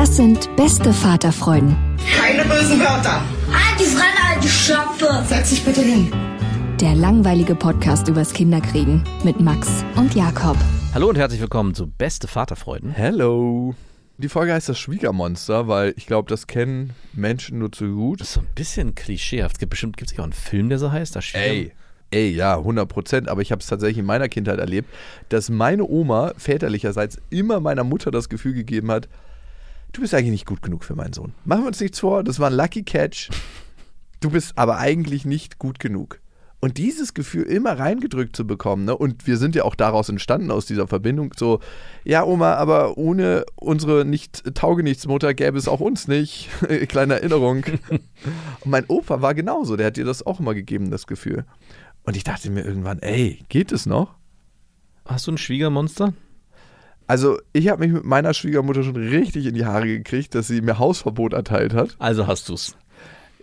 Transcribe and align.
Das 0.00 0.16
sind 0.16 0.48
beste 0.56 0.94
Vaterfreuden. 0.94 1.76
Keine 2.16 2.42
bösen 2.44 2.80
Wörter. 2.80 3.22
Alte 3.52 3.84
Fremde, 3.84 4.18
alte 4.34 4.48
Schöpfe. 4.48 5.22
Setz 5.28 5.50
dich 5.50 5.62
bitte 5.62 5.82
hin. 5.82 6.10
Der 6.80 6.94
langweilige 6.94 7.54
Podcast 7.54 8.08
übers 8.08 8.32
Kinderkriegen 8.32 9.04
mit 9.24 9.40
Max 9.40 9.84
und 9.96 10.14
Jakob. 10.14 10.56
Hallo 10.94 11.10
und 11.10 11.18
herzlich 11.18 11.42
willkommen 11.42 11.74
zu 11.74 11.86
Beste 11.86 12.28
Vaterfreuden. 12.28 12.92
Hello. 12.92 13.74
Die 14.16 14.30
Folge 14.30 14.54
heißt 14.54 14.70
das 14.70 14.78
Schwiegermonster, 14.78 15.68
weil 15.68 15.92
ich 15.98 16.06
glaube, 16.06 16.30
das 16.30 16.46
kennen 16.46 16.94
Menschen 17.12 17.58
nur 17.58 17.70
zu 17.70 17.94
gut. 17.94 18.22
Das 18.22 18.28
ist 18.28 18.34
so 18.36 18.40
ein 18.40 18.48
bisschen 18.54 18.94
klischeehaft. 18.94 19.56
Es 19.56 19.58
gibt 19.58 19.68
bestimmt 19.68 19.98
gibt's 19.98 20.18
auch 20.18 20.24
einen 20.24 20.32
Film, 20.32 20.70
der 20.70 20.78
so 20.78 20.90
heißt. 20.90 21.14
Das 21.14 21.26
Ey, 21.34 21.72
ey, 22.10 22.30
ja, 22.30 22.56
100 22.56 22.88
Prozent. 22.88 23.28
Aber 23.28 23.42
ich 23.42 23.52
habe 23.52 23.60
es 23.60 23.66
tatsächlich 23.66 23.98
in 23.98 24.06
meiner 24.06 24.30
Kindheit 24.30 24.60
erlebt, 24.60 24.88
dass 25.28 25.50
meine 25.50 25.84
Oma 25.84 26.32
väterlicherseits 26.38 27.18
immer 27.28 27.60
meiner 27.60 27.84
Mutter 27.84 28.10
das 28.10 28.30
Gefühl 28.30 28.54
gegeben 28.54 28.90
hat, 28.90 29.06
du 29.92 30.00
bist 30.00 30.14
eigentlich 30.14 30.30
nicht 30.30 30.46
gut 30.46 30.62
genug 30.62 30.84
für 30.84 30.94
meinen 30.94 31.12
Sohn. 31.12 31.32
Machen 31.44 31.62
wir 31.62 31.68
uns 31.68 31.80
nichts 31.80 32.00
vor, 32.00 32.24
das 32.24 32.38
war 32.38 32.50
ein 32.50 32.56
Lucky 32.56 32.82
Catch. 32.82 33.30
Du 34.20 34.30
bist 34.30 34.56
aber 34.56 34.78
eigentlich 34.78 35.24
nicht 35.24 35.58
gut 35.58 35.78
genug. 35.78 36.20
Und 36.62 36.76
dieses 36.76 37.14
Gefühl 37.14 37.44
immer 37.44 37.78
reingedrückt 37.78 38.36
zu 38.36 38.46
bekommen, 38.46 38.84
ne? 38.84 38.94
und 38.94 39.26
wir 39.26 39.38
sind 39.38 39.54
ja 39.54 39.64
auch 39.64 39.74
daraus 39.74 40.10
entstanden, 40.10 40.50
aus 40.50 40.66
dieser 40.66 40.86
Verbindung, 40.86 41.32
so, 41.34 41.60
ja, 42.04 42.22
Oma, 42.22 42.54
aber 42.54 42.98
ohne 42.98 43.46
unsere 43.56 44.04
nicht 44.04 44.54
Taugenichtsmutter 44.54 45.32
gäbe 45.32 45.56
es 45.56 45.68
auch 45.68 45.80
uns 45.80 46.06
nicht. 46.06 46.50
Kleine 46.88 47.14
Erinnerung. 47.14 47.64
und 47.64 48.00
mein 48.66 48.84
Opa 48.88 49.22
war 49.22 49.34
genauso, 49.34 49.76
der 49.76 49.86
hat 49.86 49.96
dir 49.96 50.04
das 50.04 50.26
auch 50.26 50.38
immer 50.38 50.52
gegeben, 50.52 50.90
das 50.90 51.06
Gefühl. 51.06 51.46
Und 52.02 52.14
ich 52.16 52.24
dachte 52.24 52.50
mir 52.50 52.64
irgendwann, 52.64 52.98
ey, 52.98 53.42
geht 53.48 53.72
es 53.72 53.86
noch? 53.86 54.16
Hast 55.06 55.26
du 55.26 55.32
ein 55.32 55.38
Schwiegermonster? 55.38 56.12
Also, 57.10 57.40
ich 57.52 57.68
habe 57.68 57.84
mich 57.84 57.92
mit 57.92 58.04
meiner 58.04 58.32
Schwiegermutter 58.34 58.84
schon 58.84 58.94
richtig 58.94 59.46
in 59.46 59.56
die 59.56 59.64
Haare 59.64 59.88
gekriegt, 59.88 60.32
dass 60.36 60.46
sie 60.46 60.60
mir 60.60 60.78
Hausverbot 60.78 61.32
erteilt 61.32 61.74
hat. 61.74 61.96
Also 61.98 62.28
hast 62.28 62.48
du's. 62.48 62.76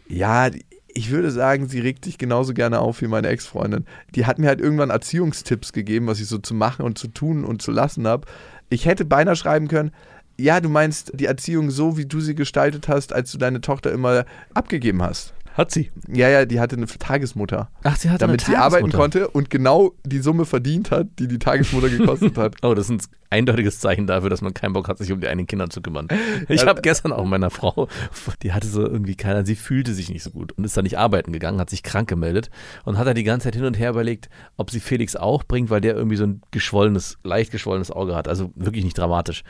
Ja, 0.08 0.50
ich 0.88 1.12
würde 1.12 1.32
sagen, 1.32 1.68
sie 1.68 1.82
regt 1.82 2.06
sich 2.06 2.18
genauso 2.18 2.54
gerne 2.54 2.80
auf 2.80 3.02
wie 3.02 3.08
meine 3.08 3.28
Ex-Freundin. 3.28 3.84
Die 4.16 4.26
hat 4.26 4.40
mir 4.40 4.48
halt 4.48 4.62
irgendwann 4.62 4.90
Erziehungstipps 4.90 5.74
gegeben, 5.74 6.08
was 6.08 6.22
ich 6.22 6.28
so 6.28 6.38
zu 6.38 6.54
machen 6.54 6.84
und 6.84 6.98
zu 6.98 7.10
tun 7.10 7.44
und 7.44 7.62
zu 7.62 7.72
lassen 7.72 8.08
habe. 8.08 8.26
Ich 8.70 8.86
hätte 8.86 9.04
beinahe 9.04 9.36
schreiben 9.36 9.68
können, 9.68 9.92
ja, 10.40 10.62
du 10.62 10.70
meinst 10.70 11.12
die 11.16 11.26
Erziehung 11.26 11.70
so, 11.70 11.98
wie 11.98 12.06
du 12.06 12.22
sie 12.22 12.36
gestaltet 12.36 12.88
hast, 12.88 13.12
als 13.12 13.34
du 13.34 13.38
deine 13.38 13.60
Tochter 13.60 13.92
immer 13.92 14.24
abgegeben 14.54 15.04
hast. 15.04 15.34
Hat 15.58 15.72
sie. 15.72 15.90
Ja, 16.08 16.30
ja, 16.30 16.46
die 16.46 16.60
hatte 16.60 16.76
eine 16.76 16.86
Tagesmutter. 16.86 17.72
Ach, 17.82 17.98
sie 17.98 18.12
hat 18.12 18.22
damit 18.22 18.44
eine 18.46 18.56
sie 18.56 18.56
arbeiten 18.56 18.92
konnte 18.92 19.28
und 19.28 19.50
genau 19.50 19.94
die 20.06 20.20
Summe 20.20 20.46
verdient 20.46 20.92
hat, 20.92 21.08
die 21.18 21.28
die 21.28 21.40
Tagesmutter 21.40 21.90
gekostet 21.90 22.38
hat. 22.38 22.56
Oh, 22.62 22.76
das 22.76 22.90
ist 22.90 22.92
ein 22.92 23.12
eindeutiges 23.30 23.80
Zeichen 23.80 24.08
dafür, 24.08 24.30
dass 24.30 24.42
man 24.42 24.54
keinen 24.54 24.74
Bock 24.74 24.88
hat, 24.88 24.98
sich 24.98 25.12
um 25.12 25.20
die 25.22 25.28
eigenen 25.28 25.48
Kinder 25.48 25.70
zu 25.70 25.82
kümmern. 25.82 26.08
Ich 26.50 26.66
habe 26.66 26.82
gestern 26.82 27.12
auch 27.12 27.26
meiner 27.26 27.50
Frau, 27.50 27.88
die 28.44 28.54
hatte 28.54 28.68
so 28.68 28.82
irgendwie 28.82 29.16
keiner, 29.16 29.46
sie 29.46 29.56
fühlte 29.56 29.94
sich 29.94 30.10
nicht 30.10 30.24
so 30.24 30.32
gut 30.32 30.54
und 30.54 30.64
ist 30.64 30.78
dann 30.78 30.84
nicht 30.84 30.98
arbeiten 30.98 31.32
gegangen, 31.34 31.60
hat 31.60 31.70
sich 31.70 31.84
krank 31.84 32.08
gemeldet 32.08 32.50
und 32.86 32.98
hat 32.98 33.08
da 33.08 33.14
die 33.14 33.24
ganze 33.24 33.46
Zeit 33.46 33.56
hin 33.56 33.66
und 33.66 33.78
her 33.78 33.90
überlegt, 33.92 34.30
ob 34.56 34.72
sie 34.72 34.80
Felix 34.80 35.16
auch 35.16 35.44
bringt, 35.44 35.70
weil 35.70 35.82
der 35.82 35.96
irgendwie 35.96 36.18
so 36.18 36.26
ein 36.26 36.42
geschwollenes, 36.52 37.18
leicht 37.24 37.52
geschwollenes 37.52 37.92
Auge 37.92 38.16
hat. 38.16 38.28
Also 38.28 38.52
wirklich 38.56 38.84
nicht 38.84 38.98
dramatisch. 38.98 39.44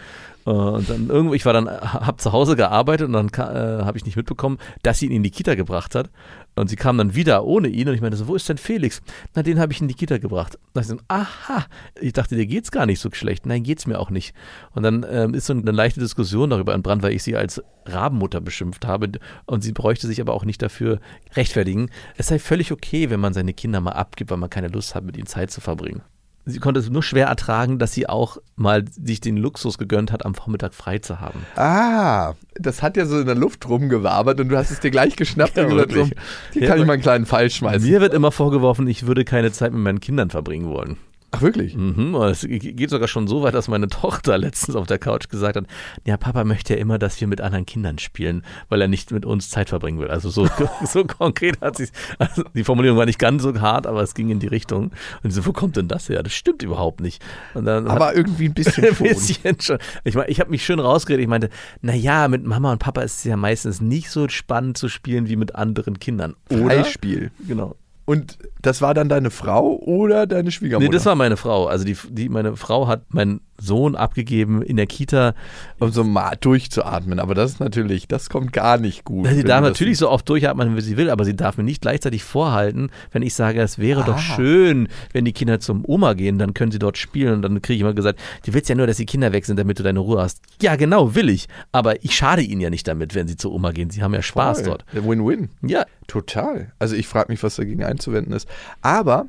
Äh, 0.45 0.49
Und 0.49 0.89
dann 0.89 1.09
irgendwie, 1.09 1.35
ich 1.35 1.45
war 1.45 1.53
dann, 1.53 1.67
hab 1.69 2.21
zu 2.21 2.31
Hause 2.31 2.55
gearbeitet 2.55 3.07
und 3.07 3.13
dann 3.13 3.27
äh, 3.27 3.83
habe 3.83 3.97
ich 3.97 4.05
nicht 4.05 4.15
mitbekommen, 4.15 4.57
dass 4.81 4.99
sie 4.99 5.07
ihn 5.07 5.11
in 5.11 5.23
die 5.23 5.31
Kita 5.31 5.55
gebracht 5.55 5.95
hat. 5.95 6.09
Und 6.57 6.69
sie 6.69 6.75
kam 6.75 6.97
dann 6.97 7.13
wieder 7.13 7.45
ohne 7.45 7.67
ihn 7.67 7.87
und 7.87 7.93
ich 7.93 8.01
meinte 8.01 8.17
so, 8.17 8.27
wo 8.27 8.35
ist 8.35 8.49
denn 8.49 8.57
Felix? 8.57 9.01
Na, 9.35 9.43
den 9.43 9.59
habe 9.59 9.71
ich 9.71 9.79
in 9.79 9.87
die 9.87 9.93
Kita 9.93 10.17
gebracht. 10.17 10.57
Da 10.73 10.81
ich 10.81 10.87
so, 10.87 10.97
aha, 11.07 11.65
ich 12.01 12.13
dachte, 12.13 12.35
dir 12.35 12.47
geht's 12.47 12.71
gar 12.71 12.87
nicht 12.87 12.99
so 12.99 13.09
schlecht. 13.11 13.45
Nein, 13.45 13.61
geht's 13.61 13.85
mir 13.85 13.99
auch 13.99 14.09
nicht. 14.09 14.33
Und 14.73 14.81
dann 14.81 15.05
ähm, 15.07 15.35
ist 15.35 15.45
so 15.45 15.53
eine 15.53 15.71
leichte 15.71 15.99
Diskussion 15.99 16.49
darüber 16.49 16.73
entbrannt, 16.73 17.03
weil 17.03 17.13
ich 17.13 17.21
sie 17.21 17.35
als 17.35 17.61
Rabenmutter 17.85 18.41
beschimpft 18.41 18.87
habe 18.87 19.11
und 19.45 19.63
sie 19.63 19.71
bräuchte 19.71 20.07
sich 20.07 20.19
aber 20.19 20.33
auch 20.33 20.45
nicht 20.45 20.61
dafür 20.61 20.99
rechtfertigen. 21.35 21.91
Es 22.17 22.27
sei 22.27 22.39
völlig 22.39 22.71
okay, 22.71 23.11
wenn 23.11 23.19
man 23.19 23.33
seine 23.33 23.53
Kinder 23.53 23.79
mal 23.79 23.91
abgibt, 23.91 24.31
weil 24.31 24.37
man 24.37 24.49
keine 24.49 24.69
Lust 24.69 24.95
hat, 24.95 25.03
mit 25.03 25.15
ihnen 25.15 25.27
Zeit 25.27 25.51
zu 25.51 25.61
verbringen. 25.61 26.01
Sie 26.49 26.59
konnte 26.59 26.79
es 26.79 26.89
nur 26.89 27.03
schwer 27.03 27.27
ertragen, 27.27 27.77
dass 27.77 27.91
sie 27.91 28.07
auch 28.07 28.37
mal 28.55 28.85
sich 28.89 29.19
den 29.19 29.35
Luxus 29.35 29.77
gegönnt 29.77 30.13
hat, 30.13 30.25
am 30.25 30.33
Vormittag 30.33 30.73
frei 30.73 30.99
zu 30.99 31.19
haben. 31.19 31.45
Ah, 31.57 32.35
das 32.55 32.81
hat 32.81 32.95
ja 32.95 33.05
so 33.05 33.19
in 33.19 33.25
der 33.25 33.35
Luft 33.35 33.67
rumgewabert 33.67 34.39
und 34.39 34.47
du 34.47 34.57
hast 34.57 34.71
es 34.71 34.79
dir 34.79 34.89
gleich 34.89 35.17
geschnappt 35.17 35.57
Ja, 35.57 35.63
und 35.63 35.71
gesagt, 35.71 35.91
so, 35.91 36.09
hier 36.53 36.61
Ja, 36.61 36.69
kann 36.69 36.79
ich 36.79 36.85
mal 36.85 36.93
einen 36.93 37.01
kleinen 37.01 37.25
Pfeil 37.25 37.49
schmeißen. 37.49 37.87
Mir 37.87 37.99
wird 37.99 38.13
immer 38.13 38.31
vorgeworfen, 38.31 38.87
ich 38.87 39.05
würde 39.05 39.25
keine 39.25 39.51
Zeit 39.51 39.73
mit 39.73 39.81
meinen 39.81 39.99
Kindern 39.99 40.29
verbringen 40.29 40.69
wollen. 40.69 40.97
Ach, 41.31 41.41
wirklich? 41.41 41.75
Mhm, 41.75 42.15
es 42.15 42.41
geht 42.47 42.89
sogar 42.89 43.07
schon 43.09 43.27
so 43.27 43.43
weit, 43.43 43.53
dass 43.53 43.67
meine 43.67 43.87
Tochter 43.89 44.37
letztens 44.37 44.75
auf 44.77 44.87
der 44.87 44.97
Couch 44.97 45.27
gesagt 45.27 45.57
hat, 45.57 45.65
ja, 46.05 46.15
Papa 46.15 46.45
möchte 46.45 46.73
ja 46.73 46.79
immer, 46.79 46.97
dass 46.97 47.19
wir 47.19 47.27
mit 47.27 47.41
anderen 47.41 47.65
Kindern 47.65 47.99
spielen, 47.99 48.43
weil 48.69 48.81
er 48.81 48.87
nicht 48.87 49.11
mit 49.11 49.25
uns 49.25 49.49
Zeit 49.49 49.67
verbringen 49.69 49.99
will. 49.99 50.07
Also 50.09 50.29
so, 50.29 50.47
so 50.85 51.03
konkret 51.03 51.59
hat 51.61 51.75
sie 51.77 51.87
also 52.17 52.43
die 52.53 52.63
Formulierung 52.63 52.97
war 52.97 53.05
nicht 53.05 53.19
ganz 53.19 53.43
so 53.43 53.53
hart, 53.59 53.87
aber 53.87 54.01
es 54.01 54.13
ging 54.13 54.29
in 54.29 54.39
die 54.39 54.47
Richtung. 54.47 54.91
Und 55.21 55.31
so, 55.31 55.45
wo 55.45 55.51
kommt 55.51 55.75
denn 55.75 55.87
das 55.89 56.07
her? 56.07 56.23
Das 56.23 56.33
stimmt 56.33 56.63
überhaupt 56.63 57.01
nicht. 57.01 57.21
Dann 57.53 57.67
hat- 57.67 57.87
Aber 57.87 58.15
irgendwie 58.15 58.45
ein 58.45 58.53
bisschen 58.53 58.85
ein 58.85 58.95
schon. 58.95 59.07
bisschen 59.07 59.59
schon. 59.61 59.77
Ich 60.05 60.15
meine, 60.15 60.29
ich 60.29 60.39
habe 60.39 60.49
mich 60.49 60.63
schön 60.65 60.79
rausgeredet. 60.79 61.23
Ich 61.23 61.29
meinte, 61.29 61.49
naja, 61.81 62.27
mit 62.29 62.45
Mama 62.45 62.71
und 62.71 62.79
Papa 62.79 63.01
ist 63.01 63.17
es 63.17 63.23
ja 63.25 63.35
meistens 63.35 63.81
nicht 63.81 64.09
so 64.11 64.29
spannend 64.29 64.77
zu 64.77 64.87
spielen 64.87 65.27
wie 65.27 65.35
mit 65.35 65.55
anderen 65.55 65.99
Kindern. 65.99 66.35
Oder? 66.49 66.63
Freispiel. 66.83 67.31
Genau. 67.47 67.75
Und 68.07 68.37
das 68.61 68.81
war 68.81 68.93
dann 68.93 69.09
deine 69.09 69.31
Frau 69.31 69.75
oder 69.79 70.27
deine 70.27 70.49
Schwiegermutter? 70.49 70.89
Nee, 70.89 70.95
das 70.95 71.05
war 71.05 71.15
meine 71.15 71.35
Frau. 71.35 71.67
Also 71.67 71.83
die, 71.83 71.97
die, 72.09 72.29
meine 72.29 72.55
Frau 72.55 72.87
hat 72.87 73.13
meinen 73.13 73.41
Sohn 73.59 73.95
abgegeben 73.95 74.61
in 74.61 74.75
der 74.77 74.87
Kita. 74.87 75.33
um 75.79 75.91
so 75.91 76.03
mal 76.03 76.35
durchzuatmen. 76.39 77.19
Aber 77.19 77.35
das 77.35 77.51
ist 77.51 77.59
natürlich, 77.59 78.07
das 78.07 78.29
kommt 78.29 78.53
gar 78.53 78.77
nicht 78.77 79.03
gut. 79.03 79.27
Sie 79.27 79.43
darf 79.43 79.61
natürlich 79.61 79.97
so 79.97 80.09
oft 80.09 80.27
durchatmen, 80.29 80.75
wie 80.75 80.81
sie 80.81 80.97
will, 80.97 81.09
aber 81.09 81.25
sie 81.25 81.35
darf 81.35 81.57
mir 81.57 81.63
nicht 81.63 81.81
gleichzeitig 81.81 82.23
vorhalten, 82.23 82.89
wenn 83.11 83.21
ich 83.21 83.33
sage, 83.33 83.61
es 83.61 83.77
wäre 83.79 84.03
doch 84.03 84.15
Ah. 84.17 84.35
schön, 84.35 84.87
wenn 85.13 85.25
die 85.25 85.33
Kinder 85.33 85.59
zum 85.59 85.83
Oma 85.87 86.13
gehen, 86.13 86.37
dann 86.39 86.53
können 86.53 86.71
sie 86.71 86.79
dort 86.79 86.97
spielen. 86.97 87.33
Und 87.35 87.41
dann 87.41 87.61
kriege 87.61 87.75
ich 87.75 87.81
immer 87.81 87.93
gesagt, 87.93 88.19
du 88.45 88.53
willst 88.53 88.69
ja 88.69 88.75
nur, 88.75 88.87
dass 88.87 88.97
die 88.97 89.05
Kinder 89.05 89.31
weg 89.33 89.45
sind, 89.45 89.57
damit 89.59 89.79
du 89.79 89.83
deine 89.83 89.99
Ruhe 89.99 90.21
hast. 90.21 90.41
Ja, 90.61 90.75
genau, 90.75 91.15
will 91.15 91.29
ich. 91.29 91.47
Aber 91.71 92.03
ich 92.03 92.15
schade 92.15 92.41
ihnen 92.41 92.61
ja 92.61 92.69
nicht 92.69 92.87
damit, 92.87 93.15
wenn 93.15 93.27
sie 93.27 93.37
zur 93.37 93.51
Oma 93.53 93.71
gehen. 93.71 93.89
Sie 93.89 94.01
haben 94.03 94.13
ja 94.13 94.21
Spaß 94.21 94.61
Voll. 94.61 94.67
dort. 94.69 94.85
Win-Win. 94.93 95.49
Ja, 95.61 95.85
Total. 96.07 96.71
Also 96.79 96.95
ich 96.95 97.05
frage 97.05 97.29
mich, 97.31 97.43
was 97.43 97.57
dagegen 97.57 97.83
einzuwenden 97.83 98.31
ist. 98.33 98.47
Aber 98.81 99.25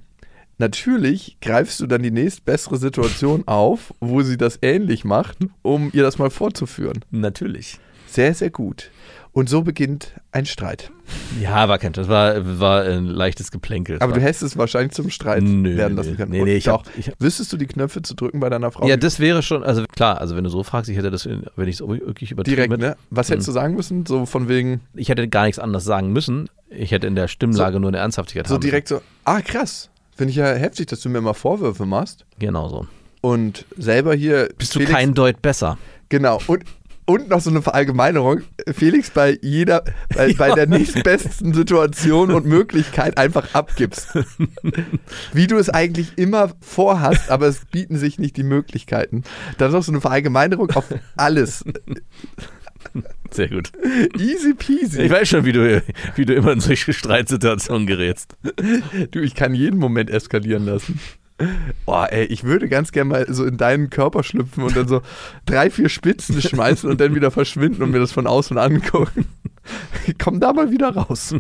natürlich 0.59 1.37
greifst 1.41 1.81
du 1.81 1.87
dann 1.87 2.03
die 2.03 2.11
nächstbessere 2.11 2.77
Situation 2.77 3.43
auf, 3.47 3.93
wo 4.01 4.23
sie 4.23 4.37
das 4.37 4.59
ähnlich 4.63 5.05
macht, 5.05 5.39
um 5.63 5.91
ihr 5.93 6.03
das 6.03 6.19
mal 6.19 6.31
vorzuführen. 6.31 7.05
natürlich. 7.11 7.79
Sehr, 8.11 8.33
sehr 8.35 8.49
gut. 8.51 8.91
Und 9.33 9.51
so 9.51 9.61
beginnt 9.63 10.15
ein 10.33 10.47
Streit. 10.47 10.91
Ja, 11.41 11.69
war 11.69 11.79
kein 11.79 11.93
Das 11.93 12.09
war, 12.09 12.59
war 12.59 12.83
ein 12.85 13.05
leichtes 13.05 13.51
Geplänkel. 13.51 13.97
Aber 14.01 14.13
war, 14.13 14.19
du 14.19 14.25
hättest 14.25 14.43
es 14.43 14.57
wahrscheinlich 14.57 14.93
zum 14.93 15.11
Streit 15.11 15.43
Nö, 15.43 15.77
werden 15.77 15.93
nö, 15.95 16.01
lassen 16.01 16.17
können. 16.17 16.33
nee, 16.33 16.39
nee, 16.43 16.55
Und 16.55 16.57
ich 16.57 16.69
hab- 16.69 16.87
wüsstest 17.21 17.53
du 17.53 17.59
die 17.59 17.67
Knöpfe 17.67 18.01
zu 18.01 18.15
drücken 18.15 18.41
bei 18.41 18.49
deiner 18.49 18.73
Frau? 18.73 18.89
Ja, 18.89 18.97
das 18.97 19.21
wäre 19.21 19.43
schon, 19.43 19.63
also 19.63 19.85
klar, 19.85 20.19
also 20.23 20.35
wenn 20.37 20.45
du 20.45 20.51
so 20.51 20.63
fragst, 20.63 20.91
ich 20.91 20.97
hätte 20.97 21.11
das, 21.11 21.27
wenn 21.29 21.69
ich 21.69 21.77
es 21.77 21.87
wirklich 21.87 22.31
übertrieben 22.33 22.57
Direkt, 22.57 22.81
ne? 22.81 22.97
Was 23.11 23.29
hättest 23.31 23.47
du 23.47 23.53
sagen 23.53 23.75
müssen? 23.75 24.07
So 24.07 24.25
von 24.25 24.49
wegen, 24.49 24.81
Ich 24.95 25.11
hätte 25.11 25.29
gar 25.29 25.45
nichts 25.45 25.59
anderes 25.59 25.85
sagen 25.85 26.11
müssen. 26.13 26.49
Ich 26.71 26.91
hätte 26.91 27.07
in 27.07 27.15
der 27.15 27.29
Stimmlage 27.29 27.79
nur 27.79 27.89
eine 27.89 27.99
Ernsthaftigkeit 27.99 28.49
so 28.49 28.57
direkt 28.57 28.89
so, 28.89 29.03
ah 29.25 29.43
krass. 29.43 29.91
Finde 30.19 30.33
ich 30.33 30.37
ja 30.37 30.53
heftig, 30.53 30.89
dass 30.89 30.99
du 31.01 31.09
mir 31.11 31.21
mal 31.21 31.33
Vorwürfe 31.33 31.87
machst. 31.87 32.27
Genau 32.41 32.69
so. 32.69 32.89
Und 33.21 33.67
selber 33.77 34.17
hier. 34.17 34.49
Bist 34.59 34.75
du 34.75 34.85
kein 34.85 35.15
Deut 35.15 35.41
besser? 35.41 35.79
Genau. 36.09 36.41
Und, 36.49 36.65
und 37.05 37.29
noch 37.29 37.41
so 37.41 37.51
eine 37.51 37.63
Verallgemeinerung. 37.63 38.41
Felix 38.73 39.11
bei 39.11 39.39
jeder, 39.43 39.85
bei, 40.13 40.33
bei 40.37 40.51
der 40.51 40.67
nächstbesten 40.67 41.55
Situation 41.55 42.33
und 42.33 42.47
Möglichkeit 42.47 43.17
einfach 43.17 43.55
abgibst. 43.55 44.09
Wie 45.33 45.47
du 45.47 45.57
es 45.57 45.71
eigentlich 45.71 46.19
immer 46.19 46.51
vorhast, 46.61 47.31
aber 47.31 47.47
es 47.47 47.65
bieten 47.67 47.97
sich 47.97 48.19
nicht 48.19 48.37
die 48.37 48.43
Möglichkeiten. 48.43 49.23
Das 49.57 49.69
ist 49.69 49.75
noch 49.75 49.85
so 49.85 49.93
eine 49.93 50.01
Verallgemeinerung 50.01 50.73
auf 50.73 50.87
alles. 51.17 51.65
Sehr 53.31 53.49
gut. 53.49 53.73
Easy 54.19 54.55
peasy. 54.55 55.03
Ich 55.03 55.11
weiß 55.11 55.29
schon, 55.29 55.45
wie 55.45 55.53
du, 55.53 55.83
wie 56.17 56.25
du 56.25 56.35
immer 56.35 56.53
in 56.53 56.61
solche 56.61 56.93
Streitsituationen 56.93 57.87
gerätst. 57.87 58.37
Du, 59.11 59.21
ich 59.21 59.35
kann 59.35 59.55
jeden 59.55 59.79
Moment 59.79 60.11
eskalieren 60.11 60.65
lassen. 60.65 61.01
Boah, 61.87 62.09
ey, 62.11 62.25
ich 62.25 62.43
würde 62.43 62.69
ganz 62.69 62.91
gerne 62.91 63.11
mal 63.11 63.27
so 63.33 63.45
in 63.45 63.57
deinen 63.59 63.91
Körper 63.91 64.25
schlüpfen 64.25 64.65
und 64.65 64.77
dann 64.77 64.89
so 64.89 65.03
drei, 65.47 65.71
vier 65.71 65.89
Spitzen 65.89 66.43
schmeißen 66.43 66.91
und 66.91 67.01
dann 67.01 67.15
wieder 67.15 67.31
verschwinden 67.31 67.83
und 67.83 67.93
mir 67.93 68.01
das 68.01 68.11
von 68.11 68.27
außen 68.27 68.59
angucken. 68.59 69.27
Komm 70.19 70.41
da 70.41 70.53
mal 70.53 70.73
wieder 70.73 70.89
raus. 70.97 71.35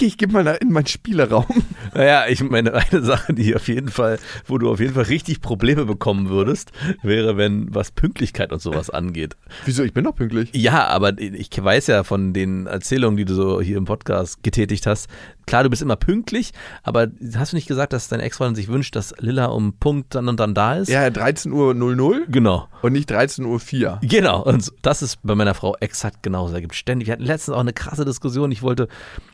Okay, 0.00 0.06
ich 0.06 0.16
gehe 0.16 0.28
mal 0.28 0.46
in 0.62 0.72
meinen 0.72 0.86
Spieleraum. 0.86 1.44
Naja, 1.92 2.24
ich 2.28 2.40
meine, 2.42 2.72
eine 2.72 3.02
Sache, 3.02 3.34
die 3.34 3.54
auf 3.54 3.66
jeden 3.66 3.88
Fall, 3.88 4.20
wo 4.46 4.58
du 4.58 4.70
auf 4.70 4.78
jeden 4.78 4.94
Fall 4.94 5.04
richtig 5.04 5.40
Probleme 5.40 5.84
bekommen 5.84 6.28
würdest, 6.28 6.70
wäre, 7.02 7.36
wenn 7.36 7.74
was 7.74 7.90
Pünktlichkeit 7.90 8.52
und 8.52 8.62
sowas 8.62 8.90
angeht. 8.90 9.36
Wieso? 9.64 9.82
Ich 9.82 9.92
bin 9.92 10.04
doch 10.04 10.14
pünktlich. 10.14 10.50
Ja, 10.54 10.86
aber 10.86 11.18
ich 11.18 11.50
weiß 11.60 11.88
ja 11.88 12.04
von 12.04 12.32
den 12.32 12.66
Erzählungen, 12.66 13.16
die 13.16 13.24
du 13.24 13.34
so 13.34 13.60
hier 13.60 13.76
im 13.76 13.86
Podcast 13.86 14.42
getätigt 14.44 14.86
hast, 14.86 15.08
klar, 15.50 15.64
du 15.64 15.68
bist 15.70 15.82
immer 15.82 15.96
pünktlich, 15.96 16.52
aber 16.82 17.08
hast 17.34 17.52
du 17.52 17.56
nicht 17.56 17.66
gesagt, 17.66 17.92
dass 17.92 18.08
dein 18.08 18.20
Ex-Freundin 18.20 18.54
sich 18.54 18.68
wünscht, 18.68 18.94
dass 18.96 19.12
Lilla 19.18 19.46
um 19.46 19.74
Punkt 19.74 20.14
dann 20.14 20.28
und 20.28 20.38
dann 20.38 20.54
da 20.54 20.76
ist? 20.76 20.88
Ja, 20.88 21.02
13.00 21.06 21.50
Uhr 22.00 22.26
Genau. 22.28 22.68
und 22.82 22.92
nicht 22.92 23.10
13.04 23.10 23.84
Uhr. 23.84 23.98
Genau, 24.02 24.42
und 24.42 24.72
das 24.82 25.02
ist 25.02 25.18
bei 25.22 25.34
meiner 25.34 25.54
Frau 25.54 25.76
exakt 25.80 26.22
genauso. 26.22 26.54
Da 26.54 26.60
gibt 26.60 26.74
ständig, 26.74 27.08
wir 27.08 27.12
hatten 27.12 27.24
letztens 27.24 27.56
auch 27.56 27.60
eine 27.60 27.72
krasse 27.72 28.04
Diskussion. 28.04 28.52
Ich 28.52 28.62
wollte, 28.62 28.88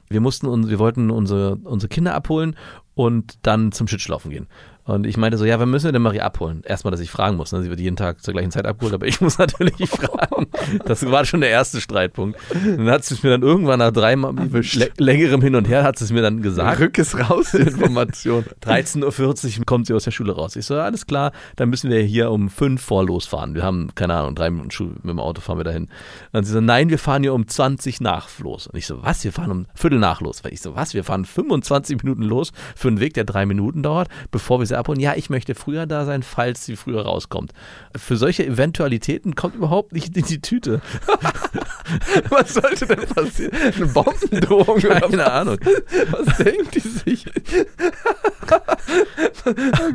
wir 0.08 0.20
mussten 0.20 0.46
uns, 0.46 0.68
wir 0.68 0.78
wollten 0.78 1.10
unsere, 1.10 1.56
unsere 1.56 1.88
Kinder 1.88 2.14
abholen 2.14 2.56
und 2.94 3.38
dann 3.42 3.72
zum 3.72 3.86
Schüttelaufen 3.86 4.30
gehen. 4.30 4.46
Und 4.86 5.04
ich 5.06 5.16
meinte 5.16 5.36
so, 5.36 5.44
ja, 5.44 5.58
wann 5.58 5.68
müssen 5.70 5.86
wir 5.86 5.92
denn 5.92 6.02
Marie 6.02 6.20
abholen? 6.20 6.62
Erstmal, 6.64 6.92
dass 6.92 7.00
ich 7.00 7.10
fragen 7.10 7.36
muss. 7.36 7.50
Ne? 7.52 7.60
Sie 7.62 7.68
wird 7.70 7.80
jeden 7.80 7.96
Tag 7.96 8.22
zur 8.22 8.32
gleichen 8.32 8.52
Zeit 8.52 8.66
abgeholt, 8.66 8.94
aber 8.94 9.06
ich 9.06 9.20
muss 9.20 9.36
natürlich 9.38 9.74
fragen. 9.90 10.46
Das 10.84 11.04
war 11.10 11.24
schon 11.24 11.40
der 11.40 11.50
erste 11.50 11.80
Streitpunkt. 11.80 12.38
Dann 12.52 12.88
hat 12.88 13.04
sie 13.04 13.14
es 13.14 13.22
mir 13.24 13.30
dann 13.30 13.42
irgendwann 13.42 13.80
nach 13.80 13.90
dreimal 13.90 14.32
lä- 14.32 14.90
längerem 14.98 15.42
Hin 15.42 15.56
und 15.56 15.66
Her 15.68 15.82
hat 15.82 15.98
sie 15.98 16.04
es 16.04 16.12
mir 16.12 16.22
dann 16.22 16.40
gesagt. 16.40 16.80
Rück 16.80 16.98
es 16.98 17.18
raus, 17.18 17.50
die 17.52 17.58
Information. 17.62 18.44
13.40 18.64 19.58
Uhr 19.58 19.64
kommt 19.66 19.86
sie 19.88 19.94
aus 19.94 20.04
der 20.04 20.12
Schule 20.12 20.32
raus. 20.32 20.54
Ich 20.56 20.66
so, 20.66 20.76
alles 20.76 21.06
klar, 21.06 21.32
dann 21.56 21.68
müssen 21.68 21.90
wir 21.90 22.00
hier 22.02 22.30
um 22.30 22.48
fünf 22.48 22.80
vor 22.82 23.04
losfahren. 23.04 23.54
Wir 23.54 23.64
haben, 23.64 23.88
keine 23.96 24.14
Ahnung, 24.14 24.34
drei 24.36 24.50
Minuten 24.50 24.70
Schule, 24.70 24.90
mit 25.02 25.10
dem 25.10 25.18
Auto 25.20 25.40
fahren 25.40 25.58
wir 25.58 25.64
dahin. 25.64 25.88
Und 26.32 26.44
sie 26.44 26.52
so, 26.52 26.60
nein, 26.60 26.90
wir 26.90 26.98
fahren 27.00 27.22
hier 27.22 27.34
um 27.34 27.48
20 27.48 28.00
nach 28.00 28.28
los. 28.38 28.68
Und 28.68 28.78
ich 28.78 28.86
so, 28.86 29.02
was? 29.02 29.24
Wir 29.24 29.32
fahren 29.32 29.50
um 29.50 29.66
Viertel 29.74 29.98
nach 29.98 30.20
los. 30.20 30.42
Ich 30.48 30.60
so, 30.60 30.76
was? 30.76 30.94
Wir 30.94 31.02
fahren 31.02 31.24
25 31.24 32.02
Minuten 32.04 32.22
los 32.22 32.52
für 32.76 32.86
einen 32.88 33.00
Weg, 33.00 33.14
der 33.14 33.24
drei 33.24 33.46
Minuten 33.46 33.82
dauert, 33.82 34.08
bevor 34.30 34.60
wir 34.60 34.66
sie 34.76 34.78
abholen. 34.78 35.00
Ja, 35.00 35.14
ich 35.14 35.30
möchte 35.30 35.54
früher 35.54 35.86
da 35.86 36.04
sein, 36.04 36.22
falls 36.22 36.64
sie 36.64 36.76
früher 36.76 37.02
rauskommt. 37.02 37.52
Für 37.96 38.16
solche 38.16 38.46
Eventualitäten 38.46 39.34
kommt 39.34 39.54
überhaupt 39.54 39.92
nicht 39.92 40.16
in 40.16 40.24
die 40.24 40.40
Tüte. 40.40 40.80
Was 42.30 42.54
sollte 42.54 42.86
denn 42.86 43.06
passieren? 43.06 43.52
Eine 43.76 43.86
Bombendrohung 43.86 44.76
oder 44.76 45.00
Keine 45.00 45.32
Ahnung. 45.32 45.58
was 46.10 46.36
denkt 46.38 46.74
die 46.74 46.80
sich? 46.80 47.26
oh 48.46 48.48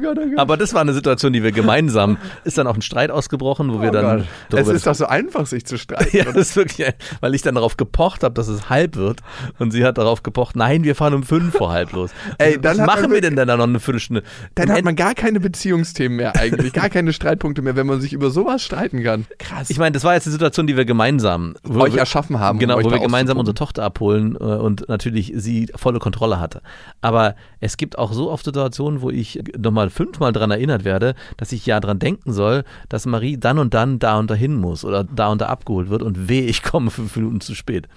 Gott, 0.01 0.17
oh 0.17 0.29
Gott. 0.29 0.37
Aber 0.37 0.57
das 0.57 0.73
war 0.73 0.81
eine 0.81 0.93
Situation, 0.93 1.33
die 1.33 1.43
wir 1.43 1.51
gemeinsam, 1.51 2.17
ist 2.43 2.57
dann 2.57 2.67
auch 2.67 2.75
ein 2.75 2.81
Streit 2.81 3.11
ausgebrochen, 3.11 3.73
wo 3.73 3.81
wir 3.81 3.89
Oh 3.89 3.93
dann 3.93 4.27
Gott. 4.49 4.59
Es 4.59 4.67
ist 4.67 4.87
doch 4.87 4.95
so 4.95 5.05
einfach, 5.05 5.45
sich 5.45 5.65
zu 5.65 5.77
streiten. 5.77 6.15
Ja, 6.15 6.25
das 6.25 6.35
ist 6.35 6.55
wirklich, 6.55 6.87
weil 7.19 7.35
ich 7.35 7.41
dann 7.41 7.55
darauf 7.55 7.77
gepocht 7.77 8.23
habe, 8.23 8.33
dass 8.33 8.47
es 8.47 8.69
halb 8.69 8.95
wird. 8.95 9.19
Und 9.59 9.71
sie 9.71 9.85
hat 9.85 9.97
darauf 9.97 10.23
gepocht, 10.23 10.55
nein, 10.55 10.83
wir 10.83 10.95
fahren 10.95 11.13
um 11.13 11.23
fünf 11.23 11.55
vor 11.55 11.71
halb 11.71 11.91
los. 11.93 12.11
Ey, 12.37 12.59
dann 12.59 12.77
Was 12.77 12.85
machen 12.85 13.11
wir 13.11 13.21
denn 13.21 13.35
dann 13.35 13.47
da 13.47 13.57
noch 13.57 13.65
eine 13.65 13.79
Viertelstunde? 13.79 14.23
Dann 14.55 14.71
hat 14.71 14.83
man 14.83 14.95
gar 14.95 15.13
keine 15.13 15.39
Beziehungsthemen 15.39 16.17
mehr 16.17 16.35
eigentlich, 16.35 16.73
gar 16.73 16.89
keine 16.89 17.13
Streitpunkte 17.13 17.61
mehr, 17.61 17.75
wenn 17.75 17.87
man 17.87 18.01
sich 18.01 18.13
über 18.13 18.29
sowas 18.29 18.63
streiten 18.63 19.03
kann. 19.03 19.25
Krass. 19.39 19.69
Ich 19.69 19.77
meine, 19.77 19.91
das 19.93 20.03
war 20.03 20.13
jetzt 20.13 20.27
eine 20.27 20.33
Situation, 20.33 20.67
die 20.67 20.75
wir 20.77 20.85
gemeinsam 20.85 21.55
wo 21.81 21.85
Euch 21.85 21.93
wir, 21.93 21.99
erschaffen 21.99 22.39
haben, 22.39 22.55
um 22.55 22.59
Genau, 22.59 22.77
euch 22.77 22.85
wo 22.85 22.91
wir 22.91 22.99
gemeinsam 22.99 23.37
unsere. 23.37 23.55
Tochter 23.55 23.83
abholen 23.83 24.35
äh, 24.35 24.43
und 24.43 24.87
natürlich 24.87 25.33
sie 25.35 25.69
volle 25.75 25.99
Kontrolle 25.99 26.39
hatte. 26.39 26.61
Aber 27.01 27.35
es 27.59 27.77
gibt 27.77 27.97
auch 27.97 28.13
so 28.13 28.31
oft 28.31 28.45
Situationen, 28.45 29.01
wo 29.01 29.09
ich 29.09 29.41
nochmal 29.57 29.89
fünfmal 29.89 30.31
dran 30.31 30.51
erinnert 30.51 30.83
werde, 30.83 31.15
dass 31.37 31.51
ich 31.51 31.65
ja 31.65 31.79
dran 31.79 31.99
denken 31.99 32.33
soll, 32.33 32.63
dass 32.89 33.05
Marie 33.05 33.37
dann 33.37 33.59
und 33.59 33.73
dann 33.73 33.99
da 33.99 34.17
und 34.19 34.29
dahin 34.29 34.55
muss 34.55 34.85
oder 34.85 35.03
da 35.03 35.29
und 35.29 35.41
da 35.41 35.47
abgeholt 35.47 35.89
wird 35.89 36.03
und 36.03 36.29
weh, 36.29 36.45
ich 36.45 36.63
komme 36.63 36.91
fünf 36.91 37.15
Minuten 37.15 37.41
zu 37.41 37.55
spät. 37.55 37.87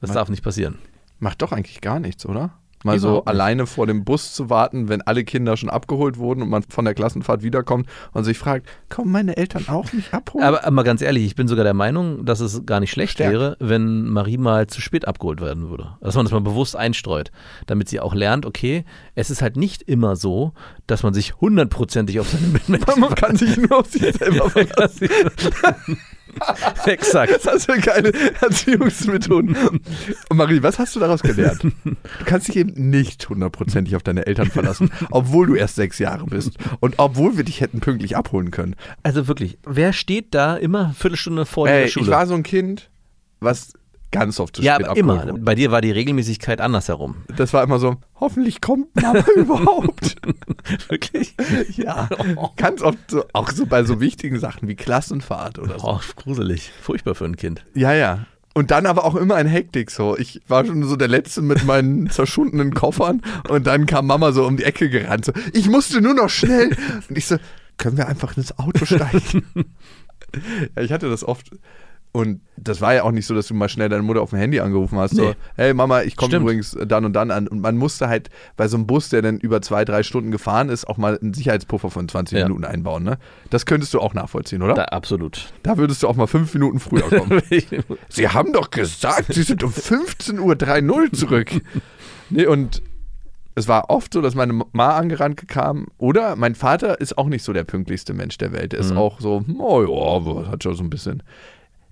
Das 0.00 0.12
darf 0.12 0.28
nicht 0.28 0.42
passieren. 0.42 0.78
Macht 1.18 1.42
doch 1.42 1.52
eigentlich 1.52 1.80
gar 1.80 1.98
nichts, 1.98 2.24
oder? 2.24 2.50
Mal 2.84 2.98
so 2.98 3.16
nicht. 3.16 3.28
alleine 3.28 3.66
vor 3.66 3.86
dem 3.86 4.04
Bus 4.04 4.34
zu 4.34 4.50
warten, 4.50 4.88
wenn 4.88 5.02
alle 5.02 5.24
Kinder 5.24 5.56
schon 5.56 5.68
abgeholt 5.68 6.18
wurden 6.18 6.42
und 6.42 6.48
man 6.48 6.62
von 6.62 6.84
der 6.84 6.94
Klassenfahrt 6.94 7.42
wiederkommt 7.42 7.88
und 8.12 8.24
sich 8.24 8.38
fragt, 8.38 8.68
kommen 8.88 9.10
meine 9.10 9.36
Eltern 9.36 9.68
auch 9.68 9.92
nicht 9.92 10.14
abholen? 10.14 10.44
Aber, 10.44 10.64
aber 10.64 10.84
ganz 10.84 11.02
ehrlich, 11.02 11.24
ich 11.24 11.34
bin 11.34 11.48
sogar 11.48 11.64
der 11.64 11.74
Meinung, 11.74 12.24
dass 12.24 12.40
es 12.40 12.64
gar 12.66 12.80
nicht 12.80 12.90
schlecht 12.90 13.14
Stärk. 13.14 13.32
wäre, 13.32 13.56
wenn 13.60 14.08
Marie 14.08 14.38
mal 14.38 14.66
zu 14.66 14.80
spät 14.80 15.08
abgeholt 15.08 15.40
werden 15.40 15.68
würde. 15.68 15.96
Dass 16.00 16.14
man 16.14 16.24
das 16.24 16.32
mal 16.32 16.40
bewusst 16.40 16.76
einstreut, 16.76 17.30
damit 17.66 17.88
sie 17.88 18.00
auch 18.00 18.14
lernt, 18.14 18.46
okay, 18.46 18.84
es 19.14 19.30
ist 19.30 19.42
halt 19.42 19.56
nicht 19.56 19.82
immer 19.82 20.16
so, 20.16 20.52
dass 20.86 21.02
man 21.02 21.14
sich 21.14 21.36
hundertprozentig 21.40 22.20
auf 22.20 22.28
seine 22.28 22.46
Mitmenschen 22.52 23.00
man 23.00 23.14
kann 23.14 23.36
sich 23.36 23.56
nur 23.56 23.78
auf 23.78 23.86
sich 23.86 24.16
selber 24.16 24.50
verlassen. 24.50 25.08
Exakt. 26.86 27.32
Das 27.32 27.46
hast 27.46 27.68
du 27.68 27.80
geile 27.80 28.12
Erziehungsmethoden. 28.40 29.56
Marie, 30.32 30.62
was 30.62 30.78
hast 30.78 30.96
du 30.96 31.00
daraus 31.00 31.22
gelernt? 31.22 31.62
Du 31.62 32.24
kannst 32.24 32.48
dich 32.48 32.56
eben 32.56 32.90
nicht 32.90 33.28
hundertprozentig 33.28 33.96
auf 33.96 34.02
deine 34.02 34.26
Eltern 34.26 34.50
verlassen, 34.50 34.90
obwohl 35.10 35.46
du 35.46 35.54
erst 35.54 35.76
sechs 35.76 35.98
Jahre 35.98 36.26
bist 36.26 36.56
und 36.80 36.94
obwohl 36.98 37.36
wir 37.36 37.44
dich 37.44 37.60
hätten 37.60 37.80
pünktlich 37.80 38.16
abholen 38.16 38.50
können. 38.50 38.76
Also 39.02 39.28
wirklich, 39.28 39.58
wer 39.66 39.92
steht 39.92 40.34
da 40.34 40.56
immer 40.56 40.86
eine 40.86 40.94
Viertelstunde 40.94 41.46
vor 41.46 41.68
Ey, 41.68 41.82
der 41.82 41.88
Schule? 41.88 42.06
ich 42.06 42.10
war 42.10 42.26
so 42.26 42.34
ein 42.34 42.42
Kind, 42.42 42.90
was 43.40 43.72
ganz 44.10 44.40
oft 44.40 44.56
zu 44.56 44.62
ja, 44.62 44.74
spät 44.74 44.86
aber 44.86 44.92
abgeholt 44.92 45.22
immer. 45.22 45.32
wurde. 45.32 45.44
Bei 45.44 45.54
dir 45.54 45.70
war 45.70 45.80
die 45.80 45.90
Regelmäßigkeit 45.90 46.60
andersherum. 46.60 47.16
Das 47.36 47.52
war 47.52 47.62
immer 47.62 47.78
so, 47.78 47.96
hoffentlich 48.20 48.60
kommt 48.60 48.94
Mama 48.96 49.24
überhaupt. 49.36 50.16
Wirklich? 50.88 51.34
ja, 51.76 52.08
ganz 52.56 52.82
oft 52.82 52.98
so, 53.10 53.24
auch 53.32 53.50
so 53.50 53.66
bei 53.66 53.84
so 53.84 54.00
wichtigen 54.00 54.38
Sachen 54.38 54.68
wie 54.68 54.74
Klassenfahrt 54.74 55.58
oder 55.58 55.78
so. 55.78 55.86
Oh, 55.86 56.00
gruselig. 56.16 56.70
Furchtbar 56.82 57.14
für 57.14 57.24
ein 57.24 57.36
Kind. 57.36 57.64
Ja, 57.74 57.92
ja. 57.92 58.26
Und 58.54 58.72
dann 58.72 58.86
aber 58.86 59.04
auch 59.04 59.14
immer 59.14 59.38
in 59.40 59.46
Hektik 59.46 59.90
so. 59.90 60.16
Ich 60.16 60.40
war 60.48 60.64
schon 60.64 60.82
so 60.82 60.96
der 60.96 61.06
Letzte 61.06 61.42
mit 61.42 61.64
meinen 61.64 62.10
zerschundenen 62.10 62.74
Koffern 62.74 63.22
und 63.48 63.66
dann 63.68 63.86
kam 63.86 64.06
Mama 64.06 64.32
so 64.32 64.46
um 64.46 64.56
die 64.56 64.64
Ecke 64.64 64.88
gerannt. 64.90 65.26
So, 65.26 65.32
ich 65.52 65.68
musste 65.68 66.00
nur 66.00 66.14
noch 66.14 66.28
schnell. 66.28 66.76
Und 67.08 67.16
ich 67.16 67.26
so, 67.26 67.36
können 67.76 67.96
wir 67.96 68.08
einfach 68.08 68.36
ins 68.36 68.58
Auto 68.58 68.84
steigen? 68.84 69.44
ja, 70.76 70.82
ich 70.82 70.90
hatte 70.90 71.08
das 71.08 71.22
oft. 71.22 71.50
Und 72.10 72.40
das 72.56 72.80
war 72.80 72.94
ja 72.94 73.02
auch 73.04 73.10
nicht 73.12 73.26
so, 73.26 73.34
dass 73.34 73.46
du 73.48 73.54
mal 73.54 73.68
schnell 73.68 73.88
deine 73.90 74.02
Mutter 74.02 74.22
auf 74.22 74.30
dem 74.30 74.38
Handy 74.38 74.60
angerufen 74.60 74.98
hast. 74.98 75.14
So, 75.14 75.22
Nee. 75.28 75.34
hey 75.56 75.74
Mama, 75.74 76.02
ich 76.02 76.16
komme 76.16 76.34
übrigens 76.36 76.76
dann 76.86 77.04
und 77.04 77.12
dann 77.12 77.30
an. 77.30 77.46
Und 77.46 77.60
man 77.60 77.76
musste 77.76 78.08
halt 78.08 78.30
bei 78.56 78.66
so 78.66 78.76
einem 78.78 78.86
Bus, 78.86 79.10
der 79.10 79.20
dann 79.22 79.38
über 79.38 79.60
zwei, 79.62 79.84
drei 79.84 80.02
Stunden 80.02 80.30
gefahren 80.30 80.70
ist, 80.70 80.88
auch 80.88 80.96
mal 80.96 81.18
einen 81.18 81.34
Sicherheitspuffer 81.34 81.90
von 81.90 82.08
20 82.08 82.38
Ja. 82.38 82.44
Minuten 82.46 82.64
einbauen. 82.64 83.04
Ne? 83.04 83.18
Das 83.50 83.66
könntest 83.66 83.92
du 83.94 84.00
auch 84.00 84.14
nachvollziehen, 84.14 84.62
oder? 84.62 84.74
Da, 84.74 84.84
absolut. 84.86 85.52
da 85.62 85.76
würdest 85.76 86.02
du 86.02 86.08
auch 86.08 86.16
mal 86.16 86.26
fünf 86.26 86.52
Minuten 86.54 86.80
früher 86.80 87.02
kommen. 87.08 87.42
Sie 88.08 88.28
haben 88.28 88.52
doch 88.54 88.70
gesagt, 88.70 89.32
Sie 89.34 89.42
sind 89.42 89.62
um 89.62 89.70
15.30 89.70 90.90
Uhr 90.90 91.12
zurück. 91.12 91.50
nee, 92.30 92.46
und 92.46 92.82
es 93.54 93.66
war 93.68 93.90
oft 93.90 94.12
so, 94.14 94.22
dass 94.22 94.34
meine 94.34 94.52
Ma 94.72 94.96
angerannt 94.96 95.46
kam. 95.48 95.88
Oder 95.98 96.36
mein 96.36 96.54
Vater 96.54 97.00
ist 97.00 97.18
auch 97.18 97.26
nicht 97.26 97.42
so 97.42 97.52
der 97.52 97.64
pünktlichste 97.64 98.14
Mensch 98.14 98.38
der 98.38 98.52
Welt. 98.52 98.72
Der 98.72 98.80
ist 98.80 98.92
Mhm. 98.92 98.98
auch 98.98 99.20
so, 99.20 99.44
oh 99.58 99.82
ja, 99.82 100.16
aber 100.16 100.48
hat 100.50 100.62
schon 100.62 100.74
so 100.76 100.82
ein 100.84 100.90
bisschen. 100.90 101.22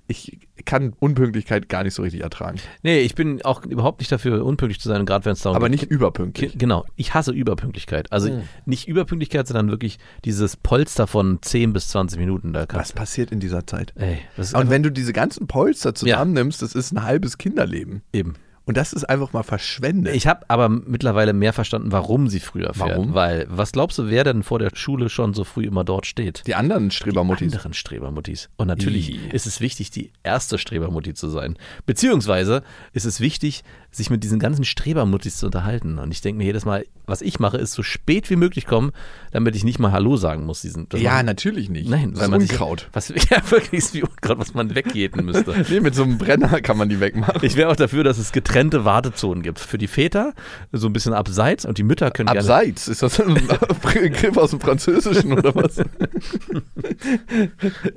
Ich 0.08 0.38
kann 0.64 0.92
Unpünktlichkeit 0.98 1.68
gar 1.68 1.82
nicht 1.84 1.94
so 1.94 2.02
richtig 2.02 2.22
ertragen. 2.22 2.58
Nee, 2.82 3.00
ich 3.00 3.14
bin 3.14 3.42
auch 3.42 3.64
überhaupt 3.64 4.00
nicht 4.00 4.10
dafür, 4.12 4.44
unpünktlich 4.44 4.80
zu 4.80 4.88
sein, 4.88 5.04
gerade 5.06 5.25
wenn 5.25 5.32
es 5.32 5.40
darum 5.42 5.56
Aber 5.56 5.68
geht. 5.68 5.80
nicht 5.82 5.90
überpünktlich. 5.90 6.56
Genau, 6.56 6.84
ich 6.96 7.14
hasse 7.14 7.32
Überpünktlichkeit. 7.32 8.12
Also 8.12 8.28
Hm. 8.28 8.42
nicht 8.64 8.88
Überpünktlichkeit, 8.88 9.46
sondern 9.46 9.70
wirklich 9.70 9.98
dieses 10.25 10.56
Polster 10.56 11.06
von 11.06 11.38
10 11.42 11.72
bis 11.72 11.88
20 11.88 12.18
Minuten. 12.18 12.52
Da 12.52 12.66
Was 12.72 12.92
passiert 12.92 13.32
in 13.32 13.40
dieser 13.40 13.66
Zeit? 13.66 13.92
Ey, 13.96 14.18
das 14.36 14.48
ist 14.48 14.54
Und 14.54 14.70
wenn 14.70 14.82
du 14.82 14.90
diese 14.90 15.12
ganzen 15.12 15.46
Polster 15.46 15.94
zusammennimmst, 15.94 16.62
das 16.62 16.75
ist 16.75 16.92
ein 16.92 17.02
halbes 17.02 17.38
Kinderleben. 17.38 18.02
eben. 18.12 18.34
Und 18.66 18.76
das 18.76 18.92
ist 18.92 19.04
einfach 19.04 19.32
mal 19.32 19.44
verschwendet. 19.44 20.14
Ich 20.16 20.26
habe 20.26 20.44
aber 20.49 20.68
mittlerweile 20.68 21.32
mehr 21.32 21.52
verstanden, 21.52 21.92
warum 21.92 22.28
sie 22.28 22.40
früher 22.40 22.75
fährt. 22.75 22.90
Warum? 22.90 23.14
Weil, 23.14 23.46
was 23.49 23.70
glaubst 23.73 23.96
du, 23.99 24.08
wer 24.11 24.25
denn 24.25 24.42
vor 24.42 24.58
der 24.58 24.70
Schule 24.75 25.08
schon 25.08 25.35
so 25.35 25.44
früh 25.44 25.64
immer 25.64 25.85
dort 25.85 26.04
steht? 26.04 26.42
die 26.49 26.54
anderen 26.56 26.90
Strebermuttis. 26.90 27.52
anderen 27.52 27.75
Strebermuttis. 27.75 28.49
Und 28.56 28.66
natürlich 28.66 29.11
Ih. 29.12 29.20
ist 29.32 29.46
es 29.46 29.61
wichtig, 29.61 29.90
die 29.92 30.11
erste 30.25 30.58
Strebermutti 30.58 31.14
zu 31.14 31.28
sein. 31.30 31.56
Beziehungsweise 31.87 32.62
ist 32.92 33.04
es 33.06 33.20
wichtig, 33.20 33.62
sich 33.92 34.11
mit 34.11 34.23
diesen 34.25 34.38
ganzen 34.38 34.64
Strebermuttis 34.64 35.38
zu 35.38 35.46
unterhalten. 35.46 35.99
Und 35.99 36.11
ich 36.11 36.20
denke 36.20 36.38
mir 36.38 36.44
jedes 36.44 36.64
Mal, 36.66 36.85
was 37.06 37.23
ich 37.23 37.38
mache, 37.38 37.56
ist 37.56 37.73
so 37.73 37.82
spät 37.82 38.28
wie 38.28 38.37
möglich 38.37 38.66
kommen, 38.66 38.90
damit 39.32 39.56
ich 39.56 39.64
nicht 39.64 39.78
mal 39.78 39.92
Hallo 39.92 40.16
sagen 40.16 40.44
muss. 40.44 40.61
Diesen, 40.61 40.88
Ja, 40.96 41.14
man- 41.14 41.26
natürlich 41.26 41.70
nicht. 41.70 41.88
Nein, 41.88 42.11
das 42.11 42.18
weil 42.20 42.25
ist 42.26 42.30
man 42.32 42.40
sich- 42.40 42.50
Unkraut. 42.50 42.88
Was, 42.92 43.08
ja, 43.08 43.50
wirklich 43.50 43.78
ist 43.78 43.94
wie 43.94 44.02
Unkraut, 44.02 44.38
was 44.38 44.54
man 44.54 44.75
wegjäten 44.75 45.25
müsste. 45.25 45.54
nee, 45.70 45.80
mit 45.80 45.94
so 45.94 46.02
einem 46.02 46.18
Brenner 46.18 46.61
kann 46.61 46.76
man 46.76 46.88
die 46.88 46.99
wegmachen. 47.00 47.40
Ich 47.42 47.56
wäre 47.56 47.70
auch 47.70 47.76
dafür, 47.76 48.02
dass 48.04 48.18
es 48.18 48.32
getrennte 48.56 48.84
Wartezonen 48.86 49.42
gibt. 49.42 49.58
Für 49.60 49.76
die 49.76 49.86
Väter 49.86 50.32
so 50.72 50.86
ein 50.88 50.92
bisschen 50.94 51.12
abseits 51.12 51.66
und 51.66 51.76
die 51.78 51.82
Mütter 51.82 52.10
können. 52.10 52.28
Abseits, 52.30 52.88
ist 52.88 53.02
das 53.02 53.20
ein 53.20 53.34
Begriff 53.34 54.36
aus 54.38 54.50
dem 54.50 54.60
Französischen 54.60 55.32
oder 55.34 55.54
was? 55.54 55.76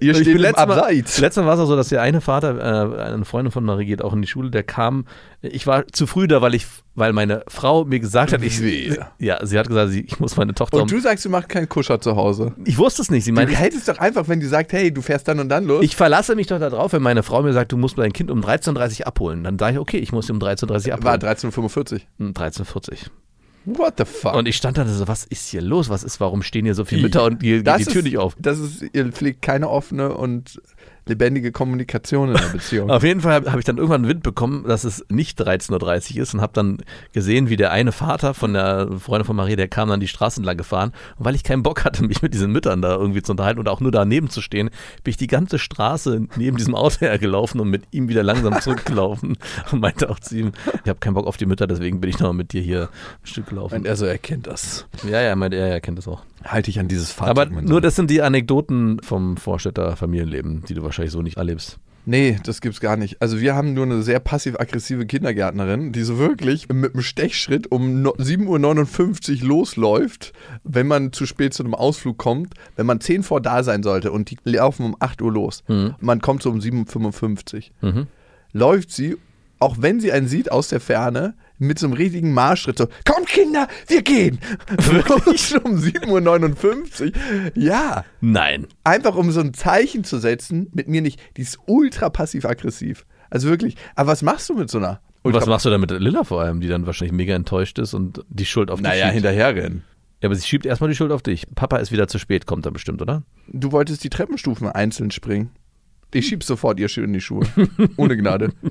Ihr 0.02 0.16
steht 0.16 0.38
letztes 0.38 0.66
Mal- 0.68 0.80
Abseits. 0.80 1.20
Letztes 1.20 1.42
Mal 1.42 1.48
war 1.48 1.54
es 1.56 1.62
auch 1.62 1.68
so, 1.68 1.76
dass 1.78 1.90
der 1.90 2.02
eine 2.02 2.20
Vater, 2.22 2.58
äh, 2.98 3.02
eine 3.14 3.26
Freundin 3.26 3.52
von 3.52 3.64
Marie 3.64 3.86
geht 3.86 4.02
auch 4.02 4.14
in 4.14 4.22
die 4.22 4.28
Schule, 4.28 4.50
der 4.52 4.64
kam, 4.64 5.06
ich 5.42 5.66
war 5.68 5.88
zu 5.88 6.06
früh 6.06 6.28
da, 6.28 6.42
weil 6.42 6.54
ich, 6.54 6.68
weil 6.96 7.14
meine 7.14 7.44
Frau 7.48 7.86
mir 7.86 8.00
gesagt 8.00 8.34
hat, 8.34 8.44
ich, 8.44 8.62
Wehe. 8.62 9.08
ja, 9.20 9.46
sie 9.46 9.58
hat 9.58 9.68
gesagt, 9.68 9.92
sie, 9.92 10.02
ich 10.02 10.20
muss 10.20 10.36
meine 10.36 10.54
Tochter 10.54 10.78
um. 10.78 10.84
Und 10.84 10.92
du 10.92 11.00
sagst, 11.00 11.24
du 11.24 11.30
machst 11.30 11.48
keinen 11.50 11.70
Kuscher 11.70 12.02
zu 12.02 12.16
Hause. 12.16 12.54
ich 12.66 12.78
wusste 12.78 13.02
es 13.02 13.10
nicht, 13.10 13.24
sie 13.24 13.32
Du 13.32 13.36
meinte, 13.36 13.56
hättest 13.56 13.88
doch 13.88 14.00
einfach, 14.00 14.28
wenn 14.28 14.40
die 14.40 14.48
sagt, 14.48 14.74
hey, 14.74 14.94
du 14.94 15.02
fährst 15.02 15.28
dann 15.28 15.40
und 15.40 15.50
dann 15.50 15.66
los. 15.66 15.84
ich 15.84 15.96
verlasse 15.96 16.36
mich 16.36 16.48
doch 16.48 16.60
darauf, 16.60 16.92
wenn 16.94 17.02
meine 17.02 17.24
Frau 17.24 17.42
mir 17.42 17.54
sagt, 17.54 17.72
du 17.72 17.78
musst 17.78 17.98
dein 17.98 18.12
Kind 18.14 18.32
um 18.32 18.42
13.30 18.42 19.02
Uhr 19.02 19.08
abholen. 19.08 19.44
Dann 19.44 19.58
sage 19.58 19.74
ich, 19.74 19.80
okay, 19.80 19.98
ich 19.98 20.12
muss 20.12 20.28
sie 20.28 20.34
um 20.34 20.40
13.30 20.40 20.92
Uhr 20.92 21.04
war 21.04 21.14
abholen. 21.14 21.36
13.45 21.36 22.02
Um 22.20 22.32
13.40 22.32 22.92
Uhr. 22.92 22.98
What 23.66 23.96
the 23.98 24.06
fuck? 24.06 24.36
Und 24.36 24.48
ich 24.48 24.56
stand 24.56 24.78
da 24.78 24.86
so, 24.88 25.08
was 25.08 25.26
ist 25.26 25.50
hier 25.50 25.62
los? 25.62 25.90
Was 25.90 26.04
ist, 26.04 26.20
warum 26.20 26.42
stehen 26.44 26.66
hier 26.66 26.76
so 26.76 26.86
viele 26.86 27.04
Mütter 27.04 27.24
und 27.26 27.44
Das 27.44 27.78
geht 27.78 27.88
die 27.88 27.92
Tür 27.92 28.00
ist, 28.00 28.04
nicht 28.04 28.18
auf? 28.18 28.36
Das 28.40 28.58
ist, 28.58 28.84
ihr 28.94 29.12
pflegt 29.12 29.42
keine 29.42 29.70
offene 29.70 30.14
und 30.14 30.62
lebendige 31.10 31.52
Kommunikation 31.52 32.30
in 32.30 32.36
der 32.36 32.48
Beziehung. 32.54 32.90
Auf 32.90 33.04
jeden 33.04 33.22
Fall 33.22 33.34
habe 33.34 33.52
hab 33.52 33.60
ich 33.60 33.66
dann 33.66 33.78
irgendwann 33.78 34.08
Wind 34.08 34.24
bekommen, 34.24 34.64
dass 34.66 34.84
es 34.84 35.04
nicht 35.10 35.42
13.30 35.42 36.16
Uhr 36.16 36.24
ist 36.24 36.34
und 36.34 36.42
habe 36.42 36.54
dann 36.54 36.78
gesehen, 37.12 37.50
wie 37.50 37.58
der 37.58 37.72
eine 37.72 37.92
Vater 37.92 38.34
von 38.34 38.54
der 38.54 38.88
Freundin 39.00 39.26
von 39.26 39.36
Marie, 39.36 39.56
der 39.56 39.68
kam 39.68 39.90
dann 39.90 40.00
die 40.00 40.08
Straße 40.08 40.40
entlang 40.40 40.58
gefahren. 40.58 40.94
Und 41.18 41.26
weil 41.26 41.36
ich 41.36 41.44
keinen 41.44 41.64
Bock 41.64 41.84
hatte, 41.84 42.04
mich 42.08 42.22
mit 42.22 42.34
diesen 42.34 42.52
Müttern 42.52 42.82
da 42.82 42.96
irgendwie 42.96 43.22
zu 43.22 43.34
unterhalten 43.34 43.60
oder 43.60 43.72
auch 43.72 43.82
nur 43.82 43.92
daneben 43.92 44.30
zu 44.30 44.42
stehen, 44.42 44.70
bin 45.04 45.12
ich 45.12 45.18
die 45.18 45.28
ganze 45.28 45.60
Straße 45.60 46.28
neben 46.38 46.58
diesem 46.58 46.76
Auto 46.76 47.00
hergelaufen 47.00 47.60
und 47.60 47.70
mit 47.70 47.84
ihm 47.92 48.08
wieder 48.08 48.24
langsam 48.24 48.62
zurückgelaufen 48.62 49.38
und 49.72 49.80
meinte 49.82 50.10
auch 50.10 50.20
zu 50.20 50.38
ihm, 50.38 50.52
ich 50.84 50.90
habe 50.90 51.00
keinen 51.00 51.16
Bock 51.16 51.28
auf 51.28 51.38
die 51.38 51.46
Mütter, 51.46 51.68
deswegen 51.68 52.00
bin 52.00 52.10
ich 52.10 52.20
noch 52.20 52.34
mit 52.34 52.54
dir 52.54 52.62
hier 52.62 52.84
ein 53.24 53.28
Stück 53.28 53.48
gelaufen. 53.48 53.76
Und 53.76 53.86
er 53.86 53.96
so 53.96 54.06
erkennt 54.06 54.48
das. 54.48 54.86
Ja, 55.10 55.22
ja, 55.22 55.36
meinte 55.36 55.58
er, 55.58 55.68
er 55.68 55.82
kennt 55.82 55.98
das 55.98 56.08
auch. 56.08 56.24
Halte 56.44 56.70
ich 56.70 56.80
an 56.80 56.88
dieses 56.88 57.12
Fahrzeug. 57.12 57.50
Aber 57.50 57.62
nur 57.62 57.82
das 57.82 57.96
sind 57.96 58.10
die 58.10 58.22
Anekdoten 58.22 59.02
vom 59.02 59.36
Vorstädter 59.36 59.96
Familienleben, 59.98 60.64
die 60.68 60.74
du 60.74 60.84
wahrscheinlich 60.84 60.99
so 61.08 61.22
nicht 61.22 61.38
erlebst. 61.38 61.78
Nee, 62.06 62.40
das 62.44 62.62
gibt's 62.62 62.80
gar 62.80 62.98
nicht. 62.98 63.22
Also 63.22 63.40
wir 63.40 63.54
haben 63.56 63.74
nur 63.76 63.86
eine 63.86 64.02
sehr 64.02 64.20
passiv-aggressive 64.20 65.06
Kindergärtnerin, 65.06 65.92
die 65.92 66.02
so 66.02 66.18
wirklich 66.18 66.68
mit 66.70 66.94
einem 66.94 67.04
Stechschritt 67.04 67.72
um 67.72 68.02
no- 68.02 68.16
7.59 68.16 69.42
Uhr 69.44 69.48
losläuft, 69.48 70.34
wenn 70.64 70.88
man 70.88 71.12
zu 71.14 71.26
spät 71.28 71.54
zu 71.54 71.64
einem 71.64 71.76
Ausflug 71.76 72.18
kommt, 72.18 72.54
wenn 72.78 72.88
man 72.88 73.00
10 73.00 73.22
vor 73.24 73.42
da 73.42 73.64
sein 73.64 73.84
sollte 73.84 74.12
und 74.12 74.32
die 74.32 74.38
laufen 74.44 74.86
um 74.86 74.96
8 75.00 75.22
Uhr 75.22 75.32
los. 75.32 75.64
Man 76.00 76.22
kommt 76.22 76.42
so 76.42 76.50
um 76.50 76.60
7.55 76.60 77.72
Uhr. 77.84 77.92
Mhm. 77.92 78.08
Läuft 78.54 78.92
sie, 78.92 79.18
auch 79.60 79.76
wenn 79.80 80.00
sie 80.00 80.12
einen 80.12 80.28
sieht 80.28 80.52
aus 80.52 80.70
der 80.70 80.80
Ferne, 80.80 81.36
mit 81.60 81.78
so 81.78 81.86
einem 81.88 81.94
riesigen 81.94 82.34
Marschschritt 82.34 82.78
so, 82.78 82.88
komm 83.06 83.26
Kinder, 83.26 83.68
wir 83.88 84.02
gehen. 84.02 84.40
Wirklich? 84.78 85.56
Um 85.64 85.76
7.59 85.78 87.08
Uhr. 87.08 87.52
Ja, 87.56 88.06
Nein. 88.22 88.68
einfach 88.84 89.16
um 89.16 89.32
so 89.32 89.40
ein 89.42 89.54
Zeichen 89.54 90.04
zu 90.04 90.18
setzen, 90.20 90.70
mit 90.74 90.88
mir 90.88 91.02
nicht, 91.02 91.20
die 91.38 91.42
ist 91.42 91.60
ultra 91.68 92.10
passiv-aggressiv. 92.10 93.06
Also 93.30 93.50
wirklich, 93.50 93.76
aber 93.96 94.12
was 94.12 94.22
machst 94.24 94.50
du 94.50 94.56
mit 94.56 94.70
so 94.72 94.80
einer? 94.80 95.02
Und 95.22 95.34
was 95.34 95.46
machst 95.46 95.66
du 95.66 95.70
dann 95.70 95.82
mit 95.82 95.92
Lilla 95.92 96.24
vor 96.24 96.42
allem, 96.42 96.62
die 96.62 96.68
dann 96.68 96.86
wahrscheinlich 96.88 97.12
mega 97.14 97.36
enttäuscht 97.36 97.78
ist 97.78 97.94
und 97.94 98.24
die 98.30 98.46
Schuld 98.46 98.72
auf 98.72 98.80
dich 98.80 98.88
Naja, 98.88 99.06
schiebt? 99.06 99.14
hinterherrennen. 99.16 99.84
Ja, 100.22 100.28
aber 100.30 100.36
sie 100.36 100.48
schiebt 100.48 100.66
erstmal 100.66 100.90
die 100.90 100.96
Schuld 100.96 101.12
auf 101.12 101.22
dich. 101.22 101.46
Papa 101.56 101.78
ist 101.78 101.92
wieder 101.92 102.08
zu 102.08 102.18
spät, 102.20 102.46
kommt 102.46 102.66
dann 102.66 102.74
bestimmt, 102.74 103.02
oder? 103.02 103.24
Du 103.48 103.72
wolltest 103.72 104.04
die 104.04 104.10
Treppenstufen 104.10 104.68
einzeln 104.70 105.12
springen. 105.12 105.52
Ich 106.14 106.28
schieb 106.28 106.44
sofort 106.44 106.80
ihr 106.80 106.88
Schuh 106.90 107.02
in 107.04 107.14
die 107.14 107.22
Schuhe. 107.22 107.46
Ohne 107.98 108.18
Gnade. 108.18 108.52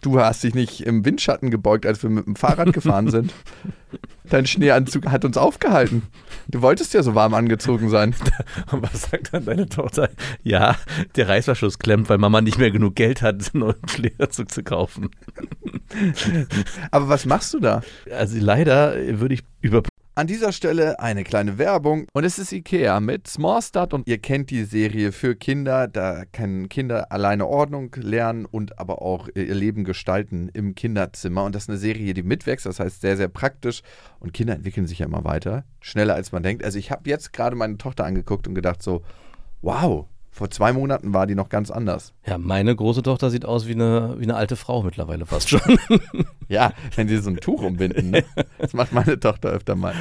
Du 0.00 0.20
hast 0.20 0.42
dich 0.44 0.54
nicht 0.54 0.82
im 0.82 1.04
Windschatten 1.04 1.50
gebeugt, 1.50 1.86
als 1.86 2.02
wir 2.02 2.10
mit 2.10 2.26
dem 2.26 2.36
Fahrrad 2.36 2.72
gefahren 2.72 3.10
sind. 3.10 3.32
Dein 4.28 4.46
Schneeanzug 4.46 5.06
hat 5.06 5.24
uns 5.24 5.36
aufgehalten. 5.36 6.02
Du 6.48 6.60
wolltest 6.60 6.94
ja 6.94 7.02
so 7.02 7.14
warm 7.14 7.34
angezogen 7.34 7.88
sein. 7.88 8.14
Und 8.72 8.82
was 8.82 9.02
sagt 9.02 9.32
dann 9.32 9.44
deine 9.44 9.68
Tochter? 9.68 10.10
Ja, 10.42 10.76
der 11.14 11.28
Reißverschluss 11.28 11.78
klemmt, 11.78 12.08
weil 12.08 12.18
Mama 12.18 12.40
nicht 12.40 12.58
mehr 12.58 12.72
genug 12.72 12.96
Geld 12.96 13.22
hat, 13.22 13.52
einen 13.54 13.60
neuen 13.60 13.88
Schleeranzug 13.88 14.50
zu 14.50 14.64
kaufen. 14.64 15.10
Aber 16.90 17.08
was 17.08 17.24
machst 17.24 17.54
du 17.54 17.60
da? 17.60 17.82
Also 18.10 18.36
leider 18.40 18.94
würde 19.20 19.34
ich 19.34 19.44
über 19.60 19.82
An 20.18 20.26
dieser 20.26 20.52
Stelle 20.52 20.98
eine 20.98 21.24
kleine 21.24 21.58
Werbung. 21.58 22.06
Und 22.14 22.24
es 22.24 22.38
ist 22.38 22.50
Ikea 22.50 23.00
mit 23.00 23.28
Small 23.28 23.60
Start 23.60 23.92
und 23.92 24.08
ihr 24.08 24.16
kennt 24.16 24.48
die 24.48 24.64
Serie 24.64 25.12
für 25.12 25.36
Kinder. 25.36 25.88
Da 25.88 26.24
können 26.24 26.70
Kinder 26.70 27.12
alleine 27.12 27.46
Ordnung 27.46 27.94
lernen 27.96 28.46
und 28.46 28.78
aber 28.78 29.02
auch 29.02 29.28
ihr 29.34 29.54
Leben 29.54 29.84
gestalten 29.84 30.48
im 30.54 30.74
Kinderzimmer. 30.74 31.44
Und 31.44 31.54
das 31.54 31.64
ist 31.64 31.68
eine 31.68 31.76
Serie, 31.76 32.14
die 32.14 32.22
mitwächst. 32.22 32.64
Das 32.64 32.80
heißt 32.80 33.02
sehr, 33.02 33.18
sehr 33.18 33.28
praktisch. 33.28 33.82
Und 34.18 34.32
Kinder 34.32 34.54
entwickeln 34.54 34.86
sich 34.86 35.00
ja 35.00 35.06
immer 35.06 35.24
weiter. 35.24 35.66
Schneller 35.82 36.14
als 36.14 36.32
man 36.32 36.42
denkt. 36.42 36.64
Also 36.64 36.78
ich 36.78 36.90
habe 36.90 37.10
jetzt 37.10 37.34
gerade 37.34 37.54
meine 37.54 37.76
Tochter 37.76 38.06
angeguckt 38.06 38.48
und 38.48 38.54
gedacht 38.54 38.82
so, 38.82 39.02
wow, 39.60 40.06
vor 40.36 40.50
zwei 40.50 40.74
Monaten 40.74 41.14
war 41.14 41.26
die 41.26 41.34
noch 41.34 41.48
ganz 41.48 41.70
anders. 41.70 42.12
Ja, 42.26 42.36
meine 42.36 42.76
große 42.76 43.02
Tochter 43.02 43.30
sieht 43.30 43.46
aus 43.46 43.66
wie 43.66 43.72
eine, 43.72 44.16
wie 44.18 44.24
eine 44.24 44.36
alte 44.36 44.56
Frau 44.56 44.82
mittlerweile 44.82 45.24
fast 45.24 45.48
schon. 45.48 45.60
Ja, 46.48 46.72
wenn 46.94 47.08
sie 47.08 47.16
so 47.16 47.30
ein 47.30 47.38
Tuch 47.38 47.62
umbinden. 47.62 48.10
Ne? 48.10 48.24
Das 48.58 48.72
macht 48.72 48.92
meine 48.92 49.18
Tochter 49.18 49.48
öfter 49.48 49.74
mal. 49.74 49.94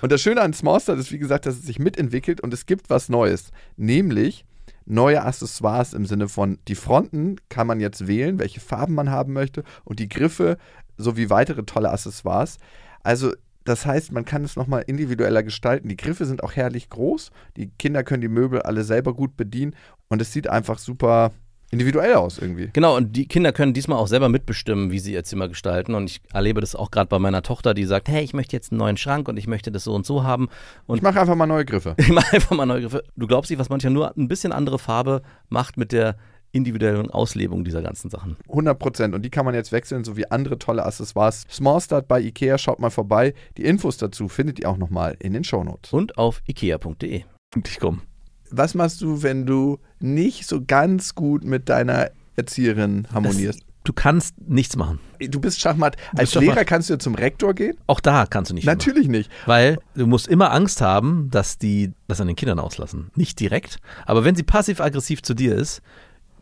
Und 0.00 0.10
das 0.10 0.20
Schöne 0.20 0.40
an 0.40 0.52
Small 0.52 0.80
Start 0.80 0.98
ist, 0.98 1.12
wie 1.12 1.18
gesagt, 1.18 1.46
dass 1.46 1.54
es 1.54 1.62
sich 1.62 1.78
mitentwickelt 1.78 2.40
und 2.40 2.52
es 2.52 2.66
gibt 2.66 2.90
was 2.90 3.08
Neues. 3.08 3.52
Nämlich 3.76 4.44
neue 4.84 5.22
Accessoires 5.22 5.92
im 5.92 6.06
Sinne 6.06 6.28
von, 6.28 6.58
die 6.66 6.74
Fronten 6.74 7.36
kann 7.50 7.68
man 7.68 7.78
jetzt 7.78 8.08
wählen, 8.08 8.40
welche 8.40 8.58
Farben 8.58 8.94
man 8.94 9.10
haben 9.10 9.32
möchte 9.32 9.62
und 9.84 10.00
die 10.00 10.08
Griffe 10.08 10.56
sowie 10.96 11.30
weitere 11.30 11.62
tolle 11.64 11.90
Accessoires. 11.90 12.58
Also 13.04 13.32
das 13.64 13.86
heißt, 13.86 14.12
man 14.12 14.24
kann 14.24 14.44
es 14.44 14.56
nochmal 14.56 14.84
individueller 14.86 15.42
gestalten. 15.42 15.88
Die 15.88 15.96
Griffe 15.96 16.24
sind 16.24 16.42
auch 16.42 16.52
herrlich 16.52 16.88
groß. 16.88 17.30
Die 17.56 17.70
Kinder 17.78 18.02
können 18.02 18.20
die 18.20 18.28
Möbel 18.28 18.62
alle 18.62 18.84
selber 18.84 19.14
gut 19.14 19.36
bedienen 19.36 19.74
und 20.08 20.20
es 20.20 20.32
sieht 20.32 20.48
einfach 20.48 20.78
super 20.78 21.32
individuell 21.72 22.14
aus 22.14 22.38
irgendwie. 22.38 22.68
Genau, 22.72 22.96
und 22.96 23.16
die 23.16 23.26
Kinder 23.26 23.50
können 23.50 23.72
diesmal 23.72 23.98
auch 23.98 24.06
selber 24.06 24.28
mitbestimmen, 24.28 24.90
wie 24.92 24.98
sie 24.98 25.14
ihr 25.14 25.24
Zimmer 25.24 25.48
gestalten. 25.48 25.94
Und 25.94 26.10
ich 26.10 26.20
erlebe 26.32 26.60
das 26.60 26.76
auch 26.76 26.90
gerade 26.90 27.08
bei 27.08 27.18
meiner 27.18 27.42
Tochter, 27.42 27.72
die 27.72 27.86
sagt, 27.86 28.08
hey, 28.08 28.22
ich 28.22 28.34
möchte 28.34 28.54
jetzt 28.54 28.72
einen 28.72 28.78
neuen 28.78 28.98
Schrank 28.98 29.26
und 29.26 29.38
ich 29.38 29.46
möchte 29.46 29.72
das 29.72 29.84
so 29.84 29.94
und 29.94 30.04
so 30.04 30.22
haben. 30.22 30.48
Und 30.86 30.98
Ich 30.98 31.02
mache 31.02 31.18
einfach 31.18 31.34
mal 31.34 31.46
neue 31.46 31.64
Griffe. 31.64 31.94
ich 31.98 32.10
mache 32.10 32.34
einfach 32.36 32.54
mal 32.54 32.66
neue 32.66 32.82
Griffe. 32.82 33.02
Du 33.16 33.26
glaubst 33.26 33.50
nicht, 33.50 33.58
was 33.58 33.70
manchmal 33.70 33.94
nur 33.94 34.16
ein 34.16 34.28
bisschen 34.28 34.52
andere 34.52 34.78
Farbe 34.78 35.22
macht 35.48 35.78
mit 35.78 35.92
der 35.92 36.16
individuellen 36.52 37.10
Auslebung 37.10 37.64
dieser 37.64 37.82
ganzen 37.82 38.10
Sachen. 38.10 38.36
100 38.48 38.78
Prozent. 38.78 39.14
Und 39.14 39.22
die 39.22 39.30
kann 39.30 39.44
man 39.44 39.54
jetzt 39.54 39.72
wechseln, 39.72 40.04
sowie 40.04 40.26
andere 40.30 40.58
tolle 40.58 40.84
Accessoires. 40.84 41.44
Small 41.50 41.80
Start 41.80 42.06
bei 42.08 42.20
Ikea, 42.20 42.58
schaut 42.58 42.78
mal 42.78 42.90
vorbei. 42.90 43.34
Die 43.56 43.64
Infos 43.64 43.96
dazu 43.96 44.28
findet 44.28 44.60
ihr 44.60 44.68
auch 44.68 44.76
nochmal 44.76 45.16
in 45.18 45.32
den 45.32 45.44
Shownotes. 45.44 45.92
Und 45.92 46.18
auf 46.18 46.42
ikea.de. 46.46 47.24
Ich 47.66 47.80
komm. 47.80 48.02
Was 48.50 48.74
machst 48.74 49.00
du, 49.00 49.22
wenn 49.22 49.46
du 49.46 49.78
nicht 49.98 50.46
so 50.46 50.62
ganz 50.64 51.14
gut 51.14 51.42
mit 51.44 51.68
deiner 51.68 52.10
Erzieherin 52.36 53.08
harmonierst? 53.12 53.60
Du 53.84 53.92
kannst 53.92 54.34
nichts 54.46 54.76
machen. 54.76 55.00
du 55.18 55.40
bist 55.40 55.60
Schachmatt. 55.60 55.96
Als 56.14 56.32
Schachmatt. 56.32 56.54
Lehrer 56.54 56.64
kannst 56.64 56.88
du 56.88 56.94
ja 56.94 56.98
zum 57.00 57.16
Rektor 57.16 57.52
gehen? 57.52 57.76
Auch 57.88 57.98
da 57.98 58.26
kannst 58.26 58.50
du 58.50 58.54
nicht 58.54 58.64
Natürlich 58.64 59.08
nicht. 59.08 59.28
machen. 59.28 59.42
Weil 59.46 59.78
du 59.94 60.06
musst 60.06 60.28
immer 60.28 60.52
Angst 60.52 60.80
haben, 60.80 61.30
dass 61.30 61.58
die 61.58 61.92
das 62.06 62.20
an 62.20 62.28
den 62.28 62.36
Kindern 62.36 62.60
auslassen. 62.60 63.10
Nicht 63.16 63.40
direkt, 63.40 63.78
aber 64.06 64.24
wenn 64.24 64.36
sie 64.36 64.44
passiv-aggressiv 64.44 65.22
zu 65.22 65.34
dir 65.34 65.56
ist, 65.56 65.82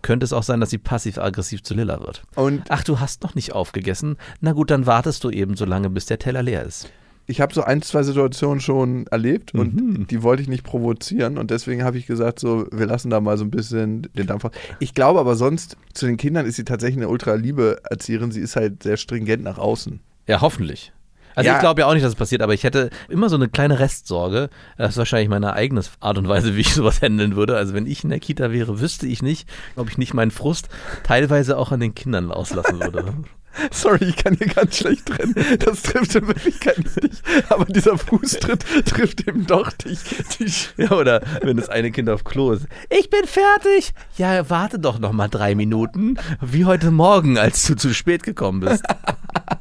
könnte 0.03 0.25
es 0.25 0.33
auch 0.33 0.43
sein, 0.43 0.61
dass 0.61 0.71
sie 0.71 0.79
passiv-aggressiv 0.79 1.63
zu 1.63 1.75
Lilla 1.75 2.01
wird. 2.01 2.23
Und 2.37 2.63
Ach, 2.69 2.85
du 2.85 3.01
hast 3.01 3.23
noch 3.23 3.35
nicht 3.35 3.53
aufgegessen? 3.53 4.17
Na 4.41 4.53
gut, 4.53 4.71
dann 4.71 4.87
wartest 4.87 5.25
du 5.25 5.31
eben 5.31 5.57
so 5.57 5.65
lange, 5.65 5.91
bis 5.91 6.07
der 6.07 6.19
Teller 6.19 6.43
leer 6.43 6.65
ist. 6.65 6.91
ich 7.27 7.41
habe 7.41 7.55
so 7.55 7.63
ein, 7.63 7.81
zwei 7.83 8.03
Situationen 8.03 8.61
schon 8.61 9.07
erlebt 9.07 9.55
und 9.55 10.09
die 10.11 10.23
wollte 10.23 10.43
ich 10.43 10.49
nicht 10.49 10.65
provozieren 10.65 11.39
und 11.39 11.51
deswegen 11.53 11.85
habe 11.85 11.97
ich 11.97 12.07
gesagt, 12.07 12.41
so, 12.41 12.67
wir 12.73 12.87
lassen 12.87 13.09
da 13.11 13.21
mal 13.21 13.39
so 13.39 13.45
ein 13.45 13.51
bisschen 13.53 14.09
den 14.17 14.27
Dampf 14.27 14.45
raus. 14.45 14.53
Ich 14.81 14.95
glaube 14.95 15.21
aber 15.21 15.37
sonst, 15.37 15.77
zu 15.95 16.07
den 16.07 16.17
Kindern 16.17 16.45
ist 16.47 16.57
sie 16.57 16.65
tatsächlich 16.65 16.97
eine 16.99 17.09
ultra 17.09 17.35
liebe 17.35 17.79
Erzieherin. 17.89 18.33
Sie 18.33 18.41
ist 18.41 18.57
halt 18.57 18.83
sehr 18.83 18.97
stringent 18.97 19.45
nach 19.45 19.59
außen. 19.59 20.01
Ja, 20.27 20.41
hoffentlich. 20.41 20.93
Also 21.35 21.49
Ja. 21.49 21.55
ich 21.57 21.61
glaube 21.61 21.81
ja 21.83 21.87
auch 21.87 21.95
nicht, 21.95 22.05
dass 22.05 22.13
es 22.13 22.19
passiert, 22.19 22.43
aber 22.43 22.55
ich 22.55 22.65
hätte 22.65 22.91
immer 23.09 23.29
so 23.29 23.37
eine 23.37 23.49
kleine 23.49 23.79
Restsorge. 23.79 24.51
Das 24.77 24.91
ist 24.91 24.97
wahrscheinlich 24.99 25.29
meine 25.29 25.53
eigene 25.55 25.83
Art 26.01 26.19
und 26.19 26.29
Weise, 26.29 26.57
wie 26.57 26.61
ich 26.61 26.75
sowas 26.75 27.01
handeln 27.03 27.37
würde. 27.37 27.57
Also 27.57 27.75
wenn 27.75 27.87
ich 27.87 28.05
in 28.05 28.11
der 28.11 28.21
Kita 28.21 28.51
wäre, 28.53 28.81
wüsste 28.81 29.07
ich 29.07 29.23
nicht, 29.23 29.49
ob 29.77 29.89
ich 29.91 29.99
nicht 29.99 30.15
meinen 30.15 30.31
Frust 30.31 30.69
teilweise 31.05 31.57
auch 31.59 31.73
an 31.73 31.81
den 31.81 31.95
Kindern 31.95 32.31
auslassen 32.33 32.81
würde. 32.81 33.15
Sorry, 33.73 34.05
ich 34.05 34.17
kann 34.17 34.35
hier 34.37 34.47
ganz 34.47 34.77
schlecht 34.77 35.07
trennen. 35.07 35.35
Das 35.59 35.83
trifft 35.83 36.15
in 36.15 36.29
Wirklichkeit 36.29 36.79
nicht 36.79 37.03
dich, 37.03 37.21
aber 37.49 37.65
dieser 37.65 37.99
Fußtritt 37.99 38.65
trifft 38.87 39.27
eben 39.27 39.45
doch 39.45 39.73
dich. 39.73 39.99
Die 40.39 40.83
Ja, 40.83 40.93
oder 40.93 41.21
wenn 41.43 41.57
das 41.57 41.69
eine 41.69 41.91
Kind 41.91 42.09
auf 42.11 42.23
Klo 42.23 42.53
ist. 42.53 42.67
Ich 42.91 43.11
bin 43.11 43.25
fertig. 43.25 43.93
Ja, 44.17 44.49
warte 44.49 44.79
doch 44.79 45.01
noch 45.01 45.11
mal 45.13 45.27
drei 45.27 45.57
Minuten, 45.57 46.17
wie 46.41 46.65
heute 46.65 46.93
Morgen, 46.93 47.39
als 47.39 47.65
du 47.65 47.75
zu 47.75 47.93
spät 47.93 48.23
gekommen 48.23 48.61
bist. 48.61 48.85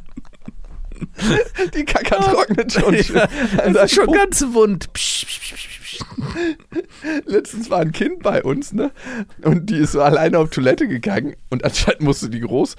Die 1.76 1.86
Kacke 1.86 2.16
trocknet 2.16 2.74
schon. 2.74 2.94
Ja, 2.96 3.28
das 3.72 3.86
ist 3.92 3.96
schon 3.96 4.06
Po- 4.08 4.12
ganz 4.14 4.44
wund. 4.52 4.92
Psch, 4.94 5.26
psch, 5.26 5.40
psch, 5.40 5.54
psch. 5.82 6.00
Letztens 7.26 7.70
war 7.70 7.80
ein 7.80 7.92
Kind 7.92 8.22
bei 8.24 8.44
uns, 8.44 8.74
ne? 8.74 8.92
Und 9.44 9.70
die 9.70 9.78
ist 9.78 9.94
so 9.94 10.02
alleine 10.02 10.40
auf 10.40 10.50
Toilette 10.50 10.88
gegangen 10.88 11.36
und 11.50 11.64
anscheinend 11.64 12.02
musste 12.02 12.30
die 12.30 12.40
groß. 12.42 12.76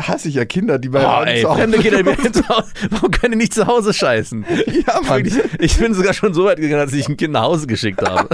Hasse 0.00 0.28
ich 0.28 0.34
ja 0.34 0.44
Kinder, 0.44 0.78
die 0.80 0.88
bei 0.88 1.06
Oh, 1.06 1.20
uns 1.20 1.30
ey, 1.30 1.42
fremde 1.42 1.78
Kinder, 1.78 2.02
die 2.02 2.32
zu 2.32 2.48
Hause- 2.48 2.72
warum 2.90 3.10
können 3.12 3.32
die 3.32 3.38
nicht 3.38 3.54
zu 3.54 3.66
Hause 3.68 3.94
scheißen? 3.94 4.44
Ja, 4.86 5.00
Mann. 5.02 5.24
Wirklich, 5.24 5.38
ich 5.60 5.76
bin 5.78 5.94
sogar 5.94 6.14
schon 6.14 6.34
so 6.34 6.44
weit 6.46 6.58
gegangen, 6.58 6.84
dass 6.84 6.92
ich 6.94 7.08
ein 7.08 7.16
Kind 7.16 7.32
nach 7.34 7.42
Hause 7.42 7.66
geschickt 7.68 8.02
habe. 8.02 8.28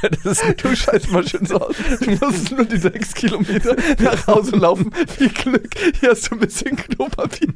Weil 0.00 0.10
das 0.10 0.42
ist, 0.42 0.64
Du 0.64 0.74
scheiß 0.74 1.10
mal 1.10 1.26
schön 1.26 1.46
so 1.46 1.56
aus. 1.60 1.76
Du 2.00 2.10
musst 2.26 2.50
nur 2.50 2.64
die 2.64 2.76
sechs 2.78 3.14
Kilometer 3.14 3.76
nach 3.98 4.26
Hause 4.26 4.56
laufen. 4.56 4.90
Viel 5.16 5.28
Glück. 5.28 5.68
Hier 6.00 6.10
hast 6.10 6.30
du 6.30 6.34
ein 6.36 6.40
bisschen 6.40 6.76
Klopapier. 6.76 7.48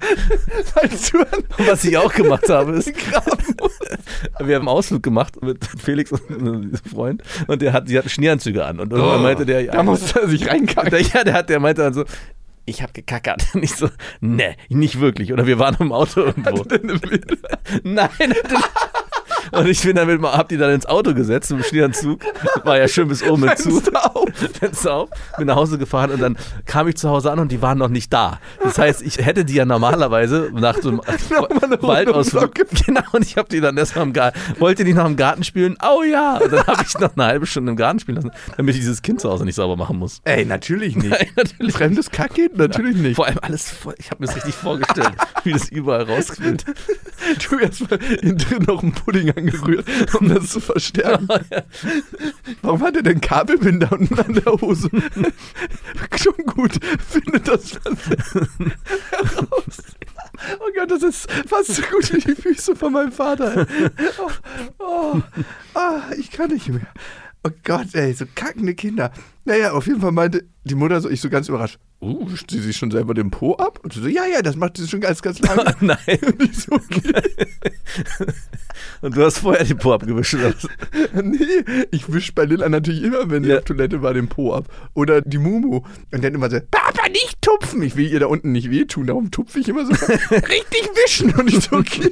Falls 0.74 1.10
du 1.10 1.18
an 1.20 1.44
was 1.58 1.84
ich 1.84 1.96
auch 1.96 2.12
gemacht 2.12 2.48
habe, 2.48 2.72
ist, 2.72 2.88
wir 4.38 4.54
haben 4.56 4.62
einen 4.62 4.68
Ausflug 4.68 5.02
gemacht 5.02 5.40
mit 5.42 5.64
Felix 5.78 6.12
und 6.12 6.30
einem 6.30 6.72
Freund 6.90 7.22
und 7.46 7.62
der 7.62 7.72
hat, 7.72 7.88
die 7.88 7.98
hatten 7.98 8.08
Schneeanzüge 8.08 8.64
an 8.64 8.80
und 8.80 8.92
irgendwann 8.92 9.22
meinte 9.22 9.46
der, 9.46 9.64
Da 9.64 9.82
musste 9.82 10.20
er 10.20 10.28
sich 10.28 10.48
reinkacken. 10.48 10.90
der, 10.90 11.00
ja, 11.00 11.24
der 11.24 11.34
hat, 11.34 11.48
der 11.48 11.60
meinte 11.60 11.82
dann 11.82 11.94
so, 11.94 12.04
ich 12.66 12.82
habe 12.82 12.92
gekackert. 12.92 13.46
Und 13.54 13.62
ich 13.62 13.74
so, 13.74 13.90
ne, 14.20 14.56
nicht 14.70 14.98
wirklich. 15.00 15.32
Oder 15.32 15.46
wir 15.46 15.58
waren 15.58 15.76
im 15.80 15.92
Auto 15.92 16.20
irgendwo. 16.22 16.64
Nein. 17.82 18.08
Und 19.56 19.66
ich 19.68 19.82
bin 19.82 19.96
damit 19.96 20.20
mal, 20.20 20.32
hab 20.36 20.48
die 20.48 20.56
dann 20.56 20.70
ins 20.72 20.86
Auto 20.86 21.14
gesetzt 21.14 21.50
im 21.50 21.62
Schneeanzug. 21.62 22.20
War 22.64 22.78
ja 22.78 22.88
schön 22.88 23.08
bis 23.08 23.22
oben 23.22 23.42
mit 23.42 23.58
zu. 23.58 23.70
Fenster 23.80 24.16
auf. 24.16 24.28
Fenster 24.58 24.94
auf, 24.94 25.08
bin 25.38 25.46
nach 25.46 25.56
Hause 25.56 25.78
gefahren 25.78 26.10
und 26.10 26.20
dann 26.20 26.36
kam 26.66 26.88
ich 26.88 26.96
zu 26.96 27.08
Hause 27.08 27.30
an 27.30 27.38
und 27.38 27.50
die 27.52 27.62
waren 27.62 27.78
noch 27.78 27.88
nicht 27.88 28.12
da. 28.12 28.38
Das 28.62 28.78
heißt, 28.78 29.02
ich 29.02 29.18
hätte 29.18 29.44
die 29.44 29.54
ja 29.54 29.64
normalerweise 29.64 30.50
nach 30.54 30.76
so 30.80 30.88
einem 30.90 31.00
eine 31.62 31.82
Waldausflug. 31.82 32.52
Genau, 32.86 33.00
und 33.12 33.24
ich 33.24 33.36
habe 33.36 33.48
die 33.48 33.60
dann 33.60 33.76
erstmal 33.76 34.04
im 34.06 34.12
Garten, 34.12 34.38
wollte 34.58 34.84
die 34.84 34.94
noch 34.94 35.06
im 35.06 35.16
Garten 35.16 35.44
spielen? 35.44 35.76
Oh 35.82 36.02
ja. 36.02 36.38
Und 36.38 36.52
dann 36.52 36.66
habe 36.66 36.82
ich 36.86 36.94
noch 36.98 37.16
eine 37.16 37.24
halbe 37.26 37.46
Stunde 37.46 37.70
im 37.70 37.76
Garten 37.76 38.00
spielen 38.00 38.16
lassen, 38.16 38.30
damit 38.56 38.74
ich 38.74 38.80
dieses 38.80 39.02
Kind 39.02 39.20
zu 39.20 39.30
Hause 39.30 39.44
nicht 39.44 39.54
sauber 39.56 39.76
machen 39.76 39.98
muss. 39.98 40.20
Ey, 40.24 40.44
natürlich 40.44 40.96
nicht. 40.96 41.10
Nein, 41.10 41.28
natürlich. 41.36 41.74
Fremdes 41.74 42.10
Kackkind? 42.10 42.56
Natürlich 42.56 42.96
nicht. 42.96 43.16
Vor 43.16 43.26
allem 43.26 43.38
alles, 43.42 43.70
voll- 43.70 43.94
ich 43.98 44.10
habe 44.10 44.22
mir 44.22 44.26
das 44.26 44.36
richtig 44.36 44.54
vorgestellt, 44.54 45.12
wie 45.44 45.52
das 45.52 45.68
überall 45.68 46.02
rausquillt. 46.02 46.64
Du 47.48 47.58
erstmal 47.58 47.98
innen 48.20 48.36
drin 48.36 48.64
noch 48.66 48.82
einen 48.82 48.92
Pudding 48.92 49.28
angerührt, 49.44 49.86
um 50.14 50.28
das 50.28 50.50
zu 50.50 50.60
verstärken. 50.60 51.28
Warum 52.62 52.82
hat 52.82 52.96
er 52.96 53.02
denn 53.02 53.20
Kabelbinder 53.20 53.92
unten 53.92 54.18
an 54.18 54.34
der 54.34 54.52
Hose? 54.60 54.88
Schon 56.16 56.46
gut. 56.46 56.72
Findet 57.08 57.48
das 57.48 57.78
heraus. 59.10 59.82
Oh 60.58 60.68
Gott, 60.76 60.90
das 60.90 61.02
ist 61.04 61.30
fast 61.30 61.76
so 61.76 61.82
gut 61.82 62.12
wie 62.12 62.20
die 62.20 62.34
Füße 62.34 62.74
von 62.74 62.92
meinem 62.92 63.12
Vater. 63.12 63.66
Oh, 64.18 64.30
oh, 64.80 65.22
ah, 65.74 66.02
ich 66.18 66.30
kann 66.30 66.50
nicht 66.50 66.68
mehr. 66.68 66.88
Oh 67.44 67.50
Gott, 67.62 67.94
ey, 67.94 68.12
so 68.12 68.24
kackende 68.34 68.74
Kinder. 68.74 69.12
Naja, 69.44 69.72
auf 69.72 69.86
jeden 69.86 70.00
Fall 70.00 70.10
meinte 70.10 70.44
die 70.64 70.74
Mutter 70.74 71.00
so, 71.00 71.08
ich 71.08 71.20
so 71.20 71.30
ganz 71.30 71.48
überrascht, 71.48 71.78
uh, 72.00 72.28
sie 72.50 72.60
sich 72.60 72.76
schon 72.76 72.90
selber 72.90 73.14
den 73.14 73.30
Po 73.30 73.54
ab? 73.56 73.80
Und 73.82 73.92
sie 73.92 74.00
so, 74.02 74.08
ja, 74.08 74.26
ja, 74.26 74.42
das 74.42 74.56
macht 74.56 74.76
sie 74.76 74.86
schon 74.88 75.00
ganz, 75.00 75.22
ganz 75.22 75.38
lange. 75.40 75.74
Nein. 75.80 75.98
Und 76.26 76.42
ich 76.42 76.56
so, 76.58 76.72
okay. 76.72 77.22
Und 79.00 79.16
du 79.16 79.24
hast 79.24 79.38
vorher 79.38 79.64
den 79.64 79.78
Po 79.78 79.92
abgewischt. 79.92 80.34
Oder? 80.34 80.54
Nee, 81.22 81.86
ich 81.90 82.12
wisch 82.12 82.34
bei 82.34 82.44
Lilla 82.44 82.68
natürlich 82.68 83.02
immer, 83.02 83.30
wenn 83.30 83.44
sie 83.44 83.50
Ja. 83.50 83.58
auf 83.58 83.64
Toilette 83.64 84.02
war, 84.02 84.14
den 84.14 84.28
Po 84.28 84.52
ab. 84.54 84.66
Oder 84.94 85.20
die 85.22 85.38
Mumu. 85.38 85.82
Und 86.12 86.24
dann 86.24 86.34
immer 86.34 86.50
so, 86.50 86.58
Papa, 86.70 87.08
nicht 87.08 87.40
tupfen. 87.40 87.82
Ich 87.82 87.96
will 87.96 88.10
ihr 88.10 88.20
da 88.20 88.26
unten 88.26 88.52
nicht 88.52 88.70
wehtun, 88.70 89.06
darum 89.06 89.30
tupfe 89.30 89.60
ich 89.60 89.68
immer 89.68 89.86
so. 89.86 89.92
richtig 89.92 90.90
wischen. 91.04 91.32
Und 91.34 91.48
ich 91.52 91.64
so, 91.64 91.76
okay. 91.76 92.10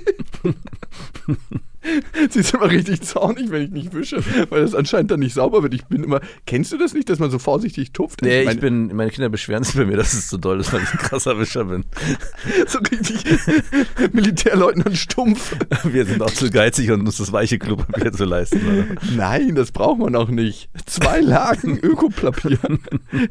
Sie 2.31 2.41
ist 2.41 2.55
immer 2.55 2.71
richtig 2.71 3.03
zornig, 3.03 3.51
wenn 3.51 3.63
ich 3.63 3.71
nicht 3.71 3.95
wische, 3.95 4.23
weil 4.51 4.63
das 4.63 4.75
anscheinend 4.75 5.11
dann 5.11 5.21
nicht 5.21 5.35
sauber 5.35 5.63
wird. 5.63 5.75
Ich 5.75 5.85
bin 5.87 6.05
immer, 6.05 6.21
kennst 6.47 6.73
du 6.73 6.79
das 6.79 6.95
nicht, 6.95 7.09
dass 7.09 7.19
man 7.19 7.31
so 7.31 7.39
vorsichtig 7.39 7.93
tupft? 7.93 8.23
Nee, 8.23 8.41
ich 8.41 8.47
meine, 8.47 8.61
bin, 8.61 8.95
meine 8.95 9.11
Kinder 9.11 9.29
beschweren 9.29 9.65
sich 9.65 9.75
bei 9.75 9.85
mir, 9.85 9.97
dass 9.97 10.13
es 10.13 10.29
so 10.29 10.37
doll 10.37 10.61
ist, 10.61 10.73
weil 10.73 10.83
ich 10.83 10.93
ein 10.93 10.99
krasser 10.99 11.39
Wischer 11.39 11.65
bin. 11.65 11.85
so 12.67 12.79
richtig 12.79 13.25
Militärleutnant 14.13 14.97
stumpf. 14.97 15.57
Wir 15.85 16.05
sind 16.05 16.23
auch 16.23 16.31
zu 16.31 16.51
geizig 16.51 16.91
und 16.91 17.01
uns 17.01 17.17
das 17.17 17.33
weiche 17.33 17.59
Klopapier 17.59 18.13
zu 18.13 18.25
leisten. 18.25 18.61
Oder? 18.65 18.85
Nein, 19.17 19.55
das 19.55 19.73
braucht 19.73 19.99
man 19.99 20.15
auch 20.15 20.29
nicht. 20.29 20.69
Zwei 20.87 21.21
Lagen 21.21 21.79
Ökopapier. 21.79 22.59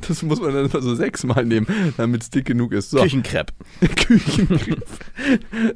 Das 0.08 0.24
muss 0.24 0.42
man 0.42 0.54
dann 0.54 0.70
immer 0.70 0.82
so 0.82 0.96
sechsmal 0.96 1.46
nehmen, 1.46 1.68
damit 1.98 2.24
es 2.24 2.30
dick 2.30 2.46
genug 2.46 2.74
ist. 2.74 2.92
So. 2.92 3.02
Küchenkrepp. 3.02 3.54
Küchengriff. 3.96 5.00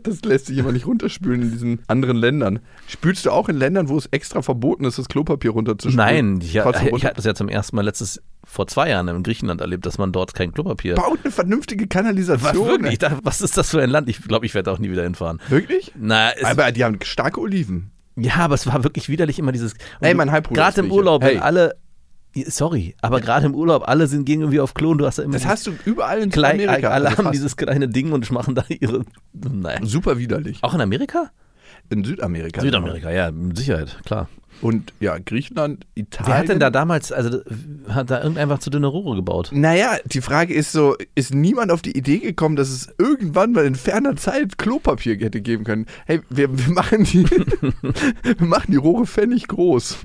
Das 0.04 0.22
lässt 0.24 0.48
sich 0.48 0.58
immer 0.58 0.72
nicht 0.72 0.86
runterspülen 0.86 1.42
in 1.42 1.52
diesen 1.52 1.80
anderen 1.88 2.18
Ländern. 2.18 2.60
Spülst 2.88 3.26
du 3.26 3.32
auch 3.32 3.50
in 3.50 3.58
Ländern, 3.58 3.90
wo 3.90 3.98
es 3.98 4.06
extra 4.08 4.42
verboten 4.44 4.86
ist, 4.86 5.00
das 5.00 5.08
Klopapier 5.08 5.52
runterzuspülen? 5.52 5.98
Nein, 5.98 6.40
ich, 6.42 6.54
Trotzdem 6.54 6.96
ich 6.96 7.04
hatte 7.04 7.16
das 7.16 7.26
ja 7.26 7.34
zum 7.34 7.50
ersten 7.50 7.76
Mal 7.76 7.82
letztes, 7.84 8.22
vor 8.44 8.68
zwei 8.68 8.90
Jahren 8.90 9.08
in 9.08 9.24
Griechenland 9.24 9.62
erlebt, 9.62 9.86
dass 9.88 9.98
man 9.98 10.12
dort 10.12 10.36
kein 10.36 10.54
Klopapier. 10.54 10.94
Baut 10.96 11.20
eine 11.24 11.32
vernünftige 11.32 11.88
Kanalisation. 11.88 12.64
Was, 12.64 12.68
wirklich? 12.68 12.94
Ich 12.94 13.00
dachte, 13.00 13.20
was 13.24 13.42
ist 13.42 13.58
das 13.58 13.72
für 13.72 13.82
ein 13.82 13.90
Land? 13.90 14.08
Ich 14.08 14.22
glaube, 14.22 14.46
ich 14.46 14.54
werde 14.54 14.72
auch 14.72 14.78
nie 14.78 14.92
wieder 14.92 15.04
hinfahren. 15.04 15.42
Wirklich? 15.50 15.94
Na, 15.96 16.32
es, 16.32 16.44
Aber 16.44 16.72
die 16.72 16.84
haben 16.84 17.00
starke 17.02 17.42
Oliven. 17.42 17.90
ja, 18.16 18.36
aber 18.36 18.54
es 18.54 18.68
war 18.68 18.84
wirklich 18.84 19.10
widerlich 19.10 19.40
immer 19.40 19.52
dieses. 19.52 19.74
Ey, 20.02 20.14
mein 20.14 20.32
Halbbruder 20.32 20.62
Gerade 20.62 20.82
im. 20.82 20.92
Urlaub, 20.92 21.24
Hey. 21.24 21.40
alle. 21.40 21.76
Sorry, 22.48 22.96
aber 23.02 23.22
gerade 23.22 23.46
im 23.46 23.56
Urlaub, 23.56 23.88
alle 23.88 24.08
sind 24.08 24.26
gegen 24.26 24.42
irgendwie 24.42 24.60
auf 24.60 24.74
Klo 24.74 24.92
und 24.92 24.98
du 24.98 25.06
hast 25.06 25.18
da 25.20 25.24
immer. 25.24 25.34
Das 25.34 25.46
hast 25.46 25.68
du 25.68 25.72
überall 25.86 26.20
in 26.22 26.30
klein, 26.32 26.60
Südamerika. 26.60 26.90
Alle 26.90 27.08
also 27.08 27.24
haben 27.24 27.32
dieses 27.32 27.56
kleine 27.56 27.88
Ding 27.88 28.12
und 28.12 28.30
machen 28.30 28.56
da 28.56 28.66
ihre. 28.68 29.06
Naja. 29.32 29.80
Super 29.84 30.18
widerlich. 30.18 30.60
Auch 30.62 30.74
in 30.74 30.82
Amerika? 30.82 31.32
In 31.90 32.04
Südamerika. 32.04 32.62
Südamerika, 32.62 33.12
ja, 33.12 33.32
mit 33.32 33.58
Sicherheit, 33.58 33.98
klar. 34.06 34.28
Und 34.62 34.94
ja, 35.00 35.18
Griechenland, 35.18 35.86
Italien. 35.96 36.28
Wer 36.28 36.38
hat 36.38 36.50
denn 36.50 36.60
da 36.60 36.70
damals, 36.70 37.12
also 37.12 37.42
hat 37.90 38.10
da 38.10 38.22
irgendeiner 38.22 38.60
zu 38.60 38.70
dünne 38.70 38.88
Rohre 38.88 39.16
gebaut? 39.16 39.50
Naja, 39.54 39.98
die 40.06 40.22
Frage 40.22 40.54
ist 40.54 40.72
so, 40.72 40.96
ist 41.14 41.34
niemand 41.34 41.72
auf 41.72 41.82
die 41.82 41.96
Idee 41.98 42.20
gekommen, 42.20 42.56
dass 42.56 42.70
es 42.70 42.88
irgendwann 42.98 43.52
mal 43.52 43.66
in 43.66 43.76
ferner 43.76 44.16
Zeit 44.16 44.58
Klopapier 44.58 45.18
hätte 45.18 45.42
geben 45.42 45.66
können? 45.66 45.88
Hey, 46.06 46.22
wir, 46.30 46.58
wir 46.58 46.74
machen 46.74 47.04
die 47.04 47.26
wir 48.24 48.48
machen 48.48 48.72
die 48.72 48.78
Rohre 48.78 49.06
pfennig 49.06 49.48
groß. 49.48 49.98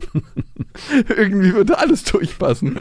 Irgendwie 1.09 1.55
würde 1.55 1.79
alles 1.79 2.05
durchpassen. 2.05 2.81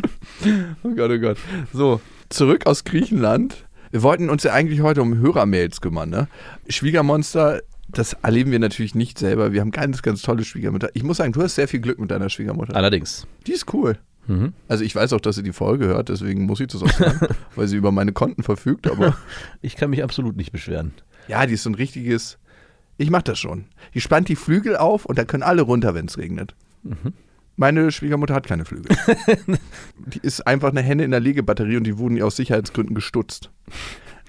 Oh 0.83 0.89
Gott, 0.95 1.11
oh 1.11 1.19
Gott. 1.19 1.37
So, 1.71 2.01
zurück 2.29 2.65
aus 2.65 2.83
Griechenland. 2.83 3.65
Wir 3.91 4.03
wollten 4.03 4.29
uns 4.29 4.43
ja 4.43 4.53
eigentlich 4.53 4.81
heute 4.81 5.01
um 5.01 5.17
Hörermails 5.17 5.81
kümmern, 5.81 6.09
ne? 6.09 6.27
Schwiegermonster, 6.67 7.61
das 7.91 8.13
erleben 8.13 8.51
wir 8.51 8.59
natürlich 8.59 8.95
nicht 8.95 9.17
selber. 9.17 9.51
Wir 9.53 9.61
haben 9.61 9.71
ganz, 9.71 10.01
ganz 10.01 10.21
tolle 10.21 10.43
Schwiegermutter. 10.43 10.89
Ich 10.93 11.03
muss 11.03 11.17
sagen, 11.17 11.33
du 11.33 11.41
hast 11.41 11.55
sehr 11.55 11.67
viel 11.67 11.79
Glück 11.79 11.99
mit 11.99 12.11
deiner 12.11 12.29
Schwiegermutter. 12.29 12.75
Allerdings. 12.75 13.27
Die 13.47 13.51
ist 13.51 13.73
cool. 13.73 13.97
Mhm. 14.27 14.53
Also 14.67 14.83
ich 14.83 14.95
weiß 14.95 15.13
auch, 15.13 15.21
dass 15.21 15.35
sie 15.35 15.43
die 15.43 15.53
Folge 15.53 15.87
hört, 15.87 16.09
deswegen 16.09 16.45
muss 16.45 16.59
ich 16.59 16.67
das 16.67 16.83
auch 16.83 16.91
sagen, 16.91 17.19
weil 17.55 17.67
sie 17.67 17.77
über 17.77 17.91
meine 17.91 18.11
Konten 18.11 18.43
verfügt, 18.43 18.89
aber 18.89 19.17
Ich 19.61 19.75
kann 19.75 19.89
mich 19.89 20.03
absolut 20.03 20.37
nicht 20.37 20.51
beschweren. 20.51 20.93
ja, 21.27 21.45
die 21.45 21.55
ist 21.55 21.63
so 21.63 21.69
ein 21.71 21.75
richtiges, 21.75 22.37
ich 22.97 23.09
mach 23.09 23.23
das 23.23 23.39
schon. 23.39 23.65
Die 23.95 24.01
spannt 24.01 24.29
die 24.29 24.35
Flügel 24.35 24.77
auf 24.77 25.05
und 25.05 25.17
da 25.17 25.25
können 25.25 25.43
alle 25.43 25.63
runter, 25.63 25.95
wenn 25.95 26.05
es 26.05 26.17
regnet. 26.17 26.53
Meine 27.55 27.91
Schwiegermutter 27.91 28.35
hat 28.35 28.47
keine 28.47 28.65
Flügel. 28.65 28.95
die 29.97 30.19
ist 30.21 30.45
einfach 30.45 30.69
eine 30.69 30.81
Henne 30.81 31.03
in 31.03 31.11
der 31.11 31.19
Legebatterie 31.19 31.77
und 31.77 31.83
die 31.85 31.97
wurden 31.97 32.15
ihr 32.15 32.25
aus 32.25 32.35
Sicherheitsgründen 32.35 32.95
gestutzt. 32.95 33.49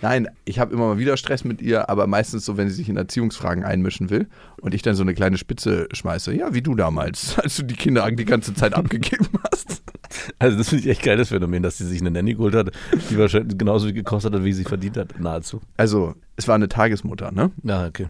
Nein, 0.03 0.29
ich 0.45 0.59
habe 0.59 0.73
immer 0.73 0.87
mal 0.87 0.99
wieder 0.99 1.17
Stress 1.17 1.45
mit 1.45 1.61
ihr, 1.61 1.91
aber 1.91 2.07
meistens 2.07 2.45
so, 2.45 2.57
wenn 2.57 2.69
sie 2.69 2.75
sich 2.75 2.89
in 2.89 2.97
Erziehungsfragen 2.97 3.65
einmischen 3.65 4.11
will 4.11 4.29
und 4.61 4.75
ich 4.75 4.83
dann 4.83 4.95
so 4.95 5.03
eine 5.03 5.15
kleine 5.15 5.37
Spitze 5.37 5.89
schmeiße. 5.93 6.35
Ja, 6.35 6.55
wie 6.55 6.63
du 6.63 6.75
damals, 6.75 7.39
als 7.43 7.57
du 7.57 7.65
die 7.65 7.75
Kinder 7.75 8.11
die 8.11 8.25
ganze 8.25 8.55
Zeit 8.55 8.75
abgegeben 8.75 9.29
hast. 9.51 9.83
Also 10.39 10.59
das 10.59 10.71
finde 10.71 10.85
ich 10.85 10.91
echt 10.91 11.03
geiles 11.03 11.29
Phänomen, 11.29 11.63
dass 11.63 11.79
sie 11.79 11.87
sich 11.87 12.01
eine 12.01 12.11
Nanny 12.11 12.35
geholt 12.35 12.55
hat, 12.55 12.73
die 13.11 13.19
wahrscheinlich 13.19 13.57
genauso 13.59 13.87
viel 13.87 13.95
gekostet 13.95 14.35
hat, 14.35 14.45
wie 14.45 14.53
sie 14.53 14.65
verdient 14.65 14.97
hat, 14.97 15.21
nahezu. 15.21 15.61
Also, 15.77 16.15
es 16.37 16.49
war 16.49 16.57
eine 16.57 16.69
Tagesmutter, 16.69 17.31
ne? 17.31 17.51
Ja, 17.63 17.87
okay. 17.87 18.09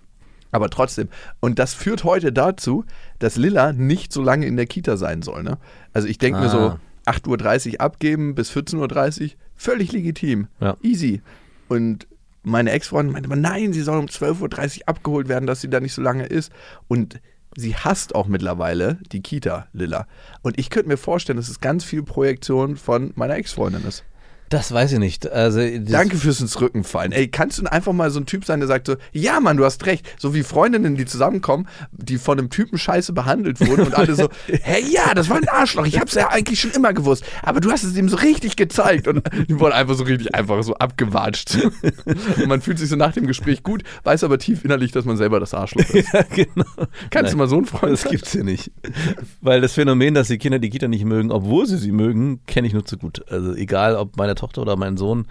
Aber 0.52 0.68
trotzdem. 0.70 1.08
Und 1.40 1.58
das 1.58 1.74
führt 1.74 2.04
heute 2.04 2.32
dazu, 2.32 2.84
dass 3.18 3.36
Lilla 3.36 3.72
nicht 3.72 4.12
so 4.12 4.22
lange 4.22 4.46
in 4.46 4.56
der 4.56 4.66
Kita 4.66 4.96
sein 4.96 5.22
soll. 5.22 5.42
Ne? 5.42 5.58
Also 5.92 6.08
ich 6.08 6.18
denke 6.18 6.40
mir 6.40 6.48
so, 6.48 6.58
Ah. 6.58 6.78
8.30 7.06 7.74
Uhr 7.74 7.80
abgeben 7.80 8.34
bis 8.34 8.50
14.30 8.50 9.22
Uhr, 9.22 9.30
völlig 9.56 9.92
legitim. 9.92 10.48
Ja. 10.60 10.76
Easy. 10.82 11.22
Und 11.70 12.08
meine 12.42 12.72
Ex-Freundin 12.72 13.12
meinte 13.12 13.28
immer, 13.28 13.36
nein, 13.36 13.72
sie 13.72 13.82
soll 13.82 14.00
um 14.00 14.06
12.30 14.06 14.80
Uhr 14.80 14.88
abgeholt 14.88 15.28
werden, 15.28 15.46
dass 15.46 15.60
sie 15.60 15.70
da 15.70 15.78
nicht 15.78 15.92
so 15.92 16.02
lange 16.02 16.26
ist. 16.26 16.50
Und 16.88 17.20
sie 17.56 17.76
hasst 17.76 18.16
auch 18.16 18.26
mittlerweile 18.26 18.98
die 19.12 19.22
Kita, 19.22 19.68
Lilla. 19.72 20.08
Und 20.42 20.58
ich 20.58 20.68
könnte 20.68 20.88
mir 20.88 20.96
vorstellen, 20.96 21.36
dass 21.36 21.48
es 21.48 21.60
ganz 21.60 21.84
viel 21.84 22.02
Projektion 22.02 22.76
von 22.76 23.12
meiner 23.14 23.36
Ex-Freundin 23.36 23.84
ist. 23.84 24.02
Das 24.50 24.72
weiß 24.72 24.92
ich 24.92 24.98
nicht. 24.98 25.30
Also, 25.30 25.60
Danke 25.78 26.16
fürs 26.16 26.40
ins 26.40 26.60
Rücken 26.60 26.82
fallen. 26.82 27.12
Ey, 27.12 27.28
kannst 27.28 27.58
du 27.58 27.66
einfach 27.70 27.92
mal 27.92 28.10
so 28.10 28.18
ein 28.18 28.26
Typ 28.26 28.44
sein, 28.44 28.58
der 28.58 28.66
sagt 28.66 28.88
so, 28.88 28.96
ja 29.12 29.38
Mann, 29.38 29.56
du 29.56 29.64
hast 29.64 29.86
recht. 29.86 30.04
So 30.18 30.34
wie 30.34 30.42
Freundinnen, 30.42 30.96
die 30.96 31.06
zusammenkommen, 31.06 31.68
die 31.92 32.18
von 32.18 32.36
einem 32.36 32.50
Typen 32.50 32.76
scheiße 32.76 33.12
behandelt 33.12 33.60
wurden 33.60 33.86
und 33.86 33.94
alle 33.94 34.14
so, 34.16 34.28
hey, 34.62 34.84
ja, 34.90 35.14
das 35.14 35.30
war 35.30 35.36
ein 35.36 35.48
Arschloch. 35.48 35.86
Ich 35.86 36.00
hab's 36.00 36.14
ja 36.14 36.30
eigentlich 36.30 36.60
schon 36.60 36.72
immer 36.72 36.92
gewusst. 36.92 37.24
Aber 37.42 37.60
du 37.60 37.70
hast 37.70 37.84
es 37.84 37.96
ihm 37.96 38.08
so 38.08 38.16
richtig 38.16 38.56
gezeigt. 38.56 39.06
Und 39.06 39.22
die 39.48 39.58
wurden 39.60 39.72
einfach 39.72 39.94
so 39.94 40.02
richtig 40.02 40.34
einfach 40.34 40.60
so 40.64 40.74
abgewatscht. 40.74 41.56
Und 42.36 42.48
man 42.48 42.60
fühlt 42.60 42.80
sich 42.80 42.88
so 42.88 42.96
nach 42.96 43.12
dem 43.12 43.28
Gespräch 43.28 43.62
gut, 43.62 43.84
weiß 44.02 44.24
aber 44.24 44.38
tief 44.38 44.64
innerlich, 44.64 44.90
dass 44.90 45.04
man 45.04 45.16
selber 45.16 45.38
das 45.38 45.54
Arschloch 45.54 45.88
ist. 45.90 46.08
Ja, 46.12 46.22
genau. 46.22 46.64
Kannst 47.10 47.32
du 47.32 47.36
mal 47.36 47.46
so 47.46 47.56
ein 47.58 47.66
Freund 47.66 47.92
Das 47.92 48.02
sein? 48.02 48.10
gibt's 48.12 48.32
hier 48.32 48.42
nicht. 48.42 48.72
Weil 49.40 49.60
das 49.60 49.74
Phänomen, 49.74 50.14
dass 50.14 50.26
die 50.26 50.38
Kinder 50.38 50.58
die 50.58 50.70
Kita 50.70 50.88
nicht 50.88 51.04
mögen, 51.04 51.30
obwohl 51.30 51.66
sie 51.66 51.76
sie 51.76 51.92
mögen, 51.92 52.40
kenne 52.46 52.66
ich 52.66 52.72
nur 52.72 52.84
zu 52.84 52.96
gut. 52.96 53.22
Also 53.30 53.54
egal, 53.54 53.94
ob 53.94 54.16
meine 54.16 54.34
Tochter 54.40 54.62
oder 54.62 54.76
mein 54.76 54.96
Sohn, 54.96 55.26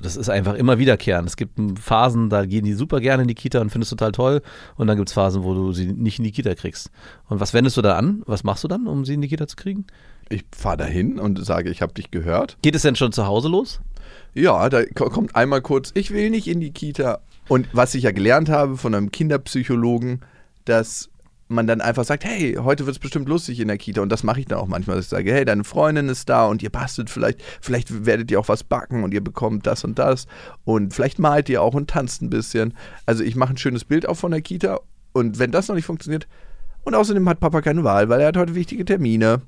das 0.00 0.16
ist 0.16 0.30
einfach 0.30 0.54
immer 0.54 0.78
wiederkehrend. 0.78 1.28
Es 1.28 1.36
gibt 1.36 1.58
Phasen, 1.78 2.30
da 2.30 2.46
gehen 2.46 2.64
die 2.64 2.72
super 2.72 3.00
gerne 3.00 3.22
in 3.22 3.28
die 3.28 3.34
Kita 3.34 3.60
und 3.60 3.70
findest 3.70 3.90
total 3.90 4.12
toll. 4.12 4.40
Und 4.76 4.86
dann 4.86 4.96
gibt's 4.96 5.12
Phasen, 5.12 5.42
wo 5.42 5.52
du 5.52 5.72
sie 5.72 5.92
nicht 5.92 6.18
in 6.18 6.24
die 6.24 6.32
Kita 6.32 6.54
kriegst. 6.54 6.90
Und 7.28 7.40
was 7.40 7.52
wendest 7.52 7.76
du 7.76 7.82
da 7.82 7.96
an? 7.96 8.22
Was 8.24 8.42
machst 8.42 8.64
du 8.64 8.68
dann, 8.68 8.86
um 8.86 9.04
sie 9.04 9.14
in 9.14 9.20
die 9.20 9.28
Kita 9.28 9.46
zu 9.46 9.56
kriegen? 9.56 9.86
Ich 10.30 10.44
fahre 10.56 10.78
dahin 10.78 11.18
und 11.18 11.44
sage, 11.44 11.68
ich 11.70 11.82
habe 11.82 11.92
dich 11.92 12.10
gehört. 12.10 12.56
Geht 12.62 12.74
es 12.76 12.82
denn 12.82 12.96
schon 12.96 13.12
zu 13.12 13.26
Hause 13.26 13.48
los? 13.48 13.80
Ja, 14.32 14.68
da 14.70 14.84
ko- 14.86 15.10
kommt 15.10 15.36
einmal 15.36 15.60
kurz, 15.60 15.90
ich 15.94 16.12
will 16.12 16.30
nicht 16.30 16.46
in 16.46 16.60
die 16.60 16.70
Kita. 16.70 17.18
Und 17.48 17.68
was 17.72 17.94
ich 17.94 18.04
ja 18.04 18.12
gelernt 18.12 18.48
habe 18.48 18.78
von 18.78 18.94
einem 18.94 19.10
Kinderpsychologen, 19.10 20.20
dass 20.64 21.09
man 21.50 21.66
dann 21.66 21.80
einfach 21.80 22.04
sagt, 22.04 22.24
hey, 22.24 22.54
heute 22.60 22.86
wird 22.86 22.96
es 22.96 23.00
bestimmt 23.00 23.28
lustig 23.28 23.60
in 23.60 23.68
der 23.68 23.78
Kita. 23.78 24.00
Und 24.00 24.10
das 24.10 24.22
mache 24.22 24.40
ich 24.40 24.46
dann 24.46 24.58
auch 24.58 24.66
manchmal, 24.66 24.96
dass 24.96 25.06
ich 25.06 25.10
sage, 25.10 25.32
hey, 25.32 25.44
deine 25.44 25.64
Freundin 25.64 26.08
ist 26.08 26.28
da 26.28 26.46
und 26.46 26.62
ihr 26.62 26.70
bastelt 26.70 27.10
vielleicht, 27.10 27.42
vielleicht 27.60 28.06
werdet 28.06 28.30
ihr 28.30 28.38
auch 28.40 28.48
was 28.48 28.64
backen 28.64 29.04
und 29.04 29.12
ihr 29.12 29.22
bekommt 29.22 29.66
das 29.66 29.84
und 29.84 29.98
das. 29.98 30.26
Und 30.64 30.94
vielleicht 30.94 31.18
malt 31.18 31.48
ihr 31.48 31.62
auch 31.62 31.74
und 31.74 31.90
tanzt 31.90 32.22
ein 32.22 32.30
bisschen. 32.30 32.74
Also 33.06 33.24
ich 33.24 33.36
mache 33.36 33.54
ein 33.54 33.58
schönes 33.58 33.84
Bild 33.84 34.08
auch 34.08 34.14
von 34.16 34.30
der 34.30 34.40
Kita. 34.42 34.80
Und 35.12 35.38
wenn 35.38 35.50
das 35.50 35.68
noch 35.68 35.74
nicht 35.74 35.86
funktioniert, 35.86 36.26
und 36.82 36.94
außerdem 36.94 37.28
hat 37.28 37.40
Papa 37.40 37.60
keine 37.60 37.84
Wahl, 37.84 38.08
weil 38.08 38.20
er 38.20 38.28
hat 38.28 38.36
heute 38.36 38.54
wichtige 38.54 38.84
Termine. 38.84 39.42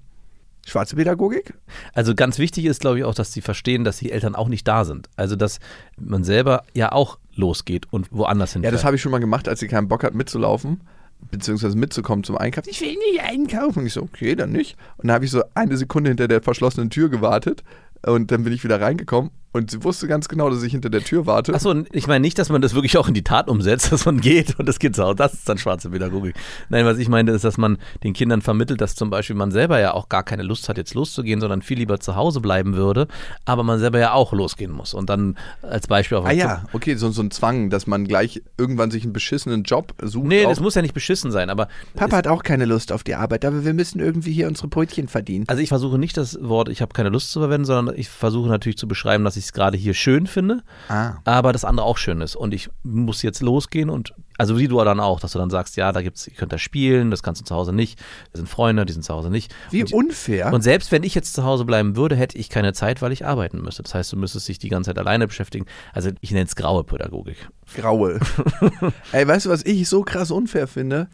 Schwarze 0.66 0.94
Pädagogik? 0.96 1.54
Also 1.92 2.14
ganz 2.14 2.38
wichtig 2.38 2.66
ist, 2.66 2.80
glaube 2.82 2.98
ich, 2.98 3.04
auch, 3.04 3.14
dass 3.14 3.32
sie 3.32 3.40
verstehen, 3.40 3.82
dass 3.82 3.96
die 3.96 4.12
Eltern 4.12 4.36
auch 4.36 4.48
nicht 4.48 4.68
da 4.68 4.84
sind. 4.84 5.08
Also 5.16 5.34
dass 5.34 5.58
man 5.98 6.22
selber 6.22 6.64
ja 6.72 6.92
auch 6.92 7.18
losgeht 7.34 7.86
und 7.90 8.12
woanders 8.12 8.50
Ja, 8.50 8.54
hinfährt. 8.54 8.74
das 8.74 8.84
habe 8.84 8.94
ich 8.96 9.02
schon 9.02 9.10
mal 9.10 9.18
gemacht, 9.18 9.48
als 9.48 9.58
sie 9.60 9.66
keinen 9.66 9.88
Bock 9.88 10.04
hat 10.04 10.14
mitzulaufen, 10.14 10.82
beziehungsweise 11.30 11.76
mitzukommen 11.76 12.24
zum 12.24 12.36
Einkaufen. 12.36 12.68
Ich 12.70 12.80
will 12.80 12.96
nicht 13.10 13.22
einkaufen. 13.22 13.80
Und 13.80 13.86
ich 13.86 13.92
so, 13.92 14.02
okay, 14.02 14.34
dann 14.34 14.52
nicht. 14.52 14.76
Und 14.96 15.08
dann 15.08 15.14
habe 15.14 15.24
ich 15.24 15.30
so 15.30 15.42
eine 15.54 15.76
Sekunde 15.76 16.10
hinter 16.10 16.28
der 16.28 16.42
verschlossenen 16.42 16.90
Tür 16.90 17.08
gewartet 17.08 17.62
und 18.04 18.30
dann 18.30 18.44
bin 18.44 18.52
ich 18.52 18.64
wieder 18.64 18.80
reingekommen 18.80 19.30
und 19.52 19.70
sie 19.70 19.84
wusste 19.84 20.08
ganz 20.08 20.28
genau, 20.28 20.48
dass 20.48 20.62
ich 20.62 20.72
hinter 20.72 20.88
der 20.88 21.02
Tür 21.02 21.26
warte. 21.26 21.52
Achso, 21.54 21.74
ich 21.92 22.06
meine 22.06 22.20
nicht, 22.20 22.38
dass 22.38 22.48
man 22.48 22.62
das 22.62 22.74
wirklich 22.74 22.96
auch 22.96 23.06
in 23.06 23.14
die 23.14 23.22
Tat 23.22 23.48
umsetzt, 23.48 23.92
dass 23.92 24.06
man 24.06 24.20
geht 24.20 24.58
und 24.58 24.66
das 24.66 24.78
geht 24.78 24.96
so. 24.96 25.12
Das 25.12 25.34
ist 25.34 25.48
dann 25.48 25.58
schwarze 25.58 25.90
Pädagogik. 25.90 26.34
Nein, 26.70 26.86
was 26.86 26.96
ich 26.96 27.08
meine, 27.08 27.32
ist, 27.32 27.44
dass 27.44 27.58
man 27.58 27.76
den 28.02 28.14
Kindern 28.14 28.40
vermittelt, 28.40 28.80
dass 28.80 28.94
zum 28.94 29.10
Beispiel 29.10 29.36
man 29.36 29.50
selber 29.50 29.78
ja 29.78 29.92
auch 29.92 30.08
gar 30.08 30.22
keine 30.22 30.42
Lust 30.42 30.70
hat, 30.70 30.78
jetzt 30.78 30.94
loszugehen, 30.94 31.40
sondern 31.40 31.60
viel 31.60 31.78
lieber 31.78 32.00
zu 32.00 32.16
Hause 32.16 32.40
bleiben 32.40 32.76
würde, 32.76 33.08
aber 33.44 33.62
man 33.62 33.78
selber 33.78 33.98
ja 33.98 34.14
auch 34.14 34.32
losgehen 34.32 34.72
muss. 34.72 34.94
Und 34.94 35.10
dann 35.10 35.36
als 35.60 35.86
Beispiel 35.86 36.16
auf 36.16 36.24
Ah 36.24 36.32
ja, 36.32 36.64
okay, 36.72 36.94
so, 36.94 37.10
so 37.10 37.22
ein 37.22 37.30
Zwang, 37.30 37.68
dass 37.68 37.86
man 37.86 38.06
gleich 38.06 38.42
irgendwann 38.56 38.90
sich 38.90 39.04
einen 39.04 39.12
beschissenen 39.12 39.64
Job 39.64 39.94
sucht. 40.00 40.26
Nee, 40.26 40.44
das 40.44 40.60
muss 40.60 40.76
ja 40.76 40.82
nicht 40.82 40.94
beschissen 40.94 41.30
sein, 41.30 41.50
aber 41.50 41.68
Papa 41.94 42.16
hat 42.16 42.26
auch 42.26 42.42
keine 42.42 42.64
Lust 42.64 42.90
auf 42.90 43.04
die 43.04 43.16
Arbeit, 43.16 43.44
aber 43.44 43.66
wir 43.66 43.74
müssen 43.74 44.00
irgendwie 44.00 44.32
hier 44.32 44.48
unsere 44.48 44.68
Brötchen 44.68 45.08
verdienen. 45.08 45.44
Also 45.48 45.62
ich 45.62 45.68
versuche 45.68 45.98
nicht 45.98 46.16
das 46.16 46.38
Wort, 46.40 46.70
ich 46.70 46.80
habe 46.80 46.94
keine 46.94 47.10
Lust 47.10 47.32
zu 47.32 47.40
verwenden, 47.40 47.66
sondern 47.66 47.98
ich 47.98 48.08
versuche 48.08 48.48
natürlich 48.48 48.78
zu 48.78 48.88
beschreiben, 48.88 49.24
dass 49.24 49.36
ich 49.42 49.46
es 49.48 49.52
gerade 49.52 49.76
hier 49.76 49.94
schön 49.94 50.26
finde, 50.26 50.62
Ah. 50.88 51.14
aber 51.24 51.52
das 51.52 51.64
andere 51.64 51.84
auch 51.86 51.98
schön 51.98 52.20
ist. 52.20 52.36
Und 52.36 52.54
ich 52.54 52.70
muss 52.82 53.22
jetzt 53.22 53.40
losgehen 53.42 53.90
und, 53.90 54.14
also 54.38 54.58
wie 54.58 54.68
du 54.68 54.82
dann 54.82 55.00
auch, 55.00 55.20
dass 55.20 55.32
du 55.32 55.38
dann 55.38 55.50
sagst, 55.50 55.76
ja, 55.76 55.92
da 55.92 56.00
gibt's, 56.02 56.26
ihr 56.26 56.34
könnt 56.34 56.52
da 56.52 56.58
spielen, 56.58 57.10
das 57.10 57.22
kannst 57.22 57.40
du 57.40 57.44
zu 57.44 57.54
Hause 57.54 57.72
nicht. 57.72 57.98
Das 58.32 58.38
sind 58.38 58.48
Freunde, 58.48 58.86
die 58.86 58.92
sind 58.92 59.02
zu 59.04 59.12
Hause 59.12 59.30
nicht. 59.30 59.54
Wie 59.70 59.82
und, 59.82 59.92
unfair. 59.92 60.52
und 60.52 60.62
selbst 60.62 60.90
wenn 60.92 61.02
ich 61.02 61.14
jetzt 61.14 61.34
zu 61.34 61.44
Hause 61.44 61.64
bleiben 61.64 61.96
würde, 61.96 62.16
hätte 62.16 62.38
ich 62.38 62.48
keine 62.48 62.72
Zeit, 62.72 63.02
weil 63.02 63.12
ich 63.12 63.26
arbeiten 63.26 63.60
müsste. 63.62 63.82
Das 63.82 63.94
heißt, 63.94 64.12
du 64.12 64.16
müsstest 64.16 64.48
dich 64.48 64.58
die 64.58 64.68
ganze 64.68 64.90
Zeit 64.90 64.98
alleine 64.98 65.26
beschäftigen. 65.26 65.66
Also 65.92 66.10
ich 66.20 66.30
nenne 66.30 66.44
es 66.46 66.56
graue 66.56 66.84
Pädagogik. 66.84 67.48
Graue. 67.76 68.20
Ey, 69.12 69.26
weißt 69.26 69.46
du, 69.46 69.50
was 69.50 69.64
ich 69.64 69.88
so 69.88 70.02
krass 70.02 70.30
unfair 70.30 70.66
finde? 70.66 71.08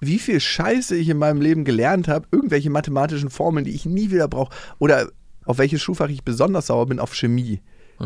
Wie 0.00 0.18
viel 0.20 0.38
Scheiße 0.38 0.94
ich 0.94 1.08
in 1.08 1.18
meinem 1.18 1.40
Leben 1.40 1.64
gelernt 1.64 2.06
habe, 2.06 2.26
irgendwelche 2.30 2.70
mathematischen 2.70 3.30
Formeln, 3.30 3.64
die 3.64 3.72
ich 3.74 3.84
nie 3.84 4.10
wieder 4.12 4.28
brauche. 4.28 4.54
Oder 4.78 5.08
auf 5.48 5.58
welches 5.58 5.82
Schulfach 5.82 6.08
ich 6.08 6.22
besonders 6.22 6.68
sauer 6.68 6.86
bin, 6.86 7.00
auf 7.00 7.14
Chemie. 7.14 7.60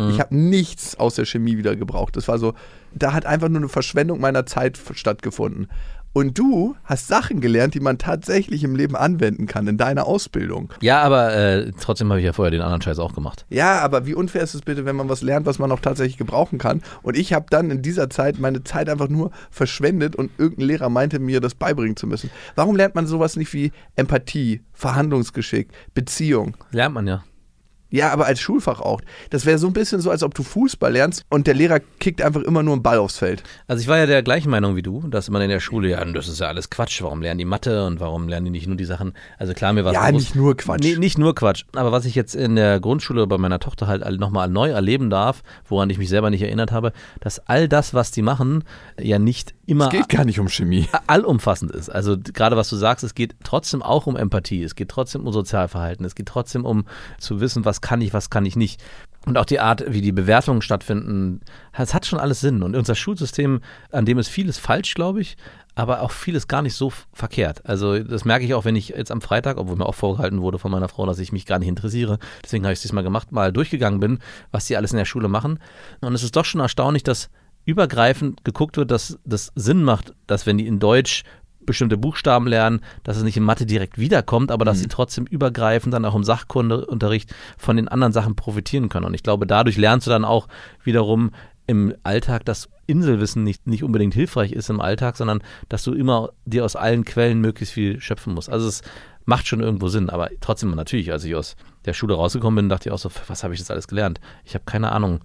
Ich 0.09 0.21
habe 0.21 0.35
nichts 0.35 0.99
aus 0.99 1.17
der 1.17 1.27
Chemie 1.27 1.59
wieder 1.59 1.77
gebraucht. 1.77 2.17
Das 2.17 2.27
war 2.27 2.39
so, 2.39 2.55
da 2.95 3.13
hat 3.13 3.27
einfach 3.27 3.51
nur 3.51 3.59
eine 3.59 3.69
Verschwendung 3.69 4.21
meiner 4.21 4.47
Zeit 4.47 4.81
stattgefunden. 4.95 5.69
Und 6.15 6.39
du 6.39 6.77
hast 6.85 7.09
Sachen 7.09 7.41
gelernt, 7.41 7.75
die 7.75 7.81
man 7.81 7.97
tatsächlich 7.97 8.65
im 8.65 8.77
Leben 8.77 8.97
anwenden 8.97 9.47
kann, 9.47 9.67
in 9.67 9.79
deiner 9.79 10.07
Ausbildung. 10.07 10.71
Ja, 10.83 11.01
aber 11.03 11.35
äh, 11.35 11.73
trotzdem 11.81 12.11
habe 12.11 12.21
ich 12.21 12.27
ja 12.27 12.35
vorher 12.35 12.51
den 12.51 12.61
anderen 12.61 12.83
Scheiß 12.83 12.99
auch 12.99 13.15
gemacht. 13.15 13.47
Ja, 13.49 13.81
aber 13.81 14.07
wie 14.07 14.15
unfair 14.15 14.43
ist 14.43 14.55
es 14.55 14.61
bitte, 14.61 14.85
wenn 14.85 14.97
man 14.97 15.09
was 15.09 15.23
lernt, 15.23 15.47
was 15.47 15.59
man 15.59 15.73
auch 15.73 15.81
tatsächlich 15.81 16.19
gebrauchen 16.19 16.59
kann? 16.59 16.83
Und 17.03 17.17
ich 17.17 17.33
habe 17.33 17.47
dann 17.49 17.71
in 17.71 17.81
dieser 17.81 18.11
Zeit 18.11 18.39
meine 18.39 18.63
Zeit 18.63 18.91
einfach 18.91 19.09
nur 19.09 19.31
verschwendet 19.51 20.15
und 20.15 20.31
irgendein 20.37 20.67
Lehrer 20.67 20.89
meinte 20.91 21.19
mir, 21.19 21.41
das 21.41 21.55
beibringen 21.55 21.97
zu 21.97 22.07
müssen. 22.07 22.31
Warum 22.57 22.77
lernt 22.77 22.95
man 22.95 23.07
sowas 23.07 23.37
nicht 23.37 23.53
wie 23.55 23.73
Empathie, 23.97 24.61
Verhandlungsgeschick, 24.75 25.69
Beziehung? 25.95 26.57
Lernt 26.73 26.95
man 26.95 27.07
ja. 27.07 27.25
Ja, 27.93 28.11
aber 28.11 28.27
als 28.27 28.41
Schulfach 28.41 28.81
auch. 28.81 29.01
Das 29.31 29.45
wäre 29.47 29.59
so 29.59 29.67
ein 29.67 29.75
bisschen 29.75 30.01
so, 30.01 30.11
als 30.11 30.23
ob 30.23 30.35
du 30.35 30.43
Fußball 30.43 30.93
lernst 30.93 31.23
und 31.29 31.47
der 31.47 31.55
Lehrer 31.55 31.79
kickt 32.01 32.23
einfach 32.23 32.41
immer 32.41 32.63
nur 32.63 32.73
einen 32.73 32.83
Ball 32.83 32.99
aufs 32.99 33.19
Feld. 33.19 33.43
Also 33.69 33.83
ich 33.83 33.87
war 33.89 33.99
ja 33.99 34.07
der 34.07 34.23
gleichen 34.23 34.51
Meinung 34.51 34.75
wie 34.77 34.83
du, 34.83 35.07
dass 35.09 35.29
man 35.31 35.43
in 35.43 35.51
der 35.51 35.61
Schule, 35.61 35.91
ja, 35.91 36.05
das 36.05 36.27
ist 36.27 36.41
ja 36.41 36.49
alles 36.49 36.71
Quatsch, 36.71 37.03
warum 37.03 37.21
lernen 37.21 37.39
die 37.39 37.45
Mathe 37.45 37.85
und 37.87 38.01
warum 38.01 38.29
lernen 38.29 38.47
die 38.47 38.51
nicht 38.51 38.67
nur 38.67 38.77
die 38.77 38.87
Sachen, 38.87 39.13
also 39.39 39.53
klar, 39.53 39.73
mir 39.75 39.85
war 39.85 39.93
Ja, 39.93 40.11
nicht 40.11 40.35
nur 40.35 40.57
Quatsch. 40.57 40.81
Nee, 40.83 40.97
nicht 40.97 41.19
nur 41.19 41.35
Quatsch, 41.35 41.65
aber 41.75 41.93
was 41.93 42.07
ich 42.07 42.15
jetzt 42.15 42.35
in 42.35 42.57
der 42.57 42.81
Grundschule 42.81 43.27
bei 43.27 43.37
meiner 43.37 43.61
Tochter 43.61 43.87
halt 43.87 44.03
nochmal 44.19 44.49
neu 44.49 44.71
erleben 44.71 45.11
darf, 45.11 45.43
woran 45.69 45.91
ich 45.91 45.99
mich 45.99 46.09
selber 46.09 46.31
nicht 46.31 46.43
erinnert 46.43 46.73
habe, 46.73 46.93
dass 47.21 47.47
all 47.47 47.69
das, 47.69 47.93
was 47.93 48.11
die 48.11 48.23
machen, 48.23 48.65
ja 48.99 49.19
nicht 49.19 49.55
immer 49.67 49.85
Es 49.87 49.91
geht 49.91 50.09
gar 50.09 50.25
nicht 50.25 50.41
um 50.41 50.49
Chemie. 50.49 50.89
allumfassend 51.07 51.71
ist. 51.73 51.91
Also 51.91 52.17
gerade 52.19 52.57
was 52.57 52.71
du 52.71 52.77
sagst, 52.77 53.05
es 53.05 53.15
geht 53.15 53.35
trotzdem 53.45 53.83
auch 53.83 54.07
um 54.07 54.17
Empathie, 54.17 54.63
es 54.63 54.75
geht 54.75 54.89
trotzdem 54.89 55.27
um 55.27 55.33
Sozialverhalten, 55.33 56.07
es 56.07 56.15
geht 56.15 56.27
trotzdem 56.27 56.65
um 56.65 56.85
zu 57.19 57.41
wissen, 57.41 57.65
was 57.67 57.82
kann 57.83 58.01
ich, 58.01 58.15
was 58.15 58.31
kann 58.31 58.47
ich 58.47 58.57
nicht. 58.57 58.83
Und 59.25 59.39
auch 59.39 59.45
die 59.45 59.61
Art, 59.61 59.85
wie 59.87 60.01
die 60.01 60.11
Bewertungen 60.11 60.63
stattfinden, 60.63 61.41
es 61.73 61.95
hat 61.95 62.07
schon 62.07 62.19
alles 62.19 62.41
Sinn. 62.41 62.63
Und 62.63 62.75
unser 62.75 62.97
Schulsystem, 62.97 63.61
an 63.93 64.05
dem 64.05 64.19
ist 64.19 64.29
vieles 64.29 64.59
falsch, 64.59 64.95
glaube 64.95 65.21
ich, 65.21 65.37
aber 65.75 66.03
auch 66.03 66.11
vieles 66.11 66.49
gar 66.49 66.61
nicht 66.61 66.75
so 66.75 66.93
verkehrt. 67.13 67.65
Also 67.65 68.03
das 68.03 68.25
merke 68.25 68.45
ich 68.45 68.55
auch, 68.55 68.65
wenn 68.65 68.75
ich 68.75 68.89
jetzt 68.89 69.13
am 69.13 69.21
Freitag, 69.21 69.59
obwohl 69.59 69.77
mir 69.77 69.87
auch 69.87 69.95
vorgehalten 69.95 70.43
wurde 70.43 70.59
von 70.59 70.73
meiner 70.73 70.89
Frau, 70.89 71.07
dass 71.07 71.21
ich 71.21 71.31
mich 71.31 71.47
gar 71.47 71.61
nicht 71.61 71.69
interessiere, 71.69 72.19
deswegen 72.43 72.65
habe 72.65 72.73
ich 72.73 72.79
es 72.79 72.83
diesmal 72.83 73.05
gemacht, 73.05 73.31
mal 73.31 73.53
durchgegangen 73.53 74.01
bin, 74.01 74.19
was 74.51 74.67
die 74.67 74.77
alles 74.77 74.93
in 74.93 74.99
der 74.99 75.05
Schule 75.05 75.29
machen. 75.29 75.61
Und 76.01 76.15
es 76.15 76.25
ist 76.25 76.35
doch 76.35 76.45
schon 76.45 76.61
erstaunlich, 76.61 77.05
dass 77.05 77.31
übergreifend 77.65 78.45
geguckt 78.45 78.77
wird, 78.77 78.91
dass 78.91 79.19
das 79.25 79.53
Sinn 79.55 79.85
macht, 79.85 80.15
dass 80.27 80.47
wenn 80.47 80.59
die 80.59 80.67
in 80.67 80.81
Deutsch 80.81 81.23
bestimmte 81.67 81.97
Buchstaben 81.97 82.47
lernen, 82.47 82.81
dass 83.05 83.17
es 83.17 83.23
nicht 83.23 83.37
in 83.37 83.43
Mathe 83.43 83.67
direkt 83.67 83.99
wiederkommt, 83.99 84.51
aber 84.51 84.65
dass 84.65 84.81
sie 84.81 84.89
trotzdem 84.89 85.27
übergreifend 85.27 85.95
dann 85.95 86.05
auch 86.05 86.15
im 86.15 86.25
Sachkundeunterricht 86.25 87.35
von 87.59 87.77
den 87.77 87.89
anderen 87.89 88.13
Sachen 88.13 88.37
profitieren 88.37 88.89
können. 88.89 89.07
Und 89.07 89.15
ich 89.15 89.23
glaube, 89.23 89.47
dadurch 89.47 89.77
lernst 89.77 90.07
du 90.07 90.11
dann 90.11 90.25
auch 90.25 90.49
wiederum 90.85 91.31
im 91.67 91.95
Alltag, 92.03 92.45
dass 92.45 92.69
Inselwissen 92.87 93.45
nicht, 93.45 93.67
nicht 93.67 93.85
unbedingt 93.85 94.15
hilfreich 94.15 94.53
ist 94.53 94.69
im 94.69 94.81
Alltag, 94.81 95.17
sondern 95.17 95.43
dass 95.69 95.85
du 95.85 95.95
immer 95.95 96.31
dir 96.45 96.65
aus 96.65 96.77
allen 96.77 97.05
Quellen 97.05 97.41
möglichst 97.41 97.75
viel 97.75 98.01
schöpfen 98.01 98.35
musst. 98.35 98.51
Also 98.51 98.69
es 98.69 98.83
macht 99.25 99.47
schon 99.47 99.61
irgendwo 99.61 99.89
Sinn, 99.89 100.11
aber 100.11 100.31
trotzdem 100.41 100.71
natürlich, 100.73 101.13
als 101.13 101.25
ich 101.25 101.35
aus 101.35 101.57
der 101.85 101.93
Schule 101.93 102.15
rausgekommen 102.15 102.57
bin, 102.57 102.69
dachte 102.69 102.89
ich 102.89 102.93
auch 102.93 102.99
so, 102.99 103.11
was 103.29 103.45
habe 103.45 103.55
ich 103.55 103.61
jetzt 103.61 103.71
alles 103.71 103.89
gelernt? 103.89 104.21
Ich 104.45 104.55
habe 104.55 104.65
keine 104.65 104.93
Ahnung, 104.93 105.21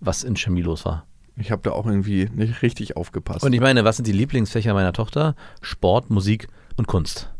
was 0.00 0.24
in 0.24 0.36
Chemie 0.36 0.62
los 0.62 0.84
war. 0.84 1.06
Ich 1.40 1.50
habe 1.50 1.62
da 1.62 1.72
auch 1.72 1.86
irgendwie 1.86 2.28
nicht 2.34 2.60
richtig 2.60 2.96
aufgepasst. 2.96 3.44
Und 3.44 3.54
ich 3.54 3.60
meine, 3.60 3.84
was 3.84 3.96
sind 3.96 4.06
die 4.06 4.12
Lieblingsfächer 4.12 4.74
meiner 4.74 4.92
Tochter? 4.92 5.34
Sport, 5.62 6.10
Musik 6.10 6.48
und 6.76 6.86
Kunst. 6.86 7.30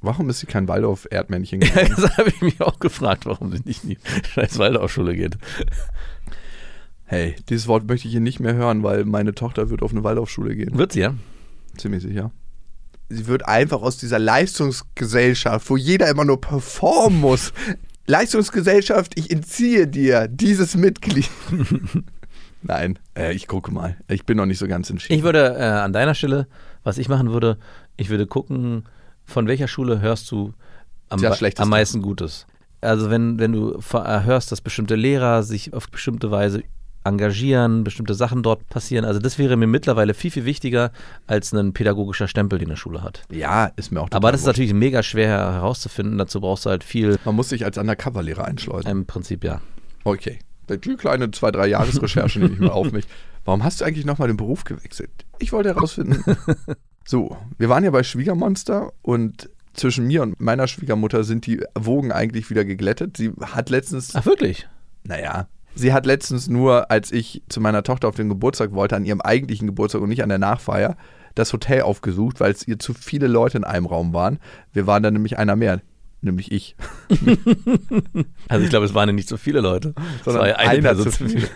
Warum 0.00 0.30
ist 0.30 0.40
sie 0.40 0.46
kein 0.46 0.68
Waldorf-Erdmännchen 0.68 1.60
geworden? 1.60 1.94
das 1.96 2.16
habe 2.16 2.28
ich 2.28 2.40
mich 2.40 2.60
auch 2.60 2.78
gefragt, 2.78 3.26
warum 3.26 3.50
sie 3.50 3.62
nicht 3.64 3.82
in 3.82 3.90
die 3.90 3.98
scheiß 4.34 4.58
Waldorfschule 4.58 5.16
geht. 5.16 5.38
Hey, 7.04 7.34
dieses 7.48 7.66
Wort 7.66 7.88
möchte 7.88 8.06
ich 8.06 8.12
hier 8.12 8.20
nicht 8.20 8.38
mehr 8.38 8.54
hören, 8.54 8.82
weil 8.84 9.04
meine 9.04 9.34
Tochter 9.34 9.70
wird 9.70 9.82
auf 9.82 9.90
eine 9.90 10.04
Waldorfschule 10.04 10.54
gehen. 10.54 10.78
Wird 10.78 10.92
sie, 10.92 11.00
ja? 11.00 11.14
Ziemlich 11.76 12.02
sicher. 12.02 12.30
Sie 13.08 13.26
wird 13.26 13.46
einfach 13.46 13.82
aus 13.82 13.96
dieser 13.96 14.18
Leistungsgesellschaft, 14.20 15.68
wo 15.68 15.76
jeder 15.76 16.08
immer 16.08 16.24
nur 16.24 16.40
performen 16.40 17.20
muss. 17.20 17.52
Leistungsgesellschaft, 18.06 19.18
ich 19.18 19.30
entziehe 19.30 19.88
dir 19.88 20.28
dieses 20.28 20.76
Mitglied. 20.76 21.28
Nein, 22.66 22.98
äh, 23.16 23.32
ich 23.34 23.46
gucke 23.46 23.72
mal. 23.72 23.96
Ich 24.08 24.24
bin 24.24 24.38
noch 24.38 24.46
nicht 24.46 24.58
so 24.58 24.66
ganz 24.66 24.88
entschieden. 24.88 25.18
Ich 25.18 25.22
würde 25.22 25.54
äh, 25.58 25.62
an 25.62 25.92
deiner 25.92 26.14
Stelle, 26.14 26.46
was 26.82 26.98
ich 26.98 27.08
machen 27.08 27.30
würde, 27.30 27.58
ich 27.96 28.08
würde 28.08 28.26
gucken, 28.26 28.84
von 29.24 29.46
welcher 29.46 29.68
Schule 29.68 30.00
hörst 30.00 30.30
du 30.30 30.54
am, 31.10 31.22
am 31.22 31.68
meisten 31.68 32.00
Gutes. 32.00 32.46
Also 32.80 33.10
wenn, 33.10 33.38
wenn 33.38 33.52
du 33.52 33.78
äh, 33.92 34.22
hörst, 34.24 34.50
dass 34.50 34.62
bestimmte 34.62 34.94
Lehrer 34.94 35.42
sich 35.42 35.74
auf 35.74 35.90
bestimmte 35.90 36.30
Weise 36.30 36.62
engagieren, 37.04 37.84
bestimmte 37.84 38.14
Sachen 38.14 38.42
dort 38.42 38.66
passieren. 38.70 39.04
Also 39.04 39.20
das 39.20 39.38
wäre 39.38 39.56
mir 39.56 39.66
mittlerweile 39.66 40.14
viel, 40.14 40.30
viel 40.30 40.46
wichtiger 40.46 40.90
als 41.26 41.52
ein 41.52 41.74
pädagogischer 41.74 42.28
Stempel, 42.28 42.58
den 42.58 42.68
eine 42.68 42.76
Schule 42.78 43.02
hat. 43.02 43.22
ja, 43.30 43.66
ist 43.76 43.92
mir 43.92 44.00
auch 44.00 44.08
Aber 44.10 44.32
das 44.32 44.40
ist 44.40 44.46
natürlich 44.46 44.72
mega 44.72 45.02
schwer 45.02 45.28
herauszufinden. 45.28 46.16
Dazu 46.16 46.40
brauchst 46.40 46.64
du 46.64 46.70
halt 46.70 46.82
viel, 46.82 47.18
Man 47.26 47.36
muss 47.36 47.50
sich 47.50 47.66
als 47.66 47.76
Undercover-Lehrer 47.76 48.46
einschleusen. 48.46 48.90
im 48.90 49.04
Prinzip 49.04 49.44
ja. 49.44 49.60
Okay. 50.04 50.38
Die 50.68 50.96
kleine 50.96 51.30
zwei, 51.30 51.50
drei 51.50 51.66
Jahresrecherche 51.66 52.38
nehme 52.38 52.54
ich 52.54 52.60
mal 52.60 52.70
auf 52.70 52.92
mich. 52.92 53.06
Warum 53.44 53.62
hast 53.62 53.80
du 53.80 53.84
eigentlich 53.84 54.06
nochmal 54.06 54.28
den 54.28 54.36
Beruf 54.36 54.64
gewechselt? 54.64 55.10
Ich 55.38 55.52
wollte 55.52 55.74
herausfinden. 55.74 56.24
so, 57.04 57.36
wir 57.58 57.68
waren 57.68 57.84
ja 57.84 57.90
bei 57.90 58.02
Schwiegermonster 58.02 58.92
und 59.02 59.50
zwischen 59.74 60.06
mir 60.06 60.22
und 60.22 60.40
meiner 60.40 60.66
Schwiegermutter 60.66 61.24
sind 61.24 61.46
die 61.46 61.62
Wogen 61.74 62.12
eigentlich 62.12 62.48
wieder 62.48 62.64
geglättet. 62.64 63.16
Sie 63.16 63.32
hat 63.40 63.70
letztens, 63.70 64.14
Ach 64.14 64.24
wirklich? 64.24 64.68
naja, 65.02 65.48
sie 65.74 65.92
hat 65.92 66.06
letztens 66.06 66.48
nur, 66.48 66.90
als 66.90 67.12
ich 67.12 67.42
zu 67.48 67.60
meiner 67.60 67.82
Tochter 67.82 68.08
auf 68.08 68.14
den 68.14 68.28
Geburtstag 68.28 68.72
wollte, 68.72 68.96
an 68.96 69.04
ihrem 69.04 69.20
eigentlichen 69.20 69.66
Geburtstag 69.66 70.00
und 70.00 70.08
nicht 70.08 70.22
an 70.22 70.28
der 70.28 70.38
Nachfeier, 70.38 70.96
das 71.34 71.52
Hotel 71.52 71.82
aufgesucht, 71.82 72.40
weil 72.40 72.52
es 72.52 72.66
ihr 72.66 72.78
zu 72.78 72.94
viele 72.94 73.26
Leute 73.26 73.58
in 73.58 73.64
einem 73.64 73.86
Raum 73.86 74.14
waren. 74.14 74.38
Wir 74.72 74.86
waren 74.86 75.02
dann 75.02 75.14
nämlich 75.14 75.36
einer 75.36 75.56
mehr, 75.56 75.82
nämlich 76.24 76.52
ich. 76.52 76.76
Also 78.48 78.64
ich 78.64 78.70
glaube, 78.70 78.86
es 78.86 78.94
waren 78.94 79.08
ja 79.08 79.12
nicht 79.12 79.28
so 79.28 79.36
viele 79.36 79.60
Leute. 79.60 79.94
Sondern 80.24 80.46
ja 80.46 80.56
eine 80.56 80.70
einer 80.70 80.94
Person 80.94 81.10
zu 81.10 81.28
viel. 81.28 81.48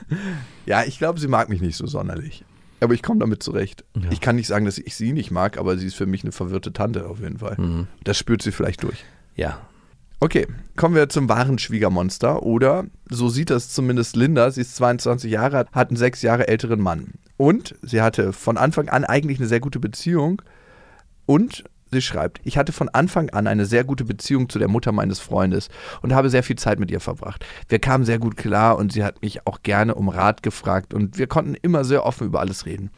Ja, 0.67 0.85
ich 0.85 0.99
glaube, 0.99 1.21
sie 1.21 1.29
mag 1.29 1.49
mich 1.49 1.61
nicht 1.61 1.77
so 1.77 1.87
sonderlich. 1.87 2.45
Aber 2.81 2.95
ich 2.95 3.03
komme 3.03 3.21
damit 3.21 3.43
zurecht. 3.43 3.85
Ja. 3.97 4.11
Ich 4.11 4.21
kann 4.21 4.37
nicht 4.37 4.47
sagen, 4.47 4.65
dass 4.65 4.79
ich 4.79 4.95
sie 4.95 5.13
nicht 5.13 5.31
mag, 5.31 5.59
aber 5.59 5.77
sie 5.77 5.87
ist 5.87 5.95
für 5.95 6.07
mich 6.07 6.23
eine 6.23 6.33
verwirrte 6.33 6.73
Tante 6.73 7.07
auf 7.07 7.21
jeden 7.21 7.39
Fall. 7.39 7.57
Mhm. 7.59 7.87
Das 8.05 8.17
spürt 8.17 8.43
sie 8.43 8.53
vielleicht 8.53 8.83
durch. 8.83 9.05
Ja. 9.37 9.61
Okay, 10.21 10.47
kommen 10.77 10.95
wir 10.95 11.09
zum 11.09 11.29
wahren 11.29 11.59
Schwiegermonster. 11.59 12.43
Oder, 12.43 12.87
so 13.09 13.29
sieht 13.29 13.51
das 13.51 13.71
zumindest 13.71 14.17
Linda, 14.17 14.51
sie 14.51 14.63
ist 14.63 14.77
22 14.77 15.31
Jahre, 15.31 15.67
hat 15.71 15.89
einen 15.89 15.97
sechs 15.97 16.23
Jahre 16.23 16.49
älteren 16.49 16.81
Mann. 16.81 17.15
Und 17.37 17.77
sie 17.83 18.01
hatte 18.03 18.33
von 18.33 18.57
Anfang 18.57 18.89
an 18.89 19.05
eigentlich 19.05 19.39
eine 19.39 19.49
sehr 19.49 19.61
gute 19.61 19.79
Beziehung. 19.79 20.43
Und 21.27 21.65
sie 21.91 22.03
schreibt, 22.03 22.41
ich 22.45 22.59
hatte 22.59 22.73
von 22.73 22.89
Anfang 22.89 23.31
an 23.31 23.47
eine 23.47 23.67
sehr 23.67 23.85
gute 23.85 24.05
Beziehung 24.05 24.49
zu 24.49 24.59
der 24.59 24.69
Mutter 24.69 24.93
meines 24.93 25.21
Freundes 25.21 25.69
und 26.03 26.15
habe 26.15 26.31
sehr 26.31 26.43
viel 26.43 26.57
Zeit 26.57 26.79
mit 26.79 26.91
ihr 26.91 27.01
verbracht. 27.01 27.45
Wir 27.69 27.79
kamen 27.79 28.05
sehr 28.05 28.19
gut 28.19 28.37
klar 28.37 28.77
und 28.79 28.93
sie 28.93 29.05
hat 29.05 29.23
mich 29.23 29.47
auch 29.47 29.63
gerne 29.63 29.95
um 29.95 30.09
Rat 30.09 30.43
gefragt 30.43 30.95
und 30.95 31.19
wir 31.19 31.27
konnten 31.27 31.55
immer 31.55 31.85
sehr 31.85 32.05
offen 32.05 32.27
über 32.27 32.41
alles 32.41 32.67
reden. 32.67 32.91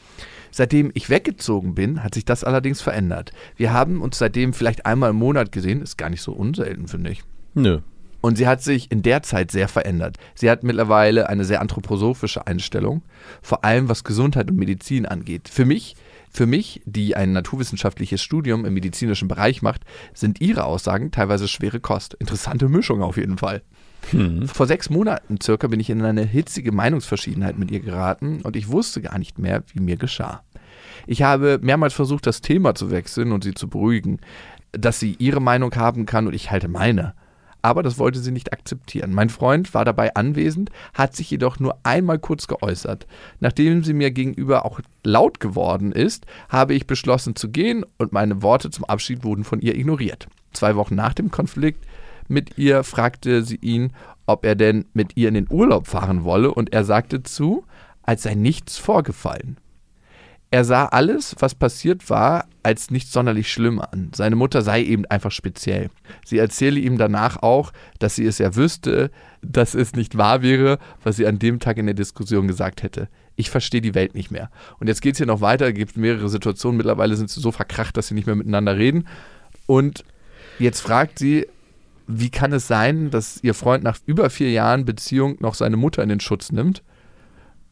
Seitdem 0.50 0.90
ich 0.94 1.10
weggezogen 1.10 1.74
bin, 1.74 2.02
hat 2.02 2.14
sich 2.14 2.24
das 2.24 2.44
allerdings 2.44 2.80
verändert. 2.80 3.32
Wir 3.56 3.72
haben 3.72 4.02
uns 4.02 4.18
seitdem 4.18 4.52
vielleicht 4.52 4.86
einmal 4.86 5.10
im 5.10 5.16
Monat 5.16 5.52
gesehen, 5.52 5.82
ist 5.82 5.96
gar 5.96 6.10
nicht 6.10 6.22
so 6.22 6.32
unselten, 6.32 6.88
finde 6.88 7.10
ich. 7.10 7.22
Nö. 7.54 7.80
Und 8.20 8.36
sie 8.36 8.46
hat 8.46 8.62
sich 8.62 8.90
in 8.90 9.02
der 9.02 9.22
Zeit 9.22 9.50
sehr 9.50 9.68
verändert. 9.68 10.16
Sie 10.34 10.50
hat 10.50 10.62
mittlerweile 10.62 11.28
eine 11.28 11.44
sehr 11.44 11.60
anthroposophische 11.60 12.46
Einstellung, 12.46 13.02
vor 13.40 13.64
allem 13.64 13.88
was 13.88 14.04
Gesundheit 14.04 14.50
und 14.50 14.58
Medizin 14.58 15.06
angeht. 15.06 15.48
Für 15.48 15.64
mich, 15.64 15.96
für 16.30 16.46
mich, 16.46 16.80
die 16.84 17.16
ein 17.16 17.32
naturwissenschaftliches 17.32 18.22
Studium 18.22 18.64
im 18.64 18.74
medizinischen 18.74 19.28
Bereich 19.28 19.62
macht, 19.62 19.82
sind 20.14 20.40
ihre 20.40 20.64
Aussagen 20.64 21.10
teilweise 21.10 21.48
schwere 21.48 21.80
Kost. 21.80 22.14
Interessante 22.14 22.68
Mischung 22.68 23.02
auf 23.02 23.16
jeden 23.16 23.38
Fall. 23.38 23.62
Vor 24.46 24.66
sechs 24.66 24.90
Monaten 24.90 25.38
circa 25.42 25.66
bin 25.66 25.80
ich 25.80 25.90
in 25.90 26.02
eine 26.02 26.24
hitzige 26.24 26.72
Meinungsverschiedenheit 26.72 27.58
mit 27.58 27.70
ihr 27.70 27.80
geraten 27.80 28.40
und 28.42 28.56
ich 28.56 28.68
wusste 28.68 29.02
gar 29.02 29.18
nicht 29.18 29.38
mehr, 29.38 29.62
wie 29.74 29.80
mir 29.80 29.96
geschah. 29.96 30.42
Ich 31.06 31.22
habe 31.22 31.58
mehrmals 31.62 31.94
versucht, 31.94 32.26
das 32.26 32.40
Thema 32.40 32.74
zu 32.74 32.90
wechseln 32.90 33.32
und 33.32 33.44
sie 33.44 33.54
zu 33.54 33.68
beruhigen, 33.68 34.20
dass 34.72 35.00
sie 35.00 35.16
ihre 35.18 35.40
Meinung 35.40 35.74
haben 35.74 36.06
kann 36.06 36.26
und 36.26 36.34
ich 36.34 36.50
halte 36.50 36.68
meine. 36.68 37.14
Aber 37.62 37.82
das 37.82 37.98
wollte 37.98 38.18
sie 38.18 38.32
nicht 38.32 38.52
akzeptieren. 38.52 39.12
Mein 39.12 39.28
Freund 39.28 39.74
war 39.74 39.84
dabei 39.84 40.14
anwesend, 40.14 40.70
hat 40.94 41.14
sich 41.14 41.30
jedoch 41.30 41.58
nur 41.58 41.78
einmal 41.82 42.18
kurz 42.18 42.46
geäußert. 42.46 43.06
Nachdem 43.40 43.84
sie 43.84 43.92
mir 43.92 44.10
gegenüber 44.10 44.64
auch 44.64 44.80
laut 45.04 45.40
geworden 45.40 45.92
ist, 45.92 46.26
habe 46.48 46.74
ich 46.74 46.86
beschlossen 46.86 47.36
zu 47.36 47.50
gehen 47.50 47.84
und 47.98 48.12
meine 48.12 48.42
Worte 48.42 48.70
zum 48.70 48.84
Abschied 48.84 49.24
wurden 49.24 49.44
von 49.44 49.60
ihr 49.60 49.74
ignoriert. 49.74 50.28
Zwei 50.52 50.76
Wochen 50.76 50.94
nach 50.94 51.14
dem 51.14 51.30
Konflikt 51.30 51.86
mit 52.28 52.58
ihr 52.58 52.84
fragte 52.84 53.42
sie 53.42 53.56
ihn, 53.56 53.92
ob 54.26 54.44
er 54.44 54.54
denn 54.54 54.84
mit 54.92 55.16
ihr 55.16 55.28
in 55.28 55.34
den 55.34 55.48
Urlaub 55.50 55.88
fahren 55.88 56.22
wolle 56.22 56.54
und 56.54 56.72
er 56.72 56.84
sagte 56.84 57.24
zu, 57.24 57.64
als 58.02 58.22
sei 58.22 58.34
nichts 58.34 58.78
vorgefallen. 58.78 59.56
Er 60.52 60.64
sah 60.64 60.86
alles, 60.86 61.36
was 61.38 61.54
passiert 61.54 62.10
war, 62.10 62.46
als 62.64 62.90
nicht 62.90 63.10
sonderlich 63.10 63.52
schlimm 63.52 63.78
an. 63.78 64.10
Seine 64.12 64.34
Mutter 64.34 64.62
sei 64.62 64.82
eben 64.82 65.06
einfach 65.06 65.30
speziell. 65.30 65.90
Sie 66.24 66.38
erzähle 66.38 66.80
ihm 66.80 66.98
danach 66.98 67.42
auch, 67.42 67.72
dass 68.00 68.16
sie 68.16 68.26
es 68.26 68.38
ja 68.38 68.56
wüsste, 68.56 69.12
dass 69.42 69.74
es 69.74 69.94
nicht 69.94 70.18
wahr 70.18 70.42
wäre, 70.42 70.78
was 71.04 71.16
sie 71.16 71.26
an 71.28 71.38
dem 71.38 71.60
Tag 71.60 71.78
in 71.78 71.86
der 71.86 71.94
Diskussion 71.94 72.48
gesagt 72.48 72.82
hätte. 72.82 73.08
Ich 73.36 73.48
verstehe 73.48 73.80
die 73.80 73.94
Welt 73.94 74.16
nicht 74.16 74.32
mehr. 74.32 74.50
Und 74.80 74.88
jetzt 74.88 75.02
geht 75.02 75.14
es 75.14 75.18
hier 75.18 75.26
noch 75.26 75.40
weiter, 75.40 75.68
es 75.68 75.74
gibt 75.74 75.96
mehrere 75.96 76.28
Situationen. 76.28 76.76
Mittlerweile 76.76 77.14
sind 77.14 77.30
sie 77.30 77.40
so 77.40 77.52
verkracht, 77.52 77.96
dass 77.96 78.08
sie 78.08 78.14
nicht 78.14 78.26
mehr 78.26 78.36
miteinander 78.36 78.76
reden. 78.76 79.06
Und 79.66 80.04
jetzt 80.58 80.80
fragt 80.80 81.20
sie, 81.20 81.46
wie 82.08 82.30
kann 82.30 82.52
es 82.52 82.66
sein, 82.66 83.10
dass 83.10 83.38
ihr 83.44 83.54
Freund 83.54 83.84
nach 83.84 83.98
über 84.04 84.28
vier 84.30 84.50
Jahren 84.50 84.84
Beziehung 84.84 85.36
noch 85.38 85.54
seine 85.54 85.76
Mutter 85.76 86.02
in 86.02 86.08
den 86.08 86.20
Schutz 86.20 86.50
nimmt? 86.50 86.82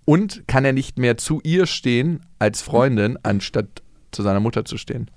Und 0.08 0.48
kann 0.48 0.64
er 0.64 0.72
nicht 0.72 0.98
mehr 0.98 1.18
zu 1.18 1.38
ihr 1.44 1.66
stehen 1.66 2.20
als 2.38 2.62
Freundin, 2.62 3.18
anstatt 3.24 3.82
zu 4.10 4.22
seiner 4.22 4.40
Mutter 4.40 4.64
zu 4.64 4.78
stehen? 4.78 5.10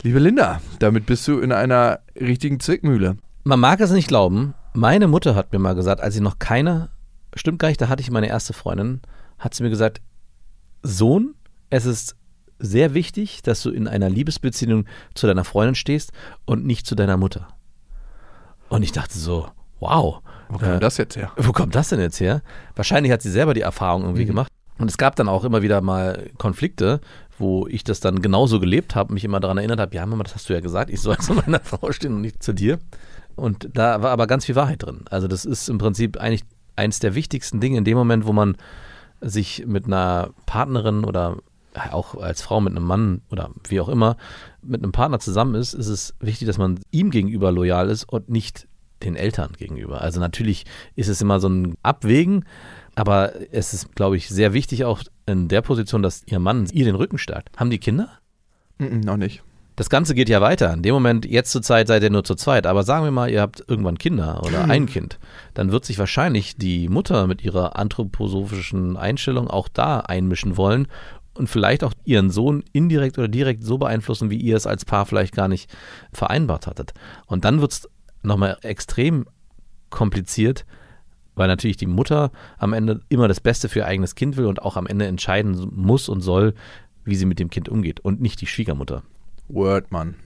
Liebe 0.00 0.18
Linda, 0.18 0.62
damit 0.78 1.04
bist 1.04 1.28
du 1.28 1.40
in 1.40 1.52
einer 1.52 1.98
richtigen 2.18 2.58
Zwickmühle. 2.58 3.18
Man 3.44 3.60
mag 3.60 3.80
es 3.80 3.90
nicht 3.90 4.08
glauben. 4.08 4.54
Meine 4.72 5.08
Mutter 5.08 5.34
hat 5.34 5.52
mir 5.52 5.58
mal 5.58 5.74
gesagt, 5.74 6.00
als 6.00 6.14
ich 6.14 6.22
noch 6.22 6.38
keine, 6.38 6.88
stimmt 7.34 7.58
gar 7.58 7.68
nicht, 7.68 7.78
da 7.78 7.90
hatte 7.90 8.00
ich 8.00 8.10
meine 8.10 8.28
erste 8.28 8.54
Freundin, 8.54 9.02
hat 9.38 9.52
sie 9.52 9.62
mir 9.62 9.68
gesagt, 9.68 10.00
Sohn, 10.82 11.34
es 11.68 11.84
ist 11.84 12.16
sehr 12.58 12.94
wichtig, 12.94 13.42
dass 13.42 13.62
du 13.62 13.68
in 13.68 13.88
einer 13.88 14.08
Liebesbeziehung 14.08 14.86
zu 15.12 15.26
deiner 15.26 15.44
Freundin 15.44 15.74
stehst 15.74 16.12
und 16.46 16.64
nicht 16.64 16.86
zu 16.86 16.94
deiner 16.94 17.18
Mutter. 17.18 17.46
Und 18.70 18.82
ich 18.82 18.92
dachte 18.92 19.18
so, 19.18 19.50
wow, 19.80 20.22
Wo 20.48 20.58
kommt 20.58 20.70
Äh, 20.76 20.80
das 20.80 20.96
jetzt 20.96 21.16
her? 21.16 21.30
wo 21.36 21.52
kommt 21.52 21.74
das 21.74 21.88
denn 21.88 22.00
jetzt 22.00 22.20
her? 22.20 22.42
Wahrscheinlich 22.74 23.12
hat 23.12 23.22
sie 23.22 23.30
selber 23.30 23.54
die 23.54 23.60
Erfahrung 23.62 24.02
irgendwie 24.02 24.24
Mhm. 24.24 24.28
gemacht. 24.28 24.52
Und 24.78 24.90
es 24.90 24.98
gab 24.98 25.16
dann 25.16 25.28
auch 25.28 25.44
immer 25.44 25.62
wieder 25.62 25.80
mal 25.80 26.28
Konflikte, 26.38 27.00
wo 27.38 27.66
ich 27.66 27.82
das 27.84 28.00
dann 28.00 28.20
genauso 28.22 28.60
gelebt 28.60 28.94
habe, 28.94 29.12
mich 29.14 29.24
immer 29.24 29.40
daran 29.40 29.58
erinnert 29.58 29.80
habe, 29.80 29.94
ja, 29.94 30.04
Mama, 30.06 30.22
das 30.24 30.34
hast 30.34 30.48
du 30.48 30.52
ja 30.54 30.60
gesagt, 30.60 30.90
ich 30.90 31.00
soll 31.00 31.16
zu 31.18 31.34
meiner 31.34 31.60
Frau 31.60 31.92
stehen 31.92 32.14
und 32.14 32.20
nicht 32.20 32.42
zu 32.42 32.52
dir. 32.52 32.78
Und 33.36 33.68
da 33.74 34.02
war 34.02 34.10
aber 34.10 34.26
ganz 34.26 34.44
viel 34.46 34.54
Wahrheit 34.54 34.82
drin. 34.82 35.00
Also 35.10 35.28
das 35.28 35.44
ist 35.44 35.68
im 35.68 35.78
Prinzip 35.78 36.18
eigentlich 36.18 36.42
eins 36.76 36.98
der 37.00 37.14
wichtigsten 37.14 37.60
Dinge 37.60 37.78
in 37.78 37.84
dem 37.84 37.96
Moment, 37.96 38.26
wo 38.26 38.32
man 38.32 38.56
sich 39.20 39.64
mit 39.66 39.86
einer 39.86 40.30
Partnerin 40.44 41.04
oder 41.04 41.36
auch 41.92 42.14
als 42.14 42.40
Frau 42.42 42.60
mit 42.60 42.74
einem 42.76 42.86
Mann 42.86 43.20
oder 43.30 43.50
wie 43.68 43.80
auch 43.80 43.88
immer 43.90 44.16
mit 44.62 44.82
einem 44.82 44.92
Partner 44.92 45.18
zusammen 45.20 45.54
ist, 45.54 45.74
ist 45.74 45.88
es 45.88 46.14
wichtig, 46.20 46.46
dass 46.46 46.56
man 46.58 46.80
ihm 46.90 47.10
gegenüber 47.10 47.52
loyal 47.52 47.88
ist 47.90 48.04
und 48.04 48.28
nicht 48.30 48.66
den 49.02 49.16
Eltern 49.16 49.52
gegenüber. 49.56 50.00
Also 50.00 50.20
natürlich 50.20 50.64
ist 50.94 51.08
es 51.08 51.20
immer 51.20 51.40
so 51.40 51.48
ein 51.48 51.76
Abwägen, 51.82 52.44
aber 52.94 53.32
es 53.52 53.74
ist, 53.74 53.94
glaube 53.94 54.16
ich, 54.16 54.28
sehr 54.28 54.52
wichtig 54.52 54.84
auch 54.84 55.02
in 55.26 55.48
der 55.48 55.62
Position, 55.62 56.02
dass 56.02 56.22
ihr 56.26 56.38
Mann 56.38 56.66
ihr 56.72 56.84
den 56.84 56.94
Rücken 56.94 57.18
stärkt. 57.18 57.56
Haben 57.58 57.70
die 57.70 57.78
Kinder? 57.78 58.08
Mm, 58.78 59.00
noch 59.00 59.16
nicht. 59.16 59.42
Das 59.76 59.90
Ganze 59.90 60.14
geht 60.14 60.30
ja 60.30 60.40
weiter. 60.40 60.72
In 60.72 60.82
dem 60.82 60.94
Moment, 60.94 61.26
jetzt 61.26 61.52
zur 61.52 61.60
Zeit 61.60 61.88
seid 61.88 62.02
ihr 62.02 62.08
nur 62.08 62.24
zu 62.24 62.34
zweit, 62.34 62.66
aber 62.66 62.82
sagen 62.82 63.04
wir 63.04 63.10
mal, 63.10 63.30
ihr 63.30 63.42
habt 63.42 63.62
irgendwann 63.68 63.98
Kinder 63.98 64.42
oder 64.42 64.64
ein 64.70 64.86
Kind, 64.86 65.18
dann 65.52 65.70
wird 65.70 65.84
sich 65.84 65.98
wahrscheinlich 65.98 66.56
die 66.56 66.88
Mutter 66.88 67.26
mit 67.26 67.44
ihrer 67.44 67.76
anthroposophischen 67.76 68.96
Einstellung 68.96 69.48
auch 69.48 69.68
da 69.68 70.00
einmischen 70.00 70.56
wollen 70.56 70.88
und 71.34 71.48
vielleicht 71.48 71.84
auch 71.84 71.92
ihren 72.04 72.30
Sohn 72.30 72.64
indirekt 72.72 73.18
oder 73.18 73.28
direkt 73.28 73.62
so 73.62 73.76
beeinflussen, 73.76 74.30
wie 74.30 74.40
ihr 74.40 74.56
es 74.56 74.66
als 74.66 74.86
Paar 74.86 75.04
vielleicht 75.04 75.34
gar 75.34 75.48
nicht 75.48 75.70
vereinbart 76.12 76.66
hattet. 76.66 76.94
Und 77.26 77.44
dann 77.44 77.60
wird 77.60 77.72
es 77.72 77.88
nochmal 78.26 78.58
extrem 78.62 79.26
kompliziert, 79.90 80.66
weil 81.34 81.48
natürlich 81.48 81.76
die 81.76 81.86
Mutter 81.86 82.30
am 82.58 82.72
Ende 82.72 83.00
immer 83.08 83.28
das 83.28 83.40
Beste 83.40 83.68
für 83.68 83.80
ihr 83.80 83.86
eigenes 83.86 84.14
Kind 84.14 84.36
will 84.36 84.46
und 84.46 84.62
auch 84.62 84.76
am 84.76 84.86
Ende 84.86 85.06
entscheiden 85.06 85.70
muss 85.74 86.08
und 86.08 86.20
soll, 86.20 86.54
wie 87.04 87.16
sie 87.16 87.26
mit 87.26 87.38
dem 87.38 87.50
Kind 87.50 87.68
umgeht 87.68 88.00
und 88.00 88.20
nicht 88.20 88.40
die 88.40 88.46
Schwiegermutter. 88.46 89.02
Word, 89.48 89.92
Mann. 89.92 90.16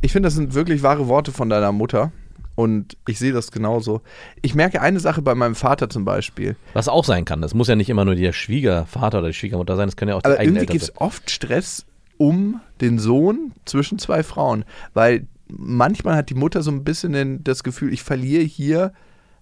Ich 0.00 0.12
finde, 0.12 0.28
das 0.28 0.34
sind 0.34 0.54
wirklich 0.54 0.82
wahre 0.82 1.08
Worte 1.08 1.32
von 1.32 1.48
deiner 1.48 1.72
Mutter. 1.72 2.12
Und 2.54 2.96
ich 3.06 3.18
sehe 3.18 3.32
das 3.32 3.52
genauso. 3.52 4.00
Ich 4.40 4.54
merke 4.54 4.80
eine 4.80 4.98
Sache 4.98 5.20
bei 5.20 5.34
meinem 5.34 5.54
Vater 5.54 5.90
zum 5.90 6.06
Beispiel. 6.06 6.56
Was 6.72 6.88
auch 6.88 7.04
sein 7.04 7.26
kann. 7.26 7.42
Das 7.42 7.52
muss 7.52 7.68
ja 7.68 7.76
nicht 7.76 7.90
immer 7.90 8.06
nur 8.06 8.14
der 8.14 8.32
Schwiegervater 8.32 9.18
oder 9.18 9.28
die 9.28 9.34
Schwiegermutter 9.34 9.76
sein, 9.76 9.88
das 9.88 9.96
können 9.96 10.08
ja 10.08 10.16
auch 10.16 10.22
die 10.22 10.26
Aber 10.30 10.38
eigenen 10.38 10.56
irgendwie 10.56 10.72
gibt 10.72 10.84
es 10.84 10.96
oft 10.96 11.30
Stress 11.30 11.84
um 12.16 12.60
den 12.80 12.98
Sohn 12.98 13.52
zwischen 13.66 13.98
zwei 13.98 14.22
Frauen. 14.22 14.64
Weil 14.94 15.26
manchmal 15.48 16.16
hat 16.16 16.30
die 16.30 16.34
Mutter 16.34 16.62
so 16.62 16.70
ein 16.70 16.84
bisschen 16.84 17.12
den, 17.12 17.44
das 17.44 17.62
Gefühl, 17.62 17.92
ich 17.92 18.02
verliere 18.02 18.42
hier 18.42 18.92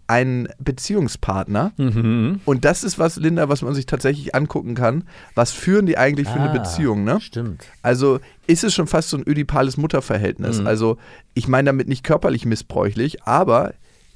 einen 0.06 0.48
Beziehungspartner. 0.58 1.72
Mhm. 1.78 2.40
Und 2.44 2.64
das 2.66 2.84
ist 2.84 2.98
was, 2.98 3.16
Linda, 3.16 3.48
was 3.48 3.62
man 3.62 3.74
sich 3.74 3.86
tatsächlich 3.86 4.34
angucken 4.34 4.74
kann. 4.74 5.04
Was 5.34 5.52
führen 5.52 5.86
die 5.86 5.96
eigentlich 5.96 6.28
für 6.28 6.38
eine 6.40 6.50
Ah, 6.50 6.58
Beziehung, 6.58 7.04
ne? 7.04 7.20
Stimmt. 7.22 7.64
Also 7.82 8.20
ist 8.46 8.64
es 8.64 8.74
schon 8.74 8.86
fast 8.86 9.08
so 9.08 9.16
ein 9.16 9.26
ödipales 9.26 9.78
Mutterverhältnis. 9.78 10.60
Mhm. 10.60 10.66
Also 10.66 10.98
ich 11.32 11.48
meine 11.48 11.68
damit 11.68 11.88
nicht 11.88 12.04
körperlich 12.04 12.44
missbräuchlich, 12.44 13.22
aber 13.22 13.72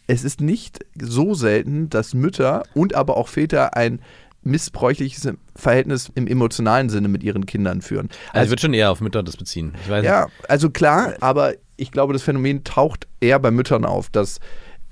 es 0.07 0.24
ist 0.24 0.40
nicht 0.42 0.81
so 1.01 1.33
selten, 1.35 1.88
dass 1.88 2.12
Mütter 2.12 2.64
und 2.74 2.94
aber 2.94 3.16
auch 3.16 3.29
Väter 3.29 3.74
ein 3.77 4.01
missbräuchliches 4.42 5.29
Verhältnis 5.57 6.11
im 6.14 6.27
emotionalen 6.27 6.88
Sinne 6.90 7.09
mit 7.09 7.22
ihren 7.22 7.46
Kindern 7.46 7.83
führen. 7.83 8.09
Also, 8.33 8.44
ich 8.44 8.51
würde 8.51 8.62
schon 8.62 8.74
eher 8.74 8.90
auf 8.90 9.01
Mütter 9.01 9.22
das 9.22 9.37
beziehen. 9.37 9.72
Ich 9.85 9.90
weiß 9.90 10.05
Ja, 10.05 10.27
also 10.48 10.70
klar, 10.70 11.14
aber 11.20 11.55
ich 11.78 11.90
glaube, 11.90 12.12
das 12.12 12.22
Phänomen 12.22 12.64
taucht 12.64 13.08
eher 13.20 13.38
bei 13.38 13.50
Müttern 13.50 13.84
auf, 13.86 14.10
dass 14.10 14.40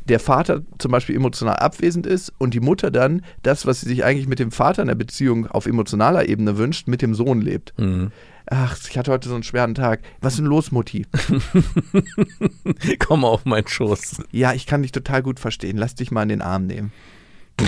der 0.08 0.20
Vater 0.20 0.62
zum 0.78 0.92
Beispiel 0.92 1.16
emotional 1.16 1.56
abwesend 1.56 2.06
ist 2.06 2.32
und 2.38 2.54
die 2.54 2.60
Mutter 2.60 2.90
dann 2.90 3.22
das, 3.42 3.66
was 3.66 3.80
sie 3.80 3.88
sich 3.88 4.04
eigentlich 4.04 4.28
mit 4.28 4.38
dem 4.38 4.52
Vater 4.52 4.82
in 4.82 4.88
der 4.88 4.94
Beziehung 4.94 5.46
auf 5.46 5.66
emotionaler 5.66 6.28
Ebene 6.28 6.58
wünscht, 6.58 6.86
mit 6.86 7.02
dem 7.02 7.14
Sohn 7.14 7.40
lebt. 7.40 7.74
Mhm. 7.76 8.12
Ach, 8.48 8.78
ich 8.88 8.96
hatte 8.96 9.10
heute 9.10 9.28
so 9.28 9.34
einen 9.34 9.42
schweren 9.42 9.74
Tag. 9.74 10.02
Was 10.20 10.34
ist 10.34 10.38
denn 10.38 10.46
los, 10.46 10.70
Mutti? 10.70 11.04
Komm 13.00 13.24
auf 13.24 13.44
meinen 13.44 13.66
Schoß. 13.66 14.22
Ja, 14.30 14.52
ich 14.52 14.66
kann 14.66 14.82
dich 14.82 14.92
total 14.92 15.22
gut 15.22 15.40
verstehen. 15.40 15.76
Lass 15.76 15.96
dich 15.96 16.12
mal 16.12 16.22
in 16.22 16.28
den 16.28 16.42
Arm 16.42 16.66
nehmen. 16.66 16.92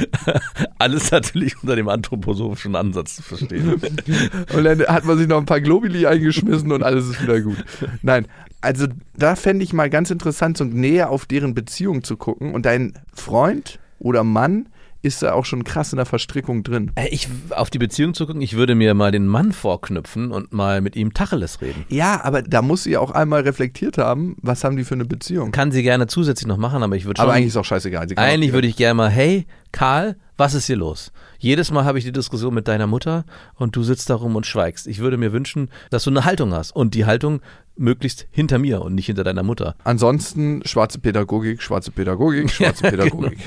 Alles 0.78 1.10
natürlich 1.10 1.60
unter 1.62 1.76
dem 1.76 1.88
anthroposophischen 1.88 2.76
Ansatz 2.76 3.16
zu 3.16 3.22
verstehen. 3.22 3.74
Und 4.54 4.64
dann 4.64 4.80
hat 4.86 5.04
man 5.04 5.18
sich 5.18 5.28
noch 5.28 5.38
ein 5.38 5.46
paar 5.46 5.60
Globuli 5.60 6.06
eingeschmissen 6.06 6.72
und 6.72 6.82
alles 6.82 7.08
ist 7.08 7.22
wieder 7.22 7.40
gut. 7.40 7.64
Nein, 8.02 8.26
also 8.60 8.86
da 9.16 9.36
fände 9.36 9.64
ich 9.64 9.72
mal 9.72 9.90
ganz 9.90 10.10
interessant, 10.10 10.56
so 10.56 10.64
näher 10.64 11.10
auf 11.10 11.26
deren 11.26 11.54
Beziehung 11.54 12.02
zu 12.04 12.16
gucken. 12.16 12.54
Und 12.54 12.66
dein 12.66 12.94
Freund 13.12 13.78
oder 13.98 14.24
Mann 14.24 14.66
ist 15.02 15.22
da 15.22 15.32
auch 15.32 15.44
schon 15.44 15.64
krass 15.64 15.92
in 15.92 15.96
der 15.98 16.06
Verstrickung 16.06 16.62
drin. 16.62 16.92
Äh, 16.94 17.08
Ich, 17.10 17.28
auf 17.50 17.70
die 17.70 17.78
Beziehung 17.78 18.14
zu 18.14 18.26
gucken, 18.26 18.40
ich 18.40 18.56
würde 18.56 18.74
mir 18.74 18.94
mal 18.94 19.10
den 19.10 19.26
Mann 19.26 19.52
vorknüpfen 19.52 20.30
und 20.32 20.52
mal 20.52 20.80
mit 20.80 20.94
ihm 20.96 21.12
Tacheles 21.12 21.60
reden. 21.60 21.84
Ja, 21.88 22.22
aber 22.24 22.42
da 22.42 22.62
muss 22.62 22.84
sie 22.84 22.96
auch 22.96 23.10
einmal 23.10 23.42
reflektiert 23.42 23.98
haben, 23.98 24.36
was 24.42 24.64
haben 24.64 24.76
die 24.76 24.84
für 24.84 24.94
eine 24.94 25.04
Beziehung. 25.04 25.50
Kann 25.52 25.72
sie 25.72 25.82
gerne 25.82 26.06
zusätzlich 26.06 26.46
noch 26.46 26.56
machen, 26.56 26.82
aber 26.82 26.96
ich 26.96 27.04
würde 27.04 27.18
schon. 27.18 27.24
aber 27.28 27.34
eigentlich 27.34 27.48
ist 27.48 27.56
auch 27.56 27.64
scheißegal. 27.64 28.06
Eigentlich 28.16 28.50
auch- 28.50 28.54
würde 28.54 28.68
ich 28.68 28.76
gerne 28.76 28.94
mal, 28.94 29.10
hey, 29.10 29.46
Karl, 29.72 30.16
was 30.36 30.54
ist 30.54 30.66
hier 30.66 30.76
los? 30.76 31.12
Jedes 31.38 31.70
Mal 31.72 31.84
habe 31.84 31.98
ich 31.98 32.04
die 32.04 32.12
Diskussion 32.12 32.54
mit 32.54 32.68
deiner 32.68 32.86
Mutter 32.86 33.24
und 33.56 33.74
du 33.74 33.82
sitzt 33.82 34.08
da 34.10 34.14
rum 34.14 34.36
und 34.36 34.46
schweigst. 34.46 34.86
Ich 34.86 34.98
würde 35.00 35.16
mir 35.16 35.32
wünschen, 35.32 35.68
dass 35.90 36.04
du 36.04 36.10
eine 36.10 36.24
Haltung 36.24 36.52
hast 36.52 36.70
und 36.76 36.94
die 36.94 37.04
Haltung 37.06 37.40
möglichst 37.76 38.26
hinter 38.30 38.58
mir 38.58 38.82
und 38.82 38.94
nicht 38.94 39.06
hinter 39.06 39.24
deiner 39.24 39.42
Mutter. 39.42 39.74
Ansonsten 39.84 40.62
schwarze 40.64 40.98
Pädagogik, 41.00 41.62
schwarze 41.62 41.90
Pädagogik, 41.90 42.50
schwarze 42.52 42.84
Ja, 42.84 42.90
Pädagogik. 42.90 43.38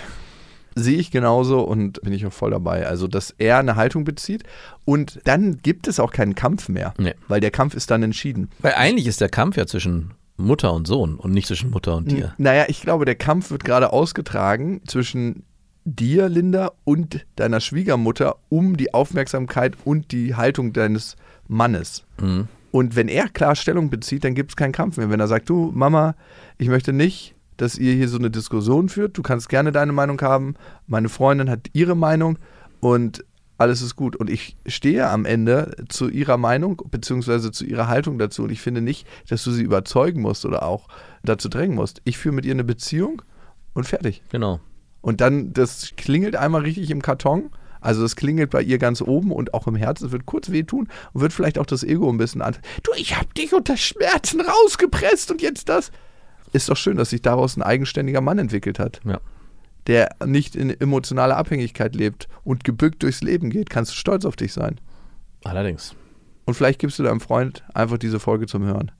Sehe 0.75 0.97
ich 0.97 1.09
genauso 1.09 1.61
und 1.61 2.01
bin 2.01 2.11
ich 2.11 2.25
auch 2.25 2.33
voll 2.33 2.51
dabei. 2.51 2.85
Also, 2.85 3.07
dass 3.07 3.33
er 3.37 3.57
eine 3.59 3.75
Haltung 3.77 4.03
bezieht 4.03 4.43
und 4.83 5.19
dann 5.23 5.59
gibt 5.63 5.87
es 5.87 5.99
auch 6.01 6.11
keinen 6.11 6.35
Kampf 6.35 6.67
mehr, 6.67 6.93
Nee. 6.97 7.13
weil 7.29 7.39
der 7.39 7.51
Kampf 7.51 7.75
ist 7.75 7.89
dann 7.91 8.03
entschieden. 8.03 8.49
Weil 8.59 8.73
eigentlich 8.73 9.07
ist 9.07 9.21
der 9.21 9.29
Kampf 9.29 9.55
ja 9.55 9.65
zwischen 9.65 10.11
Mutter 10.37 10.73
und 10.73 10.85
Sohn 10.85 11.15
und 11.15 11.31
nicht 11.31 11.47
zwischen 11.47 11.69
Mutter 11.69 11.95
und 11.95 12.11
dir. 12.11 12.33
Naja, 12.37 12.65
ich 12.67 12.81
glaube, 12.81 13.05
der 13.05 13.15
Kampf 13.15 13.51
wird 13.51 13.63
gerade 13.63 13.93
ausgetragen 13.93 14.81
zwischen 14.85 15.43
dir, 15.85 16.27
Linda, 16.27 16.71
und 16.83 17.25
deiner 17.37 17.61
Schwiegermutter 17.61 18.35
um 18.49 18.75
die 18.75 18.93
Aufmerksamkeit 18.93 19.75
und 19.85 20.11
die 20.11 20.35
Haltung 20.35 20.73
deines 20.73 21.15
Mannes. 21.47 22.03
Mhm. 22.19 22.47
Und 22.71 22.97
wenn 22.97 23.07
er 23.07 23.29
klar 23.29 23.55
Stellung 23.55 23.89
bezieht, 23.89 24.25
dann 24.25 24.35
gibt 24.35 24.51
es 24.51 24.55
keinen 24.57 24.73
Kampf 24.73 24.97
mehr. 24.97 25.09
Wenn 25.09 25.19
er 25.21 25.27
sagt, 25.27 25.47
du, 25.49 25.71
Mama, 25.73 26.15
ich 26.57 26.67
möchte 26.67 26.91
nicht, 26.91 27.34
dass 27.57 27.77
ihr 27.77 27.93
hier 27.93 28.09
so 28.09 28.17
eine 28.17 28.29
Diskussion 28.29 28.89
führt. 28.89 29.17
Du 29.17 29.21
kannst 29.21 29.49
gerne 29.49 29.71
deine 29.71 29.93
Meinung 29.93 30.19
haben. 30.21 30.55
Meine 30.87 31.09
Freundin 31.09 31.49
hat 31.49 31.69
ihre 31.73 31.95
Meinung 31.95 32.37
und 32.79 33.23
alles 33.57 33.81
ist 33.81 33.95
gut. 33.95 34.15
Und 34.15 34.29
ich 34.29 34.57
stehe 34.65 35.09
am 35.09 35.25
Ende 35.25 35.75
zu 35.87 36.09
ihrer 36.09 36.37
Meinung 36.37 36.81
beziehungsweise 36.91 37.51
zu 37.51 37.65
ihrer 37.65 37.87
Haltung 37.87 38.19
dazu. 38.19 38.43
Und 38.43 38.51
ich 38.51 38.61
finde 38.61 38.81
nicht, 38.81 39.07
dass 39.29 39.43
du 39.43 39.51
sie 39.51 39.63
überzeugen 39.63 40.21
musst 40.21 40.45
oder 40.45 40.63
auch 40.63 40.87
dazu 41.23 41.49
drängen 41.49 41.75
musst. 41.75 42.01
Ich 42.03 42.17
führe 42.17 42.35
mit 42.35 42.45
ihr 42.45 42.53
eine 42.53 42.63
Beziehung 42.63 43.21
und 43.73 43.85
fertig. 43.85 44.23
Genau. 44.31 44.59
Und 45.01 45.21
dann, 45.21 45.53
das 45.53 45.93
klingelt 45.95 46.35
einmal 46.35 46.61
richtig 46.61 46.91
im 46.91 47.01
Karton. 47.01 47.51
Also 47.79 48.01
das 48.01 48.15
klingelt 48.15 48.49
bei 48.49 48.63
ihr 48.63 48.79
ganz 48.79 49.01
oben 49.01 49.31
und 49.31 49.53
auch 49.53 49.67
im 49.67 49.75
Herzen. 49.75 50.07
Es 50.07 50.11
wird 50.11 50.25
kurz 50.25 50.49
wehtun 50.49 50.89
und 51.13 51.21
wird 51.21 51.31
vielleicht 51.31 51.59
auch 51.59 51.67
das 51.67 51.83
Ego 51.83 52.09
ein 52.09 52.17
bisschen 52.17 52.41
an. 52.41 52.57
Du, 52.81 52.91
ich 52.97 53.15
hab 53.15 53.31
dich 53.35 53.53
unter 53.53 53.77
Schmerzen 53.77 54.41
rausgepresst 54.41 55.29
und 55.29 55.41
jetzt 55.43 55.69
das. 55.69 55.91
Ist 56.55 56.69
doch 56.69 56.77
schön, 56.77 56.95
dass 56.95 57.09
sich 57.09 57.21
daraus 57.21 57.57
ein 57.57 57.63
eigenständiger 57.63 58.21
Mann 58.21 58.39
entwickelt 58.39 58.79
hat, 58.79 59.01
Ja. 59.03 59.19
der 59.87 60.09
nicht 60.25 60.55
in 60.55 60.69
emotionaler 60.69 61.35
Abhängigkeit 61.35 61.95
lebt 61.95 62.27
und 62.45 62.63
gebückt 62.63 63.03
durchs 63.03 63.21
Leben 63.21 63.49
geht. 63.49 63.69
Kannst 63.69 63.91
du 63.91 63.95
stolz 63.97 64.23
auf 64.23 64.35
dich 64.37 64.53
sein. 64.53 64.79
Allerdings. 65.43 65.95
Und 66.45 66.53
vielleicht 66.53 66.79
gibst 66.79 66.97
du 66.97 67.03
deinem 67.03 67.19
Freund 67.19 67.63
einfach 67.73 67.97
diese 67.97 68.19
Folge 68.19 68.45
zum 68.47 68.63
Hören. 68.63 68.91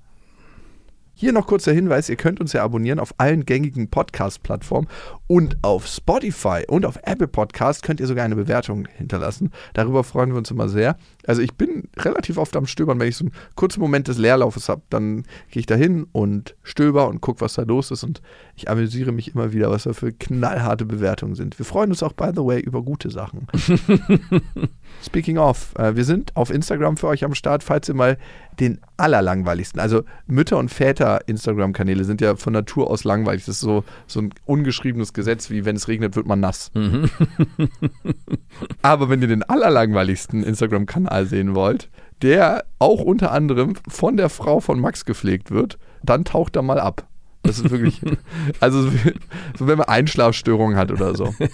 Hier 1.18 1.32
noch 1.32 1.48
kurz 1.48 1.64
der 1.64 1.74
Hinweis, 1.74 2.10
ihr 2.10 2.18
könnt 2.18 2.42
uns 2.42 2.52
ja 2.52 2.62
abonnieren 2.62 3.00
auf 3.00 3.14
allen 3.18 3.46
gängigen 3.46 3.88
Podcast-Plattformen 3.88 4.90
und 5.28 5.56
auf 5.62 5.88
Spotify 5.88 6.66
und 6.68 6.86
auf 6.86 7.00
Apple 7.04 7.30
Podcast 7.30 7.84
könnt 7.84 8.02
ihr 8.02 8.08
sogar 8.08 8.26
eine 8.26 8.36
Bewertung 8.36 8.86
hinterlassen. 8.98 9.52
Darüber 9.76 10.04
freuen 10.04 10.32
wir 10.32 10.38
uns 10.38 10.52
immer 10.52 10.68
sehr. 10.68 10.98
Also 11.26 11.42
ich 11.42 11.54
bin 11.54 11.88
relativ 11.98 12.38
oft 12.38 12.58
am 12.58 12.68
Stöbern, 12.68 13.00
wenn 13.00 13.08
ich 13.08 13.16
so 13.16 13.24
einen 13.24 13.34
kurzen 13.56 13.80
Moment 13.80 14.10
des 14.10 14.18
Leerlaufes 14.18 14.68
habe, 14.68 14.82
dann 14.90 15.24
gehe 15.52 15.62
ich 15.62 15.66
da 15.66 15.76
hin 15.76 16.06
und 16.12 16.58
stöber 16.64 17.08
und 17.08 17.22
gucke, 17.22 17.40
was 17.40 17.54
da 17.54 17.62
los 17.62 17.92
ist 17.92 18.04
und 18.04 18.22
ich 18.58 18.70
amüsiere 18.70 19.14
mich 19.14 19.34
immer 19.34 19.54
wieder, 19.54 19.72
was 19.72 19.84
da 19.84 19.94
für 19.94 20.12
knallharte 20.12 20.84
Bewertungen 20.84 21.36
sind. 21.36 21.58
Wir 21.58 21.66
freuen 21.66 21.92
uns 21.92 22.04
auch, 22.04 22.12
by 22.12 22.32
the 22.36 22.44
way, 22.44 22.60
über 22.60 22.82
gute 22.82 23.10
Sachen. 23.10 23.48
Speaking 25.06 25.38
of, 25.38 25.74
äh, 25.78 25.96
wir 25.96 26.04
sind 26.04 26.36
auf 26.36 26.50
Instagram 26.50 26.98
für 26.98 27.08
euch 27.08 27.24
am 27.24 27.36
Start, 27.36 27.64
falls 27.64 27.88
ihr 27.88 27.96
mal 27.96 28.18
den 28.60 28.80
allerlangweiligsten, 28.98 29.80
also 29.80 30.04
Mütter- 30.28 30.58
und 30.58 30.70
Väter-Instagram-Kanäle 30.70 32.06
sind 32.06 32.22
ja 32.22 32.36
von 32.36 32.54
Natur 32.54 32.90
aus 32.90 33.04
langweilig. 33.04 33.46
Das 33.46 33.56
ist 33.56 33.62
so, 33.62 33.84
so 34.08 34.22
ein 34.22 34.34
ungeschriebenes 34.46 35.14
Gesetz, 35.14 35.50
wie 35.50 35.66
wenn 35.66 35.76
es 35.76 35.88
regnet, 35.88 36.16
wird 36.16 36.26
man 36.26 36.40
nass. 36.40 36.72
Aber 38.82 39.10
wenn 39.10 39.22
ihr 39.22 39.28
den 39.28 39.44
allerlangweiligsten 39.44 40.44
Instagram-Kanal 40.44 41.26
sehen 41.26 41.54
wollt, 41.54 41.90
der 42.22 42.66
auch 42.80 43.02
unter 43.02 43.32
anderem 43.32 43.74
von 43.88 44.18
der 44.18 44.30
Frau 44.30 44.60
von 44.60 44.80
Max 44.80 45.06
gepflegt 45.06 45.52
wird, 45.52 45.78
dann 46.02 46.24
taucht 46.24 46.56
er 46.56 46.62
mal 46.62 46.80
ab. 46.80 47.06
Das 47.44 47.60
ist 47.60 47.70
wirklich, 47.70 48.02
also 48.60 48.90
so 48.90 49.68
wenn 49.68 49.78
man 49.78 49.88
Einschlafstörungen 49.88 50.78
hat 50.78 50.92
oder 50.92 51.16
so. 51.16 51.36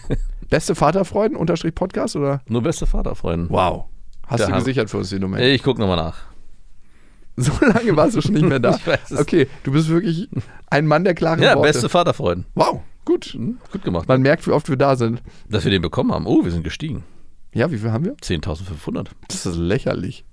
Beste 0.52 0.76
Vaterfreuden, 0.76 1.36
Unterstrich 1.38 1.74
Podcast 1.74 2.16
oder? 2.18 2.42
Nur 2.48 2.62
beste 2.62 2.86
Vaterfreunde. 2.86 3.50
Wow. 3.50 3.86
Hast 4.28 4.42
Da 4.42 4.48
du 4.48 4.54
gesichert 4.54 4.90
für 4.90 4.98
uns 4.98 5.10
den 5.10 5.22
Moment? 5.22 5.42
Ich 5.44 5.64
gucke 5.64 5.80
nochmal 5.80 5.96
nach. 5.98 6.18
So 7.38 7.54
lange 7.66 7.96
warst 7.96 8.18
du 8.18 8.22
schon 8.22 8.34
nicht 8.34 8.46
mehr 8.46 8.60
da. 8.60 8.76
Ich 8.76 8.86
weiß 8.86 9.12
es. 9.12 9.20
Okay, 9.20 9.48
du 9.64 9.72
bist 9.72 9.88
wirklich 9.88 10.30
ein 10.70 10.86
Mann 10.86 11.06
der 11.06 11.16
klaren 11.16 11.42
Ja, 11.42 11.56
Worte. 11.56 11.70
beste 11.70 11.88
Vaterfreunde. 11.90 12.46
Wow, 12.54 12.82
gut. 13.06 13.38
Gut 13.72 13.84
gemacht. 13.86 14.10
Man 14.10 14.22
merkt, 14.22 14.46
wie 14.46 14.52
oft 14.52 14.68
wir 14.68 14.76
da 14.76 14.98
sind. 14.98 15.24
Dass 15.50 15.64
wir 15.64 15.72
den 15.72 15.82
bekommen 15.82 16.12
haben. 16.12 16.28
Oh, 16.28 16.44
wir 16.44 16.52
sind 16.52 16.64
gestiegen. 16.66 17.06
Ja, 17.54 17.72
wie 17.72 17.78
viel 17.78 17.92
haben 17.94 18.04
wir? 18.04 18.16
10.500. 18.18 19.08
Das 19.30 19.46
ist 19.46 19.56
lächerlich. 19.56 20.26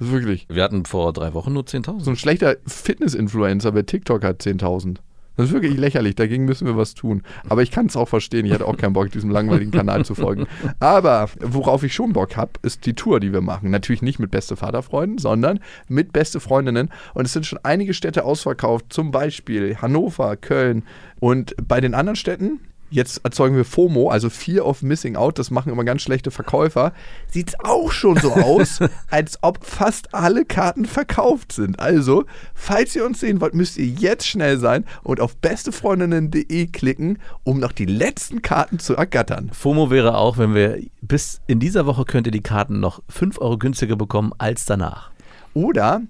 Wirklich. 0.00 0.46
Wir 0.50 0.64
hatten 0.64 0.84
vor 0.84 1.12
drei 1.12 1.32
Wochen 1.32 1.52
nur 1.52 1.62
10.000. 1.62 2.00
So 2.00 2.10
ein 2.10 2.16
schlechter 2.16 2.56
Fitness-Influencer 2.66 3.70
bei 3.70 3.82
TikTok 3.82 4.24
hat 4.24 4.42
10.000. 4.42 4.96
Das 5.40 5.48
ist 5.48 5.54
wirklich 5.54 5.78
lächerlich, 5.78 6.16
dagegen 6.16 6.44
müssen 6.44 6.66
wir 6.66 6.76
was 6.76 6.94
tun. 6.94 7.22
Aber 7.48 7.62
ich 7.62 7.70
kann 7.70 7.86
es 7.86 7.96
auch 7.96 8.08
verstehen, 8.08 8.44
ich 8.44 8.52
hatte 8.52 8.68
auch 8.68 8.76
keinen 8.76 8.92
Bock, 8.92 9.10
diesem 9.10 9.30
langweiligen 9.30 9.70
Kanal 9.70 10.04
zu 10.04 10.14
folgen. 10.14 10.46
Aber 10.80 11.30
worauf 11.40 11.82
ich 11.82 11.94
schon 11.94 12.12
Bock 12.12 12.36
habe, 12.36 12.52
ist 12.62 12.84
die 12.84 12.92
Tour, 12.92 13.20
die 13.20 13.32
wir 13.32 13.40
machen. 13.40 13.70
Natürlich 13.70 14.02
nicht 14.02 14.18
mit 14.18 14.30
beste 14.30 14.54
Vaterfreunden, 14.54 15.16
sondern 15.16 15.60
mit 15.88 16.12
beste 16.12 16.40
Freundinnen. 16.40 16.90
Und 17.14 17.24
es 17.24 17.32
sind 17.32 17.46
schon 17.46 17.58
einige 17.62 17.94
Städte 17.94 18.24
ausverkauft, 18.24 18.92
zum 18.92 19.12
Beispiel 19.12 19.76
Hannover, 19.76 20.36
Köln. 20.36 20.82
Und 21.20 21.54
bei 21.66 21.80
den 21.80 21.94
anderen 21.94 22.16
Städten, 22.16 22.60
jetzt 22.90 23.24
erzeugen 23.24 23.56
wir 23.56 23.64
FOMO, 23.64 24.10
also 24.10 24.28
Fear 24.30 24.66
of 24.66 24.82
Missing 24.82 25.16
Out, 25.16 25.38
das 25.38 25.50
machen 25.50 25.72
immer 25.72 25.84
ganz 25.84 26.02
schlechte 26.02 26.30
Verkäufer, 26.30 26.92
sieht 27.30 27.48
es 27.48 27.54
auch 27.64 27.92
schon 27.92 28.18
so 28.18 28.32
aus, 28.32 28.80
als 29.10 29.38
ob 29.42 29.64
fast 29.64 30.14
alle 30.14 30.44
Karten 30.44 30.84
verkauft 30.84 31.52
sind. 31.52 31.78
Also, 31.78 32.24
falls 32.54 32.94
ihr 32.96 33.04
uns 33.04 33.20
sehen 33.20 33.40
wollt, 33.40 33.54
müsst 33.54 33.78
ihr 33.78 33.86
jetzt 33.86 34.26
schnell 34.26 34.58
sein 34.58 34.84
und 35.02 35.20
auf 35.20 35.36
bestefreundinnen.de 35.36 36.66
klicken, 36.66 37.18
um 37.44 37.60
noch 37.60 37.72
die 37.72 37.86
letzten 37.86 38.42
Karten 38.42 38.78
zu 38.78 38.94
ergattern. 38.94 39.50
FOMO 39.52 39.90
wäre 39.90 40.16
auch, 40.16 40.38
wenn 40.38 40.54
wir 40.54 40.78
bis 41.00 41.40
in 41.46 41.60
dieser 41.60 41.86
Woche 41.86 42.04
könnt 42.04 42.26
ihr 42.26 42.32
die 42.32 42.42
Karten 42.42 42.80
noch 42.80 43.02
5 43.08 43.40
Euro 43.40 43.58
günstiger 43.58 43.96
bekommen 43.96 44.32
als 44.38 44.64
danach. 44.64 45.10
Oder 45.54 46.02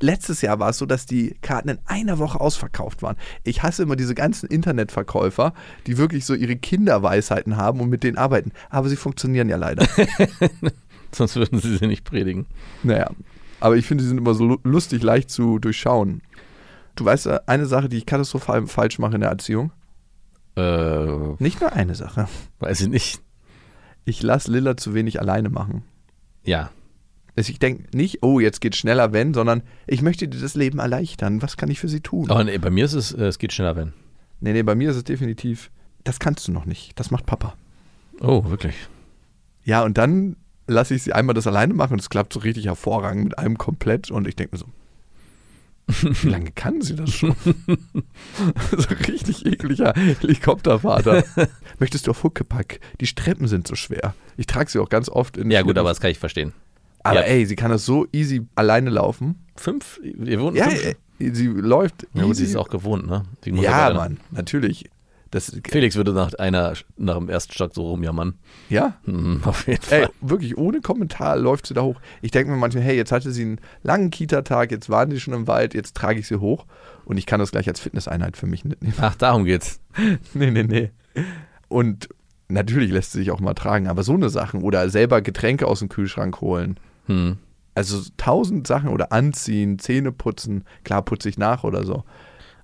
letztes 0.00 0.40
Jahr 0.42 0.58
war 0.58 0.70
es 0.70 0.78
so, 0.78 0.86
dass 0.86 1.06
die 1.06 1.36
Karten 1.42 1.68
in 1.68 1.78
einer 1.86 2.18
Woche 2.18 2.40
ausverkauft 2.40 3.02
waren. 3.02 3.16
Ich 3.44 3.62
hasse 3.62 3.82
immer 3.82 3.96
diese 3.96 4.14
ganzen 4.14 4.48
Internetverkäufer, 4.48 5.52
die 5.86 5.98
wirklich 5.98 6.24
so 6.26 6.34
ihre 6.34 6.56
Kinderweisheiten 6.56 7.56
haben 7.56 7.80
und 7.80 7.88
mit 7.90 8.02
denen 8.02 8.16
arbeiten. 8.18 8.52
Aber 8.70 8.88
sie 8.88 8.96
funktionieren 8.96 9.48
ja 9.48 9.56
leider. 9.56 9.86
Sonst 11.12 11.36
würden 11.36 11.58
sie 11.60 11.76
sie 11.76 11.86
nicht 11.86 12.04
predigen. 12.04 12.46
naja, 12.82 13.10
aber 13.60 13.76
ich 13.76 13.84
finde, 13.86 14.02
sie 14.04 14.08
sind 14.08 14.18
immer 14.18 14.34
so 14.34 14.44
lu- 14.46 14.58
lustig 14.64 15.02
leicht 15.02 15.30
zu 15.30 15.58
durchschauen. 15.58 16.22
Du 16.96 17.04
weißt 17.04 17.26
äh, 17.26 17.40
eine 17.46 17.66
Sache, 17.66 17.88
die 17.88 17.98
ich 17.98 18.06
katastrophal 18.06 18.66
falsch 18.66 18.98
mache 18.98 19.14
in 19.16 19.20
der 19.20 19.30
Erziehung? 19.30 19.70
Äh, 20.56 21.34
Nicht 21.38 21.60
nur 21.60 21.72
eine 21.72 21.94
Sache. 21.94 22.26
weiß 22.58 22.80
ich 22.82 22.88
nicht. 22.88 23.20
Ich 24.04 24.22
lasse 24.22 24.50
Lilla 24.50 24.76
zu 24.76 24.94
wenig 24.94 25.20
alleine 25.20 25.50
machen. 25.50 25.82
Ja. 26.42 26.70
Also 27.36 27.50
Ich 27.50 27.58
denke 27.58 27.96
nicht, 27.96 28.22
oh, 28.22 28.40
jetzt 28.40 28.60
geht 28.60 28.76
schneller, 28.76 29.12
wenn, 29.12 29.34
sondern 29.34 29.62
ich 29.86 30.02
möchte 30.02 30.28
dir 30.28 30.40
das 30.40 30.54
Leben 30.54 30.78
erleichtern. 30.78 31.42
Was 31.42 31.56
kann 31.56 31.70
ich 31.70 31.80
für 31.80 31.88
sie 31.88 32.00
tun? 32.00 32.30
Aber 32.30 32.44
nee, 32.44 32.58
bei 32.58 32.70
mir 32.70 32.84
ist 32.84 32.94
es, 32.94 33.12
äh, 33.12 33.24
es 33.24 33.38
geht 33.38 33.52
schneller, 33.52 33.76
wenn. 33.76 33.92
Nee, 34.40 34.52
nee, 34.52 34.62
bei 34.62 34.74
mir 34.74 34.90
ist 34.90 34.96
es 34.96 35.04
definitiv, 35.04 35.70
das 36.04 36.18
kannst 36.18 36.48
du 36.48 36.52
noch 36.52 36.64
nicht. 36.64 36.98
Das 36.98 37.10
macht 37.10 37.26
Papa. 37.26 37.54
Oh, 38.20 38.44
wirklich. 38.48 38.74
Ja, 39.64 39.82
und 39.84 39.98
dann 39.98 40.36
lasse 40.66 40.94
ich 40.94 41.02
sie 41.02 41.12
einmal 41.12 41.34
das 41.34 41.46
alleine 41.46 41.74
machen 41.74 41.94
und 41.94 42.00
es 42.00 42.10
klappt 42.10 42.32
so 42.32 42.40
richtig 42.40 42.66
hervorragend 42.66 43.24
mit 43.24 43.38
allem 43.38 43.58
komplett 43.58 44.10
und 44.10 44.26
ich 44.26 44.36
denke 44.36 44.56
mir 44.56 44.58
so, 44.58 44.66
wie 46.22 46.28
lange 46.28 46.52
kann 46.52 46.80
sie 46.80 46.94
das 46.94 47.10
schon? 47.12 47.34
so 48.70 48.94
richtig 49.08 49.44
ekliger 49.44 49.92
Helikoptervater. 49.94 51.24
Möchtest 51.78 52.06
du 52.06 52.12
auf 52.12 52.22
Huckepack? 52.22 52.80
Die 53.00 53.06
Streppen 53.06 53.48
sind 53.48 53.66
so 53.66 53.74
schwer. 53.74 54.14
Ich 54.36 54.46
trage 54.46 54.70
sie 54.70 54.78
auch 54.78 54.88
ganz 54.88 55.08
oft 55.08 55.36
in 55.36 55.50
Ja, 55.50 55.62
gut, 55.62 55.76
aber 55.78 55.88
das 55.88 56.00
kann 56.00 56.10
ich 56.10 56.18
verstehen. 56.18 56.52
Aber 57.02 57.20
ja. 57.20 57.32
ey, 57.32 57.46
sie 57.46 57.56
kann 57.56 57.70
das 57.70 57.84
so 57.84 58.06
easy 58.12 58.46
alleine 58.54 58.90
laufen. 58.90 59.44
Fünf? 59.56 60.00
Wir 60.02 60.40
wohnen 60.40 60.56
Ja, 60.56 60.68
fünf. 60.68 60.96
ey, 61.18 61.34
sie 61.34 61.46
läuft 61.46 62.06
Ja, 62.14 62.24
easy. 62.24 62.34
sie 62.34 62.44
ist 62.52 62.56
auch 62.56 62.68
gewohnt, 62.68 63.06
ne? 63.06 63.22
Ja, 63.44 63.92
Mann, 63.92 64.18
natürlich. 64.30 64.88
Das, 65.32 65.56
Felix 65.68 65.94
würde 65.94 66.12
nach 66.12 66.34
einer, 66.34 66.72
nach 66.96 67.16
dem 67.16 67.28
ersten 67.28 67.52
Stock 67.52 67.72
so 67.72 67.86
rumjammern. 67.90 68.34
ja, 68.68 68.94
Hm, 69.04 69.42
auf 69.44 69.64
jeden 69.68 69.80
Ey, 69.90 70.00
Fall. 70.02 70.10
wirklich 70.20 70.58
ohne 70.58 70.80
Kommentar 70.80 71.36
läuft 71.36 71.68
sie 71.68 71.74
da 71.74 71.82
hoch. 71.82 72.00
Ich 72.20 72.32
denke 72.32 72.50
mir 72.50 72.56
manchmal, 72.56 72.82
hey, 72.82 72.96
jetzt 72.96 73.12
hatte 73.12 73.30
sie 73.30 73.42
einen 73.42 73.60
langen 73.84 74.10
Kita-Tag, 74.10 74.72
jetzt 74.72 74.90
waren 74.90 75.08
die 75.10 75.20
schon 75.20 75.32
im 75.34 75.46
Wald, 75.46 75.72
jetzt 75.74 75.94
trage 75.96 76.18
ich 76.18 76.26
sie 76.26 76.40
hoch 76.40 76.66
und 77.04 77.16
ich 77.16 77.26
kann 77.26 77.38
das 77.38 77.52
gleich 77.52 77.68
als 77.68 77.78
Fitnesseinheit 77.78 78.36
für 78.36 78.46
mich 78.48 78.64
mitnehmen. 78.64 78.94
Ach, 79.00 79.14
darum 79.14 79.44
geht's. 79.44 79.78
nee, 80.34 80.50
nee, 80.50 80.64
nee. 80.64 80.90
Und 81.68 82.08
natürlich 82.48 82.90
lässt 82.90 83.12
sie 83.12 83.18
sich 83.18 83.30
auch 83.30 83.38
mal 83.38 83.54
tragen, 83.54 83.86
aber 83.86 84.02
so 84.02 84.14
eine 84.14 84.30
Sachen 84.30 84.62
oder 84.62 84.88
selber 84.90 85.22
Getränke 85.22 85.68
aus 85.68 85.78
dem 85.78 85.88
Kühlschrank 85.88 86.40
holen. 86.40 86.76
Hm. 87.06 87.38
Also 87.74 88.02
tausend 88.16 88.66
Sachen 88.66 88.90
oder 88.90 89.12
anziehen, 89.12 89.78
Zähne 89.78 90.12
putzen, 90.12 90.64
klar 90.84 91.02
putze 91.02 91.28
ich 91.28 91.38
nach 91.38 91.64
oder 91.64 91.84
so. 91.84 92.04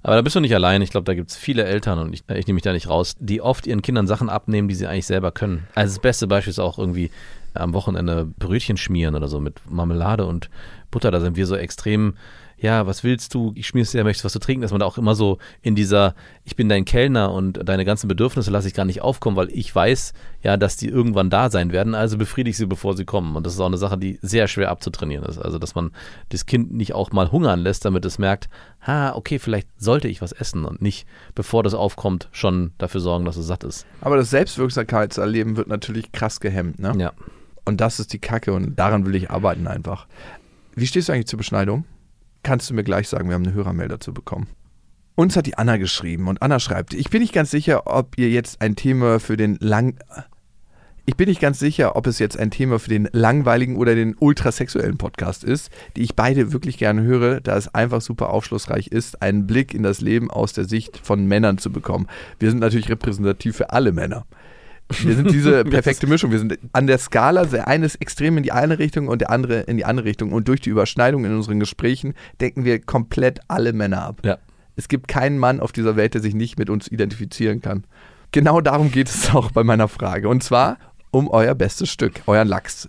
Aber 0.02 0.14
da 0.14 0.22
bist 0.22 0.36
du 0.36 0.40
nicht 0.40 0.54
allein. 0.54 0.82
Ich 0.82 0.90
glaube, 0.90 1.04
da 1.04 1.14
gibt 1.14 1.30
es 1.30 1.36
viele 1.36 1.64
Eltern 1.64 1.98
und 1.98 2.12
ich, 2.12 2.22
ich 2.28 2.46
nehme 2.46 2.54
mich 2.54 2.62
da 2.62 2.72
nicht 2.72 2.88
raus, 2.88 3.16
die 3.18 3.40
oft 3.40 3.66
ihren 3.66 3.82
Kindern 3.82 4.06
Sachen 4.06 4.28
abnehmen, 4.28 4.68
die 4.68 4.76
sie 4.76 4.86
eigentlich 4.86 5.06
selber 5.06 5.32
können. 5.32 5.66
Also 5.74 5.94
das 5.94 6.00
beste 6.00 6.28
Beispiel 6.28 6.52
ist 6.52 6.60
auch 6.60 6.78
irgendwie 6.78 7.10
am 7.54 7.74
Wochenende 7.74 8.24
Brötchen 8.38 8.76
schmieren 8.76 9.16
oder 9.16 9.26
so 9.26 9.40
mit 9.40 9.60
Marmelade 9.68 10.24
und 10.24 10.48
Butter. 10.92 11.10
Da 11.10 11.20
sind 11.20 11.36
wir 11.36 11.46
so 11.46 11.56
extrem, 11.56 12.14
ja, 12.58 12.86
was 12.86 13.04
willst 13.04 13.34
du? 13.34 13.52
Ich 13.54 13.66
schmier's 13.66 13.90
dir, 13.90 14.02
möchtest 14.02 14.24
du 14.24 14.26
was 14.26 14.32
zu 14.32 14.38
trinken? 14.38 14.62
Dass 14.62 14.70
man 14.70 14.80
da 14.80 14.86
auch 14.86 14.96
immer 14.96 15.14
so 15.14 15.38
in 15.60 15.74
dieser, 15.74 16.14
ich 16.44 16.56
bin 16.56 16.68
dein 16.68 16.86
Kellner 16.86 17.32
und 17.32 17.68
deine 17.68 17.84
ganzen 17.84 18.08
Bedürfnisse 18.08 18.50
lasse 18.50 18.68
ich 18.68 18.74
gar 18.74 18.86
nicht 18.86 19.02
aufkommen, 19.02 19.36
weil 19.36 19.50
ich 19.50 19.74
weiß 19.74 20.14
ja, 20.42 20.56
dass 20.56 20.76
die 20.76 20.88
irgendwann 20.88 21.28
da 21.28 21.50
sein 21.50 21.72
werden. 21.72 21.94
Also 21.94 22.16
befriedige 22.16 22.50
ich 22.52 22.56
sie, 22.56 22.66
bevor 22.66 22.96
sie 22.96 23.04
kommen. 23.04 23.36
Und 23.36 23.44
das 23.44 23.54
ist 23.54 23.60
auch 23.60 23.66
eine 23.66 23.76
Sache, 23.76 23.98
die 23.98 24.18
sehr 24.22 24.48
schwer 24.48 24.70
abzutrainieren 24.70 25.24
ist. 25.26 25.38
Also, 25.38 25.58
dass 25.58 25.74
man 25.74 25.90
das 26.30 26.46
Kind 26.46 26.72
nicht 26.72 26.94
auch 26.94 27.12
mal 27.12 27.30
hungern 27.30 27.60
lässt, 27.60 27.84
damit 27.84 28.04
es 28.06 28.18
merkt, 28.18 28.48
ha, 28.86 29.14
okay, 29.14 29.38
vielleicht 29.38 29.68
sollte 29.76 30.08
ich 30.08 30.22
was 30.22 30.32
essen 30.32 30.64
und 30.64 30.80
nicht, 30.80 31.06
bevor 31.34 31.62
das 31.62 31.74
aufkommt, 31.74 32.28
schon 32.32 32.72
dafür 32.78 33.00
sorgen, 33.00 33.26
dass 33.26 33.36
es 33.36 33.46
satt 33.46 33.64
ist. 33.64 33.84
Aber 34.00 34.16
das 34.16 34.30
Selbstwirksamkeitserleben 34.30 35.56
wird 35.56 35.68
natürlich 35.68 36.10
krass 36.12 36.40
gehemmt, 36.40 36.78
ne? 36.78 36.94
Ja. 36.96 37.12
Und 37.66 37.80
das 37.80 37.98
ist 37.98 38.12
die 38.12 38.20
Kacke 38.20 38.52
und 38.52 38.78
daran 38.78 39.04
will 39.04 39.16
ich 39.16 39.30
arbeiten 39.30 39.66
einfach. 39.66 40.06
Wie 40.74 40.86
stehst 40.86 41.08
du 41.08 41.12
eigentlich 41.12 41.26
zur 41.26 41.38
Beschneidung? 41.38 41.84
Kannst 42.46 42.70
du 42.70 42.74
mir 42.74 42.84
gleich 42.84 43.08
sagen, 43.08 43.26
wir 43.26 43.34
haben 43.34 43.44
eine 43.44 43.54
Hörermail 43.54 43.88
dazu 43.88 44.14
bekommen. 44.14 44.46
Uns 45.16 45.34
hat 45.34 45.46
die 45.46 45.58
Anna 45.58 45.78
geschrieben 45.78 46.28
und 46.28 46.42
Anna 46.42 46.60
schreibt, 46.60 46.94
ich 46.94 47.10
bin 47.10 47.20
nicht 47.20 47.32
ganz 47.32 47.50
sicher, 47.50 47.88
ob 47.88 48.16
ihr 48.18 48.30
jetzt 48.30 48.62
ein 48.62 48.76
Thema 48.76 49.18
für 49.18 49.36
den 49.36 49.56
lang... 49.58 49.98
Ich 51.06 51.16
bin 51.16 51.28
nicht 51.28 51.40
ganz 51.40 51.58
sicher, 51.58 51.96
ob 51.96 52.06
es 52.06 52.20
jetzt 52.20 52.38
ein 52.38 52.52
Thema 52.52 52.78
für 52.78 52.88
den 52.88 53.08
langweiligen 53.10 53.74
oder 53.74 53.96
den 53.96 54.14
ultrasexuellen 54.14 54.96
Podcast 54.96 55.42
ist, 55.42 55.72
die 55.96 56.02
ich 56.02 56.14
beide 56.14 56.52
wirklich 56.52 56.78
gerne 56.78 57.02
höre, 57.02 57.40
da 57.40 57.56
es 57.56 57.74
einfach 57.74 58.00
super 58.00 58.30
aufschlussreich 58.30 58.86
ist, 58.86 59.22
einen 59.22 59.48
Blick 59.48 59.74
in 59.74 59.82
das 59.82 60.00
Leben 60.00 60.30
aus 60.30 60.52
der 60.52 60.66
Sicht 60.66 60.98
von 60.98 61.26
Männern 61.26 61.58
zu 61.58 61.72
bekommen. 61.72 62.06
Wir 62.38 62.50
sind 62.50 62.60
natürlich 62.60 62.88
repräsentativ 62.88 63.56
für 63.56 63.70
alle 63.70 63.90
Männer. 63.90 64.24
Wir 64.88 65.14
sind 65.16 65.30
diese 65.30 65.64
perfekte 65.64 66.06
Mischung. 66.06 66.30
Wir 66.30 66.38
sind 66.38 66.58
an 66.72 66.86
der 66.86 66.98
Skala, 66.98 67.44
der 67.44 67.68
eine 67.68 67.86
ist 67.86 67.96
extrem 67.96 68.36
in 68.36 68.42
die 68.42 68.52
eine 68.52 68.78
Richtung 68.78 69.08
und 69.08 69.20
der 69.20 69.30
andere 69.30 69.60
in 69.62 69.76
die 69.76 69.84
andere 69.84 70.06
Richtung. 70.06 70.32
Und 70.32 70.48
durch 70.48 70.60
die 70.60 70.70
Überschneidung 70.70 71.24
in 71.24 71.34
unseren 71.34 71.60
Gesprächen 71.60 72.14
decken 72.40 72.64
wir 72.64 72.80
komplett 72.80 73.40
alle 73.48 73.72
Männer 73.72 74.02
ab. 74.02 74.20
Ja. 74.24 74.38
Es 74.76 74.88
gibt 74.88 75.08
keinen 75.08 75.38
Mann 75.38 75.60
auf 75.60 75.72
dieser 75.72 75.96
Welt, 75.96 76.14
der 76.14 76.20
sich 76.20 76.34
nicht 76.34 76.58
mit 76.58 76.70
uns 76.70 76.88
identifizieren 76.88 77.62
kann. 77.62 77.84
Genau 78.32 78.60
darum 78.60 78.90
geht 78.90 79.08
es 79.08 79.34
auch 79.34 79.50
bei 79.50 79.64
meiner 79.64 79.88
Frage. 79.88 80.28
Und 80.28 80.42
zwar 80.42 80.78
um 81.10 81.28
euer 81.28 81.54
bestes 81.54 81.90
Stück, 81.90 82.22
euren 82.26 82.48
Lachs. 82.48 82.88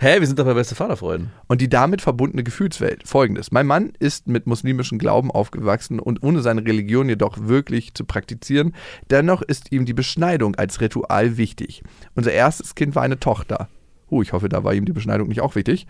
Hä, 0.00 0.20
wir 0.20 0.26
sind 0.28 0.38
doch 0.38 0.44
bei 0.44 0.54
beste 0.54 0.76
Vaterfreuden. 0.76 1.32
Und 1.48 1.60
die 1.60 1.68
damit 1.68 2.02
verbundene 2.02 2.44
Gefühlswelt. 2.44 3.08
Folgendes. 3.08 3.50
Mein 3.50 3.66
Mann 3.66 3.92
ist 3.98 4.28
mit 4.28 4.46
muslimischem 4.46 4.96
Glauben 4.96 5.32
aufgewachsen 5.32 5.98
und 5.98 6.22
ohne 6.22 6.40
seine 6.40 6.64
Religion 6.64 7.08
jedoch 7.08 7.36
wirklich 7.40 7.94
zu 7.94 8.04
praktizieren. 8.04 8.76
Dennoch 9.10 9.42
ist 9.42 9.72
ihm 9.72 9.86
die 9.86 9.94
Beschneidung 9.94 10.54
als 10.54 10.80
Ritual 10.80 11.36
wichtig. 11.36 11.82
Unser 12.14 12.30
erstes 12.30 12.76
Kind 12.76 12.94
war 12.94 13.02
eine 13.02 13.18
Tochter. 13.18 13.68
Oh, 14.08 14.22
ich 14.22 14.32
hoffe, 14.32 14.48
da 14.48 14.62
war 14.62 14.72
ihm 14.72 14.84
die 14.84 14.92
Beschneidung 14.92 15.26
nicht 15.26 15.40
auch 15.40 15.56
wichtig. 15.56 15.88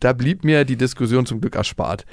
Da 0.00 0.14
blieb 0.14 0.42
mir 0.42 0.64
die 0.64 0.76
Diskussion 0.76 1.26
zum 1.26 1.42
Glück 1.42 1.54
erspart. 1.54 2.06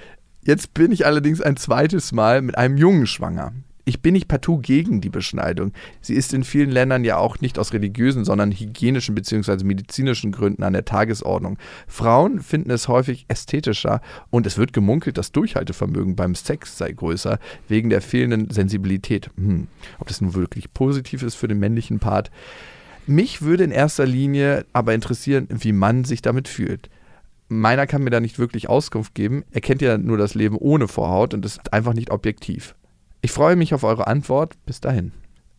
Jetzt 0.43 0.73
bin 0.73 0.91
ich 0.91 1.05
allerdings 1.05 1.39
ein 1.39 1.55
zweites 1.55 2.11
Mal 2.11 2.41
mit 2.41 2.57
einem 2.57 2.75
Jungen 2.75 3.07
schwanger. 3.07 3.53
Ich 3.85 4.01
bin 4.01 4.13
nicht 4.13 4.27
partout 4.27 4.59
gegen 4.59 5.01
die 5.01 5.09
Beschneidung. 5.09 5.73
Sie 6.01 6.13
ist 6.13 6.33
in 6.33 6.43
vielen 6.43 6.69
Ländern 6.69 7.03
ja 7.03 7.17
auch 7.17 7.39
nicht 7.39 7.57
aus 7.57 7.73
religiösen, 7.73 8.25
sondern 8.25 8.51
hygienischen 8.51 9.15
bzw. 9.15 9.63
medizinischen 9.63 10.31
Gründen 10.31 10.63
an 10.63 10.73
der 10.73 10.85
Tagesordnung. 10.85 11.57
Frauen 11.87 12.41
finden 12.41 12.69
es 12.69 12.87
häufig 12.87 13.25
ästhetischer 13.27 14.01
und 14.29 14.45
es 14.45 14.57
wird 14.57 14.73
gemunkelt, 14.73 15.17
das 15.17 15.31
Durchhaltevermögen 15.31 16.15
beim 16.15 16.35
Sex 16.35 16.77
sei 16.77 16.91
größer, 16.91 17.39
wegen 17.67 17.89
der 17.89 18.01
fehlenden 18.01 18.49
Sensibilität. 18.49 19.29
Hm. 19.35 19.67
Ob 19.99 20.07
das 20.07 20.21
nun 20.21 20.35
wirklich 20.35 20.73
positiv 20.73 21.23
ist 21.23 21.35
für 21.35 21.47
den 21.47 21.59
männlichen 21.59 21.99
Part. 21.99 22.31
Mich 23.07 23.41
würde 23.41 23.63
in 23.63 23.71
erster 23.71 24.05
Linie 24.05 24.65
aber 24.73 24.93
interessieren, 24.93 25.47
wie 25.49 25.73
man 25.73 26.03
sich 26.03 26.21
damit 26.21 26.47
fühlt. 26.47 26.89
Meiner 27.49 27.87
kann 27.87 28.03
mir 28.03 28.11
da 28.11 28.19
nicht 28.19 28.39
wirklich 28.39 28.69
Auskunft 28.69 29.13
geben. 29.15 29.43
Er 29.51 29.59
kennt 29.59 29.81
ja 29.81 29.97
nur 29.97 30.17
das 30.17 30.35
Leben 30.35 30.55
ohne 30.55 30.87
Vorhaut 30.87 31.33
und 31.33 31.43
ist 31.43 31.73
einfach 31.73 31.93
nicht 31.93 32.11
objektiv. 32.11 32.75
Ich 33.21 33.31
freue 33.31 33.55
mich 33.55 33.73
auf 33.73 33.83
eure 33.83 34.07
Antwort. 34.07 34.53
Bis 34.65 34.81
dahin. 34.81 35.11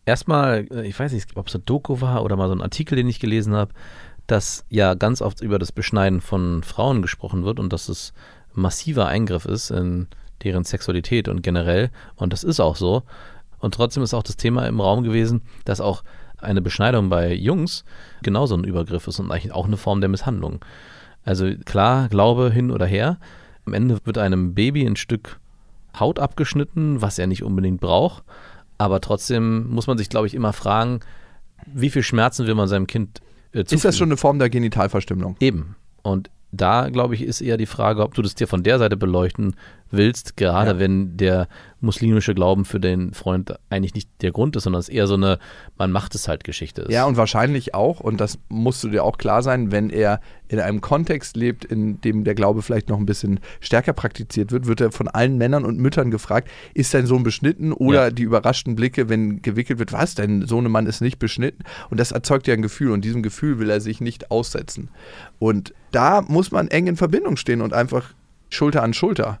Erstmal, 0.05 0.67
äh, 0.71 0.85
ich 0.87 0.99
weiß 0.99 1.13
nicht, 1.13 1.35
ob 1.37 1.47
es 1.47 1.55
ein 1.55 1.65
Doku 1.65 2.01
war 2.01 2.23
oder 2.23 2.35
mal 2.35 2.47
so 2.47 2.55
ein 2.55 2.61
Artikel, 2.61 2.95
den 2.95 3.07
ich 3.07 3.19
gelesen 3.19 3.55
habe, 3.55 3.73
dass 4.27 4.65
ja 4.69 4.93
ganz 4.93 5.21
oft 5.21 5.41
über 5.41 5.59
das 5.59 5.71
Beschneiden 5.71 6.21
von 6.21 6.63
Frauen 6.63 7.01
gesprochen 7.01 7.43
wird 7.45 7.59
und 7.59 7.71
dass 7.71 7.89
es 7.89 8.13
massiver 8.53 9.07
Eingriff 9.07 9.45
ist 9.45 9.71
in 9.71 10.07
deren 10.43 10.63
Sexualität 10.65 11.27
und 11.27 11.41
generell. 11.41 11.89
Und 12.15 12.33
das 12.33 12.43
ist 12.43 12.59
auch 12.59 12.75
so. 12.75 13.03
Und 13.59 13.73
trotzdem 13.73 14.03
ist 14.03 14.13
auch 14.13 14.23
das 14.23 14.35
Thema 14.35 14.67
im 14.67 14.81
Raum 14.81 15.03
gewesen, 15.03 15.41
dass 15.63 15.79
auch 15.79 16.03
eine 16.37 16.61
Beschneidung 16.61 17.07
bei 17.07 17.33
Jungs 17.33 17.85
genauso 18.21 18.55
ein 18.55 18.65
Übergriff 18.65 19.07
ist 19.07 19.19
und 19.19 19.31
eigentlich 19.31 19.53
auch 19.53 19.65
eine 19.65 19.77
Form 19.77 20.01
der 20.01 20.09
Misshandlung. 20.09 20.63
Also 21.23 21.49
klar, 21.63 22.09
Glaube 22.09 22.51
hin 22.51 22.71
oder 22.71 22.85
her. 22.85 23.17
Am 23.65 23.73
Ende 23.73 23.99
wird 24.03 24.17
einem 24.17 24.53
Baby 24.53 24.85
ein 24.85 24.97
Stück 24.97 25.39
Haut 25.99 26.19
abgeschnitten, 26.19 27.01
was 27.01 27.19
er 27.19 27.27
nicht 27.27 27.43
unbedingt 27.43 27.81
braucht. 27.81 28.23
Aber 28.77 29.01
trotzdem 29.01 29.69
muss 29.69 29.87
man 29.87 29.97
sich, 29.97 30.09
glaube 30.09 30.27
ich, 30.27 30.33
immer 30.33 30.53
fragen, 30.53 30.99
wie 31.65 31.89
viel 31.89 32.03
Schmerzen 32.03 32.47
will 32.47 32.55
man 32.55 32.67
seinem 32.67 32.87
Kind 32.87 33.19
äh, 33.51 33.63
zufügen? 33.63 33.75
Ist 33.75 33.85
das 33.85 33.97
schon 33.97 34.09
eine 34.09 34.17
Form 34.17 34.39
der 34.39 34.49
Genitalverstümmelung? 34.49 35.37
Eben. 35.39 35.75
Und 36.01 36.29
da, 36.51 36.89
glaube 36.89 37.15
ich, 37.15 37.23
ist 37.23 37.41
eher 37.41 37.57
die 37.57 37.65
Frage, 37.65 38.03
ob 38.03 38.13
du 38.13 38.21
das 38.21 38.35
dir 38.35 38.47
von 38.47 38.63
der 38.63 38.77
Seite 38.79 38.97
beleuchten 38.97 39.55
willst, 39.93 40.35
gerade 40.37 40.71
Ja. 40.71 40.79
wenn 40.79 41.15
der 41.17 41.47
muslimische 41.79 42.33
Glauben 42.33 42.63
für 42.63 42.79
den 42.79 43.13
Freund 43.13 43.53
eigentlich 43.69 43.93
nicht 43.93 44.09
der 44.21 44.31
Grund 44.31 44.55
ist, 44.55 44.63
sondern 44.63 44.79
es 44.79 44.87
eher 44.87 45.05
so 45.05 45.15
eine, 45.15 45.37
man 45.77 45.91
macht 45.91 46.15
es 46.15 46.27
halt 46.29 46.43
Geschichte 46.45 46.83
ist. 46.83 46.91
Ja, 46.93 47.05
und 47.05 47.17
wahrscheinlich 47.17 47.73
auch, 47.75 47.99
und 47.99 48.21
das 48.21 48.39
musst 48.47 48.83
du 48.83 48.89
dir 48.89 49.03
auch 49.03 49.17
klar 49.17 49.43
sein, 49.43 49.71
wenn 49.71 49.89
er 49.89 50.21
in 50.47 50.59
einem 50.61 50.79
Kontext 50.81 51.35
lebt, 51.35 51.65
in 51.65 51.99
dem 52.01 52.23
der 52.23 52.35
Glaube 52.35 52.61
vielleicht 52.61 52.87
noch 52.87 52.97
ein 52.97 53.05
bisschen 53.05 53.39
stärker 53.59 53.91
praktiziert 53.91 54.51
wird, 54.53 54.65
wird 54.67 54.79
er 54.81 54.91
von 54.91 55.07
allen 55.09 55.37
Männern 55.37 55.65
und 55.65 55.77
Müttern 55.77 56.09
gefragt, 56.11 56.49
ist 56.73 56.93
dein 56.93 57.05
Sohn 57.05 57.23
beschnitten? 57.23 57.73
Oder 57.73 58.05
Ja. 58.05 58.11
die 58.11 58.23
überraschten 58.23 58.75
Blicke, 58.75 59.09
wenn 59.09 59.41
gewickelt 59.41 59.79
wird, 59.79 59.91
was, 59.91 60.15
dein 60.15 60.45
Sohnemann 60.47 60.85
ist 60.87 61.01
nicht 61.01 61.19
beschnitten? 61.19 61.63
Und 61.89 61.99
das 61.99 62.11
erzeugt 62.11 62.47
ja 62.47 62.53
ein 62.53 62.61
Gefühl 62.61 62.91
und 62.91 63.03
diesem 63.03 63.23
Gefühl 63.23 63.59
will 63.59 63.69
er 63.69 63.81
sich 63.81 63.99
nicht 63.99 64.31
aussetzen. 64.31 64.89
Und 65.39 65.73
da 65.91 66.21
muss 66.21 66.51
man 66.51 66.69
eng 66.69 66.87
in 66.87 66.95
Verbindung 66.95 67.35
stehen 67.35 67.61
und 67.61 67.73
einfach 67.73 68.13
Schulter 68.49 68.83
an 68.83 68.93
Schulter. 68.93 69.39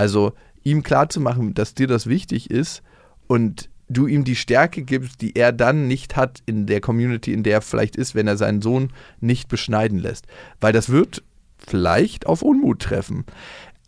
Also 0.00 0.32
ihm 0.64 0.82
klarzumachen, 0.82 1.52
dass 1.52 1.74
dir 1.74 1.86
das 1.86 2.06
wichtig 2.06 2.50
ist 2.50 2.82
und 3.26 3.68
du 3.90 4.06
ihm 4.06 4.24
die 4.24 4.34
Stärke 4.34 4.82
gibst, 4.82 5.20
die 5.20 5.36
er 5.36 5.52
dann 5.52 5.88
nicht 5.88 6.16
hat 6.16 6.42
in 6.46 6.64
der 6.64 6.80
Community, 6.80 7.34
in 7.34 7.42
der 7.42 7.52
er 7.56 7.60
vielleicht 7.60 7.96
ist, 7.96 8.14
wenn 8.14 8.26
er 8.26 8.38
seinen 8.38 8.62
Sohn 8.62 8.94
nicht 9.20 9.50
beschneiden 9.50 9.98
lässt. 9.98 10.26
Weil 10.58 10.72
das 10.72 10.88
wird 10.88 11.22
vielleicht 11.58 12.24
auf 12.24 12.40
Unmut 12.40 12.80
treffen. 12.80 13.26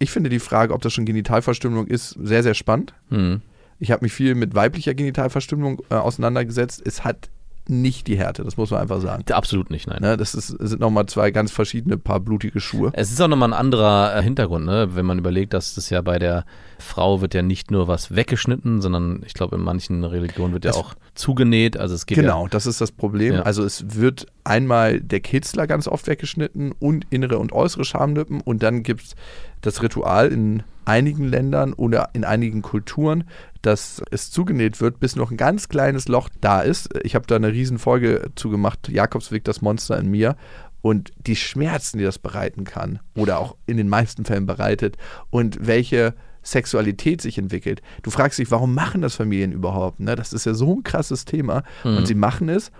Ich 0.00 0.10
finde 0.10 0.28
die 0.28 0.38
Frage, 0.38 0.74
ob 0.74 0.82
das 0.82 0.92
schon 0.92 1.06
Genitalverstümmelung 1.06 1.86
ist, 1.86 2.10
sehr, 2.22 2.42
sehr 2.42 2.52
spannend. 2.52 2.92
Hm. 3.08 3.40
Ich 3.78 3.90
habe 3.90 4.04
mich 4.04 4.12
viel 4.12 4.34
mit 4.34 4.54
weiblicher 4.54 4.92
Genitalverstümmelung 4.92 5.80
äh, 5.88 5.94
auseinandergesetzt. 5.94 6.82
Es 6.84 7.04
hat 7.04 7.30
nicht 7.68 8.06
die 8.08 8.16
Härte, 8.16 8.42
das 8.42 8.56
muss 8.56 8.70
man 8.70 8.80
einfach 8.80 9.00
sagen. 9.00 9.24
Absolut 9.30 9.70
nicht, 9.70 9.86
nein. 9.86 9.98
Ne, 10.00 10.16
das 10.16 10.34
ist, 10.34 10.48
sind 10.48 10.80
nochmal 10.80 11.06
zwei 11.06 11.30
ganz 11.30 11.50
verschiedene 11.52 11.96
paar 11.96 12.20
blutige 12.20 12.60
Schuhe. 12.60 12.90
Es 12.94 13.12
ist 13.12 13.20
auch 13.20 13.28
nochmal 13.28 13.50
ein 13.50 13.58
anderer 13.58 14.16
äh, 14.16 14.22
Hintergrund, 14.22 14.66
ne? 14.66 14.88
wenn 14.94 15.06
man 15.06 15.18
überlegt, 15.18 15.54
dass 15.54 15.74
das 15.74 15.88
ja 15.90 16.00
bei 16.02 16.18
der 16.18 16.44
Frau 16.78 17.20
wird 17.20 17.34
ja 17.34 17.42
nicht 17.42 17.70
nur 17.70 17.86
was 17.88 18.14
weggeschnitten, 18.14 18.80
sondern 18.82 19.22
ich 19.24 19.34
glaube, 19.34 19.56
in 19.56 19.62
manchen 19.62 20.02
Religionen 20.04 20.52
wird 20.52 20.64
ja 20.64 20.70
Das- 20.72 20.78
auch 20.80 20.94
zugenäht. 21.14 21.76
Also 21.76 21.94
es 21.94 22.06
geht 22.06 22.16
Genau, 22.18 22.48
das 22.48 22.66
ist 22.66 22.80
das 22.80 22.90
Problem. 22.90 23.34
Ja. 23.34 23.42
Also 23.42 23.62
es 23.64 23.96
wird 23.96 24.26
einmal 24.44 25.00
der 25.00 25.20
Kitzler 25.20 25.66
ganz 25.66 25.86
oft 25.86 26.06
weggeschnitten 26.06 26.72
und 26.78 27.06
innere 27.10 27.38
und 27.38 27.52
äußere 27.52 27.84
Schamlippen 27.84 28.40
und 28.40 28.62
dann 28.62 28.82
gibt 28.82 29.02
es 29.02 29.14
das 29.60 29.82
Ritual 29.82 30.28
in 30.32 30.62
einigen 30.84 31.24
Ländern 31.24 31.72
oder 31.72 32.10
in 32.12 32.24
einigen 32.24 32.62
Kulturen, 32.62 33.24
dass 33.62 34.02
es 34.10 34.30
zugenäht 34.30 34.80
wird, 34.80 35.00
bis 35.00 35.16
noch 35.16 35.30
ein 35.30 35.36
ganz 35.36 35.68
kleines 35.68 36.08
Loch 36.08 36.28
da 36.40 36.60
ist. 36.60 36.90
Ich 37.04 37.14
habe 37.14 37.26
da 37.26 37.36
eine 37.36 37.52
riesen 37.52 37.78
Folge 37.78 38.30
zugemacht, 38.34 38.88
Jakobsweg, 38.88 39.44
das 39.44 39.62
Monster 39.62 39.98
in 39.98 40.10
mir. 40.10 40.36
Und 40.80 41.12
die 41.28 41.36
Schmerzen, 41.36 41.98
die 41.98 42.04
das 42.04 42.18
bereiten 42.18 42.64
kann 42.64 42.98
oder 43.16 43.38
auch 43.38 43.56
in 43.66 43.76
den 43.76 43.88
meisten 43.88 44.24
Fällen 44.24 44.46
bereitet 44.46 44.96
und 45.30 45.64
welche 45.64 46.14
Sexualität 46.42 47.20
sich 47.20 47.38
entwickelt. 47.38 47.82
Du 48.02 48.10
fragst 48.10 48.40
dich, 48.40 48.50
warum 48.50 48.74
machen 48.74 49.00
das 49.00 49.14
Familien 49.14 49.52
überhaupt? 49.52 50.00
Ne? 50.00 50.16
Das 50.16 50.32
ist 50.32 50.44
ja 50.44 50.54
so 50.54 50.74
ein 50.74 50.82
krasses 50.82 51.24
Thema. 51.24 51.62
Und 51.98 52.06
sie 52.06 52.16
machen 52.16 52.48
es, 52.48 52.72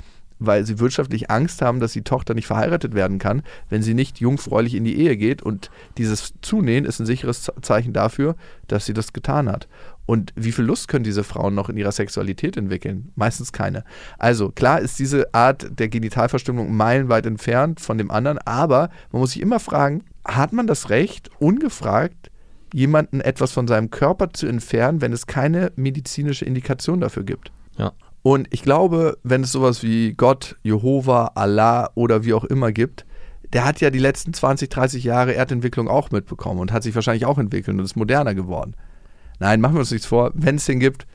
weil 0.47 0.65
sie 0.67 0.79
wirtschaftlich 0.79 1.31
Angst 1.31 1.63
haben, 1.63 1.81
dass 1.81 1.93
die 1.93 2.03
Tochter 2.03 2.35
nicht 2.35 2.47
verheiratet 2.47 2.95
werden 2.95 3.19
kann, 3.19 3.43
wenn 3.69 3.83
sie 3.83 3.95
nicht 3.95 4.21
jungfräulich 4.21 4.75
in 4.75 4.85
die 4.85 4.99
Ehe 4.99 5.17
geht. 5.17 5.43
Und 5.43 5.71
dieses 5.99 6.35
Zunähen 6.43 6.85
ist 6.85 7.01
ein 7.01 7.07
sicheres 7.07 7.43
Ze- 7.43 7.55
Zeichen 7.63 7.93
dafür, 7.93 8.37
dass 8.69 8.87
sie 8.87 8.95
das 8.95 9.13
getan 9.13 9.49
hat. 9.49 9.69
Und 10.05 10.33
wie 10.35 10.53
viel 10.53 10.65
Lust 10.65 10.89
können 10.89 11.05
diese 11.05 11.23
Frauen 11.23 11.55
noch 11.55 11.69
in 11.69 11.77
ihrer 11.77 11.93
Sexualität 11.93 12.57
entwickeln? 12.57 13.13
Meistens 13.15 13.53
keine. 13.53 13.85
Also 14.19 14.51
klar 14.51 14.81
ist 14.81 14.99
diese 14.99 15.33
Art 15.33 15.79
der 15.79 15.89
Genitalverstümmelung 15.89 16.75
meilenweit 16.77 17.25
entfernt 17.25 17.81
von 17.81 17.99
dem 17.99 18.11
anderen, 18.11 18.39
aber 18.39 18.91
man 19.13 19.21
muss 19.21 19.33
sich 19.33 19.43
immer 19.43 19.61
fragen, 19.61 20.03
hat 20.25 20.53
man 20.53 20.67
das 20.67 20.91
Recht, 20.91 21.31
ungefragt 21.39 22.31
jemanden 22.75 23.21
etwas 23.21 23.53
von 23.53 23.69
seinem 23.69 23.91
Körper 23.91 24.33
zu 24.33 24.47
entfernen, 24.47 25.01
wenn 25.03 25.13
es 25.13 25.27
keine 25.27 25.73
medizinische 25.77 26.45
Indikation 26.47 27.01
dafür 27.01 27.23
gibt? 27.23 27.53
Ja. 27.77 27.93
Und 28.23 28.49
ich 28.51 28.63
glaube, 28.63 29.19
wenn 29.25 29.43
es 29.43 29.53
sowas 29.53 29.83
wie 29.83 30.15
Gott, 30.15 30.57
Jehova, 30.63 31.33
Allah 31.35 31.91
oder 31.95 32.25
wie 32.25 32.35
auch 32.35 32.45
immer 32.45 32.73
gibt, 32.73 33.05
der 33.53 33.65
hat 33.65 33.81
ja 33.81 33.91
die 33.91 33.99
letzten 33.99 34.33
20, 34.33 34.69
30 34.71 35.05
Jahre 35.05 35.33
Erdentwicklung 35.33 35.89
auch 35.89 36.11
mitbekommen 36.11 36.61
und 36.61 36.73
hat 36.73 36.83
sich 36.83 36.95
wahrscheinlich 36.95 37.27
auch 37.27 37.39
entwickelt 37.39 37.77
und 37.77 37.85
ist 37.85 37.97
moderner 37.97 38.35
geworden. 38.35 38.75
Nein, 39.41 39.61
machen 39.61 39.75
wir 39.75 39.81
uns 39.81 39.91
nichts 39.91 40.07
vor. 40.07 40.31
Wenn 40.35 40.57
es 40.57 40.67
den 40.67 40.79
gibt, 40.79 41.07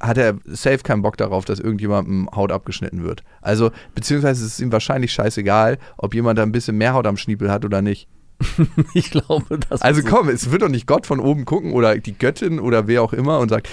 hat 0.00 0.18
er 0.18 0.38
safe 0.46 0.78
keinen 0.78 1.02
Bock 1.02 1.16
darauf, 1.16 1.44
dass 1.44 1.60
irgendjemandem 1.60 2.28
Haut 2.34 2.52
abgeschnitten 2.52 3.04
wird. 3.04 3.22
Also, 3.40 3.70
beziehungsweise 3.94 4.44
ist 4.44 4.54
es 4.54 4.60
ihm 4.60 4.72
wahrscheinlich 4.72 5.12
scheißegal, 5.12 5.78
ob 5.96 6.14
jemand 6.14 6.38
da 6.38 6.42
ein 6.42 6.52
bisschen 6.52 6.76
mehr 6.76 6.94
Haut 6.94 7.06
am 7.06 7.16
Schniepel 7.16 7.50
hat 7.50 7.64
oder 7.64 7.82
nicht. 7.82 8.08
Ich 8.94 9.10
glaube, 9.10 9.58
das 9.68 9.82
Also 9.82 10.02
komm, 10.02 10.28
es 10.28 10.50
wird 10.50 10.62
doch 10.62 10.68
nicht 10.68 10.86
Gott 10.86 11.06
von 11.06 11.20
oben 11.20 11.44
gucken 11.44 11.72
oder 11.72 11.98
die 11.98 12.16
Göttin 12.16 12.58
oder 12.58 12.86
wer 12.86 13.02
auch 13.02 13.12
immer 13.12 13.38
und 13.38 13.50
sagt, 13.50 13.68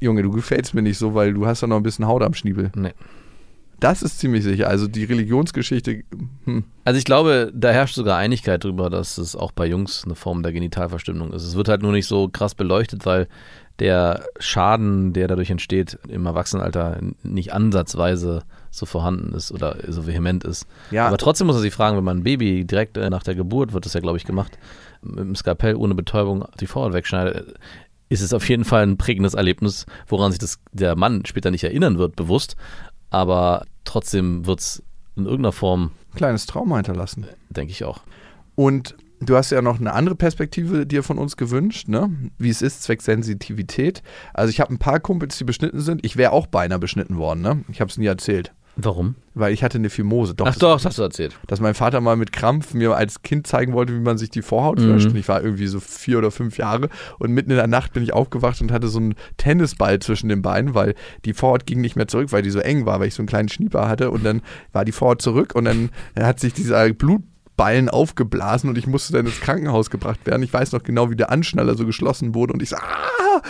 Junge, 0.00 0.22
du 0.22 0.30
gefällst 0.30 0.74
mir 0.74 0.82
nicht 0.82 0.98
so, 0.98 1.14
weil 1.14 1.34
du 1.34 1.46
hast 1.46 1.62
doch 1.62 1.68
noch 1.68 1.76
ein 1.76 1.82
bisschen 1.82 2.06
Haut 2.06 2.22
am 2.22 2.34
Schniebel. 2.34 2.70
Nee. 2.74 2.92
Das 3.80 4.02
ist 4.02 4.18
ziemlich 4.18 4.42
sicher. 4.42 4.68
Also 4.68 4.88
die 4.88 5.04
Religionsgeschichte, 5.04 6.02
hm, 6.44 6.64
Also 6.84 6.98
ich 6.98 7.04
glaube, 7.04 7.52
da 7.54 7.70
herrscht 7.70 7.94
sogar 7.94 8.16
Einigkeit 8.16 8.64
darüber, 8.64 8.90
dass 8.90 9.18
es 9.18 9.36
auch 9.36 9.52
bei 9.52 9.66
Jungs 9.66 10.02
eine 10.04 10.16
Form 10.16 10.42
der 10.42 10.52
Genitalverstümmelung 10.52 11.32
ist. 11.32 11.44
Es 11.44 11.54
wird 11.54 11.68
halt 11.68 11.82
nur 11.82 11.92
nicht 11.92 12.06
so 12.06 12.28
krass 12.28 12.56
beleuchtet, 12.56 13.06
weil 13.06 13.28
der 13.78 14.24
Schaden, 14.40 15.12
der 15.12 15.28
dadurch 15.28 15.50
entsteht, 15.50 15.98
im 16.08 16.26
Erwachsenenalter 16.26 16.98
nicht 17.22 17.52
ansatzweise 17.52 18.42
so 18.70 18.86
vorhanden 18.86 19.32
ist 19.34 19.52
oder 19.52 19.76
so 19.86 20.06
vehement 20.06 20.42
ist. 20.42 20.66
Ja. 20.90 21.06
Aber 21.06 21.16
trotzdem 21.16 21.46
muss 21.46 21.56
er 21.56 21.62
sich 21.62 21.72
fragen, 21.72 21.96
wenn 21.96 22.04
man 22.04 22.18
ein 22.18 22.24
Baby 22.24 22.64
direkt 22.64 22.96
äh, 22.96 23.08
nach 23.10 23.22
der 23.22 23.36
Geburt, 23.36 23.72
wird 23.72 23.84
das 23.84 23.94
ja, 23.94 24.00
glaube 24.00 24.18
ich, 24.18 24.24
gemacht, 24.24 24.58
mit 25.02 25.20
dem 25.20 25.36
Skalpell 25.36 25.76
ohne 25.76 25.94
Betäubung 25.94 26.44
die 26.60 26.66
Vorhaut 26.66 26.92
wegschneidet, 26.92 27.54
ist 28.08 28.22
es 28.22 28.32
auf 28.32 28.48
jeden 28.48 28.64
Fall 28.64 28.82
ein 28.82 28.96
prägendes 28.96 29.34
Erlebnis, 29.34 29.86
woran 30.06 30.32
sich 30.32 30.38
das, 30.38 30.58
der 30.72 30.96
Mann 30.96 31.24
später 31.26 31.50
nicht 31.50 31.64
erinnern 31.64 31.98
wird, 31.98 32.16
bewusst. 32.16 32.56
Aber 33.10 33.64
trotzdem 33.84 34.46
wird 34.46 34.60
es 34.60 34.82
in 35.16 35.24
irgendeiner 35.24 35.52
Form, 35.52 35.92
kleines 36.14 36.46
Trauma 36.46 36.76
hinterlassen. 36.76 37.26
denke 37.50 37.72
ich 37.72 37.84
auch. 37.84 38.02
Und 38.54 38.96
du 39.20 39.36
hast 39.36 39.50
ja 39.50 39.62
noch 39.62 39.80
eine 39.80 39.92
andere 39.92 40.14
Perspektive 40.14 40.86
dir 40.86 41.02
von 41.02 41.18
uns 41.18 41.36
gewünscht, 41.36 41.88
ne? 41.88 42.10
Wie 42.38 42.50
es 42.50 42.62
ist, 42.62 42.82
zwecks 42.82 43.04
Sensitivität. 43.04 44.02
Also 44.34 44.50
ich 44.50 44.60
habe 44.60 44.72
ein 44.72 44.78
paar 44.78 45.00
Kumpels, 45.00 45.38
die 45.38 45.44
beschnitten 45.44 45.80
sind. 45.80 46.04
Ich 46.04 46.16
wäre 46.16 46.32
auch 46.32 46.46
beinahe 46.46 46.78
beschnitten 46.78 47.16
worden, 47.16 47.42
ne? 47.42 47.64
Ich 47.70 47.80
habe 47.80 47.90
es 47.90 47.98
nie 47.98 48.06
erzählt. 48.06 48.52
Warum? 48.80 49.16
Weil 49.34 49.52
ich 49.52 49.64
hatte 49.64 49.76
eine 49.76 49.90
Phimose. 49.90 50.34
Doch, 50.36 50.46
Ach 50.46 50.50
das- 50.50 50.58
doch, 50.60 50.74
das 50.76 50.84
hast 50.84 50.98
du 50.98 51.02
erzählt. 51.02 51.36
dass 51.48 51.58
mein 51.60 51.74
Vater 51.74 52.00
mal 52.00 52.14
mit 52.16 52.30
Krampf 52.32 52.74
mir 52.74 52.94
als 52.94 53.22
Kind 53.22 53.44
zeigen 53.46 53.72
wollte, 53.72 53.92
wie 53.92 53.98
man 54.00 54.18
sich 54.18 54.30
die 54.30 54.40
Vorhaut 54.40 54.78
Mhm. 54.78 54.94
wäscht. 54.94 55.06
Und 55.08 55.16
ich 55.16 55.26
war 55.28 55.42
irgendwie 55.42 55.66
so 55.66 55.80
vier 55.80 56.18
oder 56.18 56.30
fünf 56.30 56.58
Jahre 56.58 56.88
und 57.18 57.32
mitten 57.32 57.50
in 57.50 57.56
der 57.56 57.66
Nacht 57.66 57.92
bin 57.92 58.04
ich 58.04 58.12
aufgewacht 58.12 58.60
und 58.60 58.70
hatte 58.70 58.86
so 58.86 59.00
einen 59.00 59.14
Tennisball 59.36 59.98
zwischen 59.98 60.28
den 60.28 60.42
Beinen, 60.42 60.74
weil 60.74 60.94
die 61.24 61.34
Vorhaut 61.34 61.66
ging 61.66 61.80
nicht 61.80 61.96
mehr 61.96 62.06
zurück, 62.06 62.30
weil 62.30 62.42
die 62.42 62.50
so 62.50 62.60
eng 62.60 62.86
war, 62.86 63.00
weil 63.00 63.08
ich 63.08 63.14
so 63.14 63.20
einen 63.22 63.28
kleinen 63.28 63.48
Schnieper 63.48 63.88
hatte 63.88 64.12
und 64.12 64.24
dann 64.24 64.42
war 64.72 64.84
die 64.84 64.92
Vorhaut 64.92 65.22
zurück 65.22 65.56
und 65.56 65.64
dann 65.64 65.90
hat 66.16 66.38
sich 66.38 66.52
dieser 66.54 66.88
Blutballen 66.92 67.88
aufgeblasen 67.88 68.70
und 68.70 68.78
ich 68.78 68.86
musste 68.86 69.12
dann 69.12 69.26
ins 69.26 69.40
Krankenhaus 69.40 69.90
gebracht 69.90 70.20
werden. 70.24 70.44
Ich 70.44 70.52
weiß 70.52 70.70
noch 70.70 70.84
genau, 70.84 71.10
wie 71.10 71.16
der 71.16 71.30
Anschnaller 71.32 71.74
so 71.76 71.84
geschlossen 71.84 72.32
wurde 72.34 72.52
und 72.52 72.62
ich 72.62 72.68
so, 72.68 72.76
ah! 72.76 73.42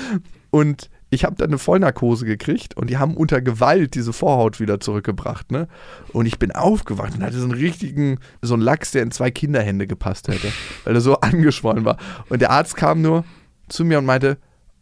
Und 0.50 0.88
ich 1.10 1.24
habe 1.24 1.36
dann 1.36 1.48
eine 1.48 1.58
Vollnarkose 1.58 2.26
gekriegt 2.26 2.76
und 2.76 2.90
die 2.90 2.98
haben 2.98 3.16
unter 3.16 3.40
Gewalt 3.40 3.94
diese 3.94 4.12
Vorhaut 4.12 4.60
wieder 4.60 4.78
zurückgebracht, 4.80 5.50
ne? 5.50 5.68
Und 6.12 6.26
ich 6.26 6.38
bin 6.38 6.52
aufgewacht 6.52 7.14
und 7.14 7.22
hatte 7.22 7.38
so 7.38 7.44
einen 7.44 7.54
richtigen, 7.54 8.18
so 8.42 8.54
einen 8.54 8.62
Lachs, 8.62 8.90
der 8.90 9.02
in 9.02 9.10
zwei 9.10 9.30
Kinderhände 9.30 9.86
gepasst 9.86 10.28
hätte, 10.28 10.52
weil 10.84 10.94
er 10.94 11.00
so 11.00 11.16
angeschwollen 11.20 11.84
war. 11.84 11.96
Und 12.28 12.42
der 12.42 12.50
Arzt 12.50 12.76
kam 12.76 13.00
nur 13.00 13.24
zu 13.68 13.84
mir 13.84 13.98
und 13.98 14.06
meinte, 14.06 14.38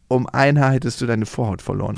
um 0.08 0.26
ein 0.28 0.60
Haar 0.60 0.72
hättest 0.72 1.00
du 1.00 1.06
deine 1.06 1.26
Vorhaut 1.26 1.62
verloren. 1.62 1.96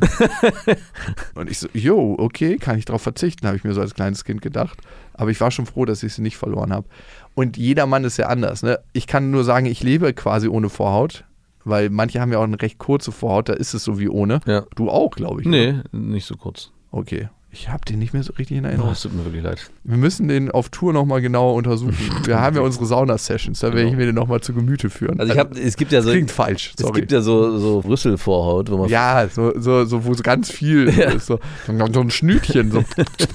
und 1.34 1.50
ich 1.50 1.58
so, 1.58 1.68
jo, 1.74 2.16
okay, 2.18 2.56
kann 2.56 2.78
ich 2.78 2.86
darauf 2.86 3.02
verzichten, 3.02 3.46
habe 3.46 3.56
ich 3.56 3.64
mir 3.64 3.74
so 3.74 3.82
als 3.82 3.94
kleines 3.94 4.24
Kind 4.24 4.40
gedacht. 4.40 4.78
Aber 5.12 5.30
ich 5.30 5.40
war 5.40 5.50
schon 5.50 5.66
froh, 5.66 5.84
dass 5.84 6.02
ich 6.02 6.14
sie 6.14 6.22
nicht 6.22 6.38
verloren 6.38 6.72
habe. 6.72 6.86
Und 7.34 7.56
jeder 7.56 7.86
Mann 7.86 8.04
ist 8.04 8.16
ja 8.16 8.28
anders. 8.28 8.62
Ne? 8.62 8.78
Ich 8.92 9.06
kann 9.06 9.30
nur 9.30 9.44
sagen, 9.44 9.66
ich 9.66 9.82
lebe 9.82 10.14
quasi 10.14 10.48
ohne 10.48 10.70
Vorhaut, 10.70 11.24
weil 11.68 11.90
manche 11.90 12.20
haben 12.20 12.32
ja 12.32 12.38
auch 12.38 12.44
eine 12.44 12.60
recht 12.60 12.78
kurze 12.78 13.12
Vorhaut, 13.12 13.48
da 13.48 13.52
ist 13.54 13.74
es 13.74 13.84
so 13.84 13.98
wie 13.98 14.08
ohne. 14.08 14.40
Ja. 14.46 14.64
Du 14.74 14.90
auch, 14.90 15.10
glaube 15.10 15.42
ich. 15.42 15.46
Nee, 15.46 15.80
nicht 15.92 16.26
so 16.26 16.36
kurz. 16.36 16.72
Okay. 16.90 17.28
Ich 17.50 17.70
habe 17.70 17.82
den 17.86 17.98
nicht 17.98 18.12
mehr 18.12 18.22
so 18.22 18.34
richtig 18.34 18.58
in 18.58 18.64
Oh, 18.64 18.68
Erinnerung. 18.68 18.92
es 18.92 19.00
tut 19.00 19.14
mir 19.14 19.24
wirklich 19.24 19.42
leid. 19.42 19.70
Wir 19.82 19.96
müssen 19.96 20.28
den 20.28 20.50
auf 20.50 20.68
Tour 20.68 20.92
nochmal 20.92 21.22
genauer 21.22 21.54
untersuchen. 21.54 21.96
Wir 22.26 22.38
haben 22.40 22.54
ja 22.56 22.62
unsere 22.62 22.84
Sauna-Sessions, 22.84 23.60
da 23.60 23.68
werde 23.68 23.80
ich 23.84 23.86
Genau. 23.86 23.98
mir 23.98 24.04
den 24.06 24.14
nochmal 24.16 24.40
zu 24.42 24.52
Gemüte 24.52 24.90
führen. 24.90 25.18
Also 25.18 25.32
ich 25.32 25.38
habe, 25.38 25.58
es 25.58 25.76
gibt 25.78 25.90
ja 25.92 26.02
so, 26.02 26.10
Klingt 26.10 26.30
falsch, 26.30 26.74
es 26.76 26.82
sorry. 26.82 27.00
gibt 27.00 27.10
ja 27.10 27.22
so, 27.22 27.56
so 27.58 27.78
Rüsselvorhaut, 27.80 28.70
wo 28.70 28.76
man 28.76 28.90
Ja, 28.90 29.26
so, 29.28 29.58
so, 29.58 29.86
so, 29.86 30.04
wo 30.04 30.12
so 30.12 30.22
ganz 30.22 30.50
viel 30.50 30.88
ist. 30.88 31.24
So, 31.26 31.40
so 31.66 32.00
ein 32.00 32.10
Schnütchen, 32.10 32.70
so, 32.70 32.84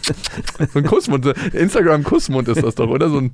so 0.73 0.79
ein 0.79 0.85
Kussmund. 0.85 1.25
Instagram-Kussmund 1.51 2.47
ist 2.49 2.61
das 2.61 2.75
doch, 2.75 2.89
oder? 2.89 3.09
So 3.09 3.17
ein, 3.17 3.31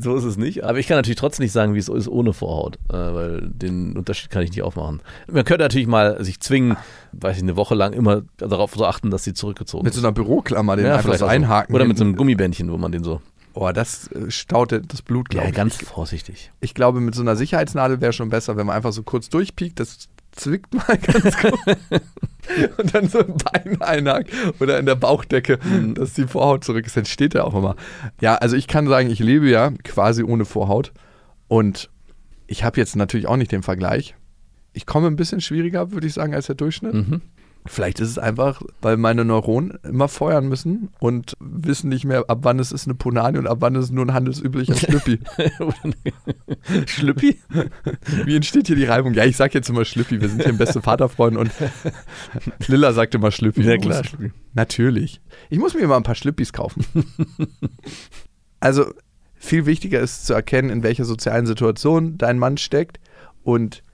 So 0.00 0.14
ist 0.14 0.24
es 0.24 0.36
nicht. 0.36 0.62
Aber 0.62 0.78
ich 0.78 0.86
kann 0.86 0.96
natürlich 0.98 1.18
trotzdem 1.18 1.42
nicht 1.42 1.52
sagen, 1.52 1.74
wie 1.74 1.78
es 1.78 1.88
ist 1.88 2.06
ohne 2.08 2.32
Vorhaut, 2.32 2.76
äh, 2.88 2.92
weil 2.94 3.40
den 3.52 3.96
Unterschied 3.96 4.30
kann 4.30 4.42
ich 4.42 4.50
nicht 4.50 4.62
aufmachen. 4.62 5.00
Man 5.30 5.44
könnte 5.44 5.64
natürlich 5.64 5.88
mal 5.88 6.22
sich 6.24 6.38
zwingen, 6.38 6.76
weiß 7.12 7.36
ich, 7.38 7.42
eine 7.42 7.56
Woche 7.56 7.74
lang 7.74 7.92
immer 7.92 8.22
darauf 8.36 8.72
zu 8.72 8.84
achten, 8.86 9.10
dass 9.10 9.24
sie 9.24 9.34
zurückgezogen 9.34 9.84
ist. 9.86 10.12
Büroklammer, 10.24 10.76
den 10.76 10.86
einfach 10.86 11.02
vielleicht 11.02 11.20
so 11.20 11.26
einhaken. 11.26 11.74
Oder 11.74 11.84
mit 11.84 11.98
so 11.98 12.04
einem. 12.04 12.16
Gummibändchen, 12.16 12.70
wo 12.70 12.76
man 12.78 12.92
den 12.92 13.04
so. 13.04 13.20
Oh, 13.54 13.70
das 13.72 14.08
äh, 14.12 14.30
staute 14.30 14.80
das 14.80 15.02
Blut, 15.02 15.28
glaube 15.28 15.44
Ja, 15.44 15.50
ich. 15.50 15.54
ganz 15.56 15.76
vorsichtig. 15.76 16.50
Ich 16.60 16.72
glaube, 16.74 17.00
mit 17.00 17.14
so 17.14 17.20
einer 17.22 17.36
Sicherheitsnadel 17.36 18.00
wäre 18.00 18.12
schon 18.14 18.30
besser, 18.30 18.56
wenn 18.56 18.66
man 18.66 18.76
einfach 18.76 18.92
so 18.94 19.02
kurz 19.02 19.28
durchpiekt, 19.28 19.78
das 19.78 20.08
zwickt 20.32 20.72
mal 20.88 20.96
ganz 20.96 21.36
kurz. 21.36 21.60
und 22.78 22.94
dann 22.94 23.08
so 23.08 23.18
im 23.20 23.34
Bein 23.36 23.80
einhakt 23.82 24.30
oder 24.58 24.78
in 24.78 24.86
der 24.86 24.94
Bauchdecke, 24.94 25.58
Mhm. 25.62 25.94
dass 25.94 26.14
die 26.14 26.26
Vorhaut 26.26 26.64
zurück 26.64 26.86
ist. 26.86 26.96
Dann 26.96 27.04
steht 27.04 27.34
er 27.34 27.46
auch 27.46 27.54
immer. 27.54 27.76
Ja, 28.22 28.36
also 28.36 28.56
ich 28.56 28.68
kann 28.68 28.88
sagen, 28.88 29.10
ich 29.10 29.18
lebe 29.18 29.48
ja 29.50 29.70
quasi 29.84 30.22
ohne 30.22 30.44
Vorhaut. 30.46 30.92
Und 31.48 31.90
ich 32.46 32.64
habe 32.64 32.80
jetzt 32.80 32.96
natürlich 32.96 33.26
auch 33.28 33.36
nicht 33.36 33.52
den 33.52 33.62
Vergleich. 33.62 34.14
Ich 34.72 34.86
komme 34.86 35.08
ein 35.08 35.16
bisschen 35.16 35.42
schwieriger, 35.42 35.92
würde 35.92 36.06
ich 36.06 36.14
sagen, 36.14 36.34
als 36.34 36.46
der 36.46 36.54
Durchschnitt. 36.54 36.94
Mhm. 36.94 37.20
Vielleicht 37.64 38.00
ist 38.00 38.08
es 38.08 38.18
einfach, 38.18 38.60
weil 38.80 38.96
meine 38.96 39.24
Neuronen 39.24 39.78
immer 39.84 40.08
feuern 40.08 40.48
müssen 40.48 40.88
und 40.98 41.36
wissen 41.38 41.90
nicht 41.90 42.04
mehr, 42.04 42.24
ab 42.28 42.40
wann 42.42 42.58
es 42.58 42.72
ist 42.72 42.88
eine 42.88 42.94
Punani 42.94 43.38
und 43.38 43.46
ab 43.46 43.58
wann 43.60 43.76
es 43.76 43.90
nur 43.90 44.04
ein 44.04 44.12
handelsüblicher 44.12 44.74
Schlüppi. 44.74 45.20
Schlüppi? 46.86 47.38
Wie 48.24 48.34
entsteht 48.34 48.66
hier 48.66 48.74
die 48.74 48.84
Reibung? 48.84 49.14
Ja, 49.14 49.24
ich 49.24 49.36
sag 49.36 49.54
jetzt 49.54 49.70
immer 49.70 49.84
Schlüppi, 49.84 50.20
wir 50.20 50.28
sind 50.28 50.42
hier 50.42 50.50
im 50.50 50.58
beste 50.58 50.82
Vaterfreund 50.82 51.36
und 51.36 51.52
Lilla 52.66 52.92
sagt 52.92 53.14
immer 53.14 53.30
Schlüppi. 53.30 53.62
Ja, 53.62 53.76
klar, 53.76 54.02
Schlüppi. 54.02 54.32
Natürlich. 54.54 55.20
Ich 55.48 55.60
muss 55.60 55.74
mir 55.74 55.86
mal 55.86 55.98
ein 55.98 56.02
paar 56.02 56.16
Schlüppis 56.16 56.52
kaufen. 56.52 56.84
also 58.60 58.92
viel 59.36 59.66
wichtiger 59.66 60.00
ist 60.00 60.26
zu 60.26 60.34
erkennen, 60.34 60.70
in 60.70 60.82
welcher 60.82 61.04
sozialen 61.04 61.46
Situation 61.46 62.18
dein 62.18 62.38
Mann 62.38 62.56
steckt 62.56 62.98
und 63.44 63.84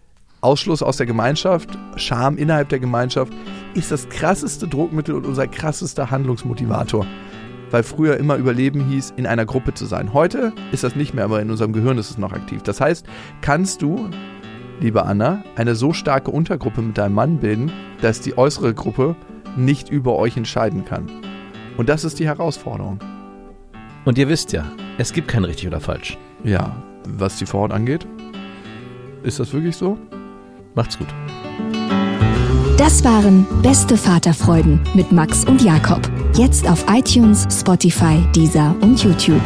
Ausschluss 0.41 0.83
aus 0.83 0.97
der 0.99 1.07
Gemeinschaft, 1.07 1.71
Scham 1.97 2.37
innerhalb 2.37 2.69
der 2.69 2.79
Gemeinschaft 2.79 3.33
ist 3.75 3.91
das 3.91 4.09
krasseste 4.09 4.69
Druckmittel 4.69 5.15
und 5.15 5.27
unser 5.27 5.49
krassester 5.49 6.11
Handlungsmotivator. 6.11 7.07
Weil 7.71 7.83
früher 7.83 8.17
immer 8.17 8.37
Überleben 8.37 8.89
hieß, 8.89 9.15
in 9.17 9.27
einer 9.27 9.45
Gruppe 9.45 9.75
zu 9.75 9.85
sein. 9.85 10.15
Heute 10.15 10.53
ist 10.73 10.85
das 10.85 10.97
nicht 10.97 11.13
mehr, 11.13 11.25
aber 11.25 11.43
in 11.43 11.51
unserem 11.51 11.73
Gehirn 11.73 11.99
ist 11.99 12.11
es 12.11 12.19
noch 12.19 12.33
aktiv. 12.33 12.63
Das 12.63 12.81
heißt, 12.81 13.05
kannst 13.41 13.83
du, 13.83 14.09
liebe 14.81 15.05
Anna, 15.05 15.43
eine 15.57 15.75
so 15.75 15.93
starke 15.93 16.31
Untergruppe 16.31 16.83
mit 16.83 16.97
deinem 16.97 17.15
Mann 17.15 17.39
bilden, 17.39 17.73
dass 18.01 18.21
die 18.21 18.39
äußere 18.39 18.73
Gruppe 18.73 19.17
nicht 19.57 19.91
über 19.91 20.17
euch 20.17 20.37
entscheiden 20.37 20.85
kann. 20.85 21.11
Und 21.77 21.89
das 21.89 22.05
ist 22.05 22.21
die 22.21 22.27
Herausforderung. 22.27 23.01
Und 24.05 24.17
ihr 24.19 24.29
wisst 24.29 24.53
ja, 24.53 24.65
es 24.97 25.13
gibt 25.13 25.29
kein 25.29 25.45
richtig 25.45 25.67
oder 25.67 25.81
falsch. 25.81 26.17
Ja, 26.45 26.77
was 27.07 27.39
die 27.39 27.47
Vorhaut 27.47 27.73
angeht, 27.73 28.07
ist 29.25 29.41
das 29.41 29.53
wirklich 29.53 29.77
so? 29.77 29.99
Macht's 30.79 30.97
gut. 30.97 31.09
Das 32.79 33.03
waren 33.03 33.45
Beste 33.63 33.97
Vaterfreuden 33.97 34.81
mit 34.95 35.11
Max 35.11 35.45
und 35.45 35.61
Jakob. 35.61 36.09
Jetzt 36.37 36.71
auf 36.71 36.85
iTunes, 36.89 37.49
Spotify, 37.51 38.25
Deezer 38.33 38.77
und 38.81 39.03
YouTube. 39.03 39.43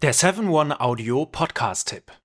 Der 0.00 0.14
7-One-Audio-Podcast-Tipp. 0.14 2.19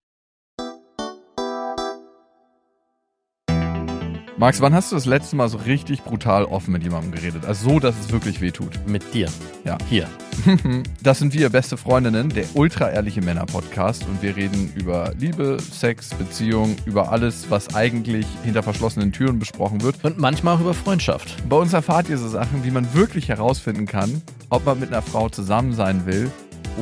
Max, 4.38 4.60
wann 4.60 4.74
hast 4.74 4.92
du 4.92 4.98
das 4.98 5.06
letzte 5.06 5.38
Mal 5.38 5.48
so 5.48 5.58
richtig 5.60 6.04
brutal 6.04 6.44
offen 6.44 6.74
mit 6.74 6.84
jemandem 6.84 7.14
geredet? 7.14 7.46
Also 7.46 7.70
so, 7.70 7.80
dass 7.80 7.98
es 7.98 8.12
wirklich 8.12 8.42
wehtut. 8.42 8.86
Mit 8.86 9.14
dir. 9.14 9.30
Ja. 9.64 9.78
Hier. 9.90 10.10
Das 11.02 11.20
sind 11.20 11.34
wir, 11.34 11.50
beste 11.50 11.78
Freundinnen, 11.78 12.30
der 12.30 12.46
ultra-ehrliche 12.56 13.22
Männer-Podcast. 13.22 14.06
Und 14.08 14.22
wir 14.22 14.36
reden 14.36 14.74
über 14.76 15.14
Liebe, 15.18 15.58
Sex, 15.62 16.10
Beziehung, 16.10 16.76
über 16.86 17.12
alles, 17.12 17.50
was 17.50 17.76
eigentlich 17.76 18.26
hinter 18.44 18.62
verschlossenen 18.62 19.14
Türen 19.14 19.40
besprochen 19.40 19.82
wird. 19.84 20.04
Und 20.04 20.18
manchmal 20.18 20.56
auch 20.56 20.62
über 20.62 20.74
Freundschaft. 20.74 21.48
Bei 21.48 21.56
uns 21.56 21.72
erfahrt 21.72 22.10
ihr 22.10 22.18
so 22.18 22.28
Sachen, 22.28 22.66
wie 22.66 22.72
man 22.72 22.94
wirklich 22.94 23.30
herausfinden 23.30 23.86
kann, 23.86 24.22
ob 24.50 24.66
man 24.66 24.80
mit 24.80 24.90
einer 24.90 25.02
Frau 25.02 25.30
zusammen 25.30 25.74
sein 25.74 26.06
will 26.06 26.30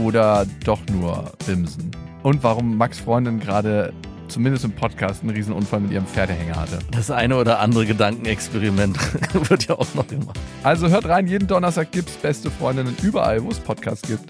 oder 0.02 0.48
doch 0.64 0.80
nur 0.92 1.34
bimsen. 1.46 1.92
Und 2.24 2.42
warum 2.42 2.78
Max 2.78 3.00
Freundin 3.00 3.40
gerade 3.40 3.94
zumindest 4.28 4.66
im 4.66 4.72
Podcast 4.72 5.24
einen 5.24 5.32
Riesenunfall 5.32 5.80
mit 5.82 5.92
ihrem 5.92 6.06
Pferdehänger 6.06 6.56
hatte. 6.56 6.80
Das 6.92 7.12
eine 7.12 7.38
oder 7.38 7.60
andere 7.60 7.86
Gedankenexperiment 7.86 8.98
wird 9.50 9.68
ja 9.68 9.76
auch 9.76 9.94
noch 9.94 10.08
gemacht. 10.08 10.40
Also 10.64 10.90
hört 10.90 11.06
rein, 11.06 11.28
jeden 11.28 11.48
Donnerstag 11.48 11.92
gibt's 11.92 12.14
beste 12.14 12.50
Freundinnen 12.52 12.96
überall, 13.02 13.44
wo 13.44 13.50
es 13.50 13.60
Podcasts 13.60 14.08
gibt. 14.08 14.26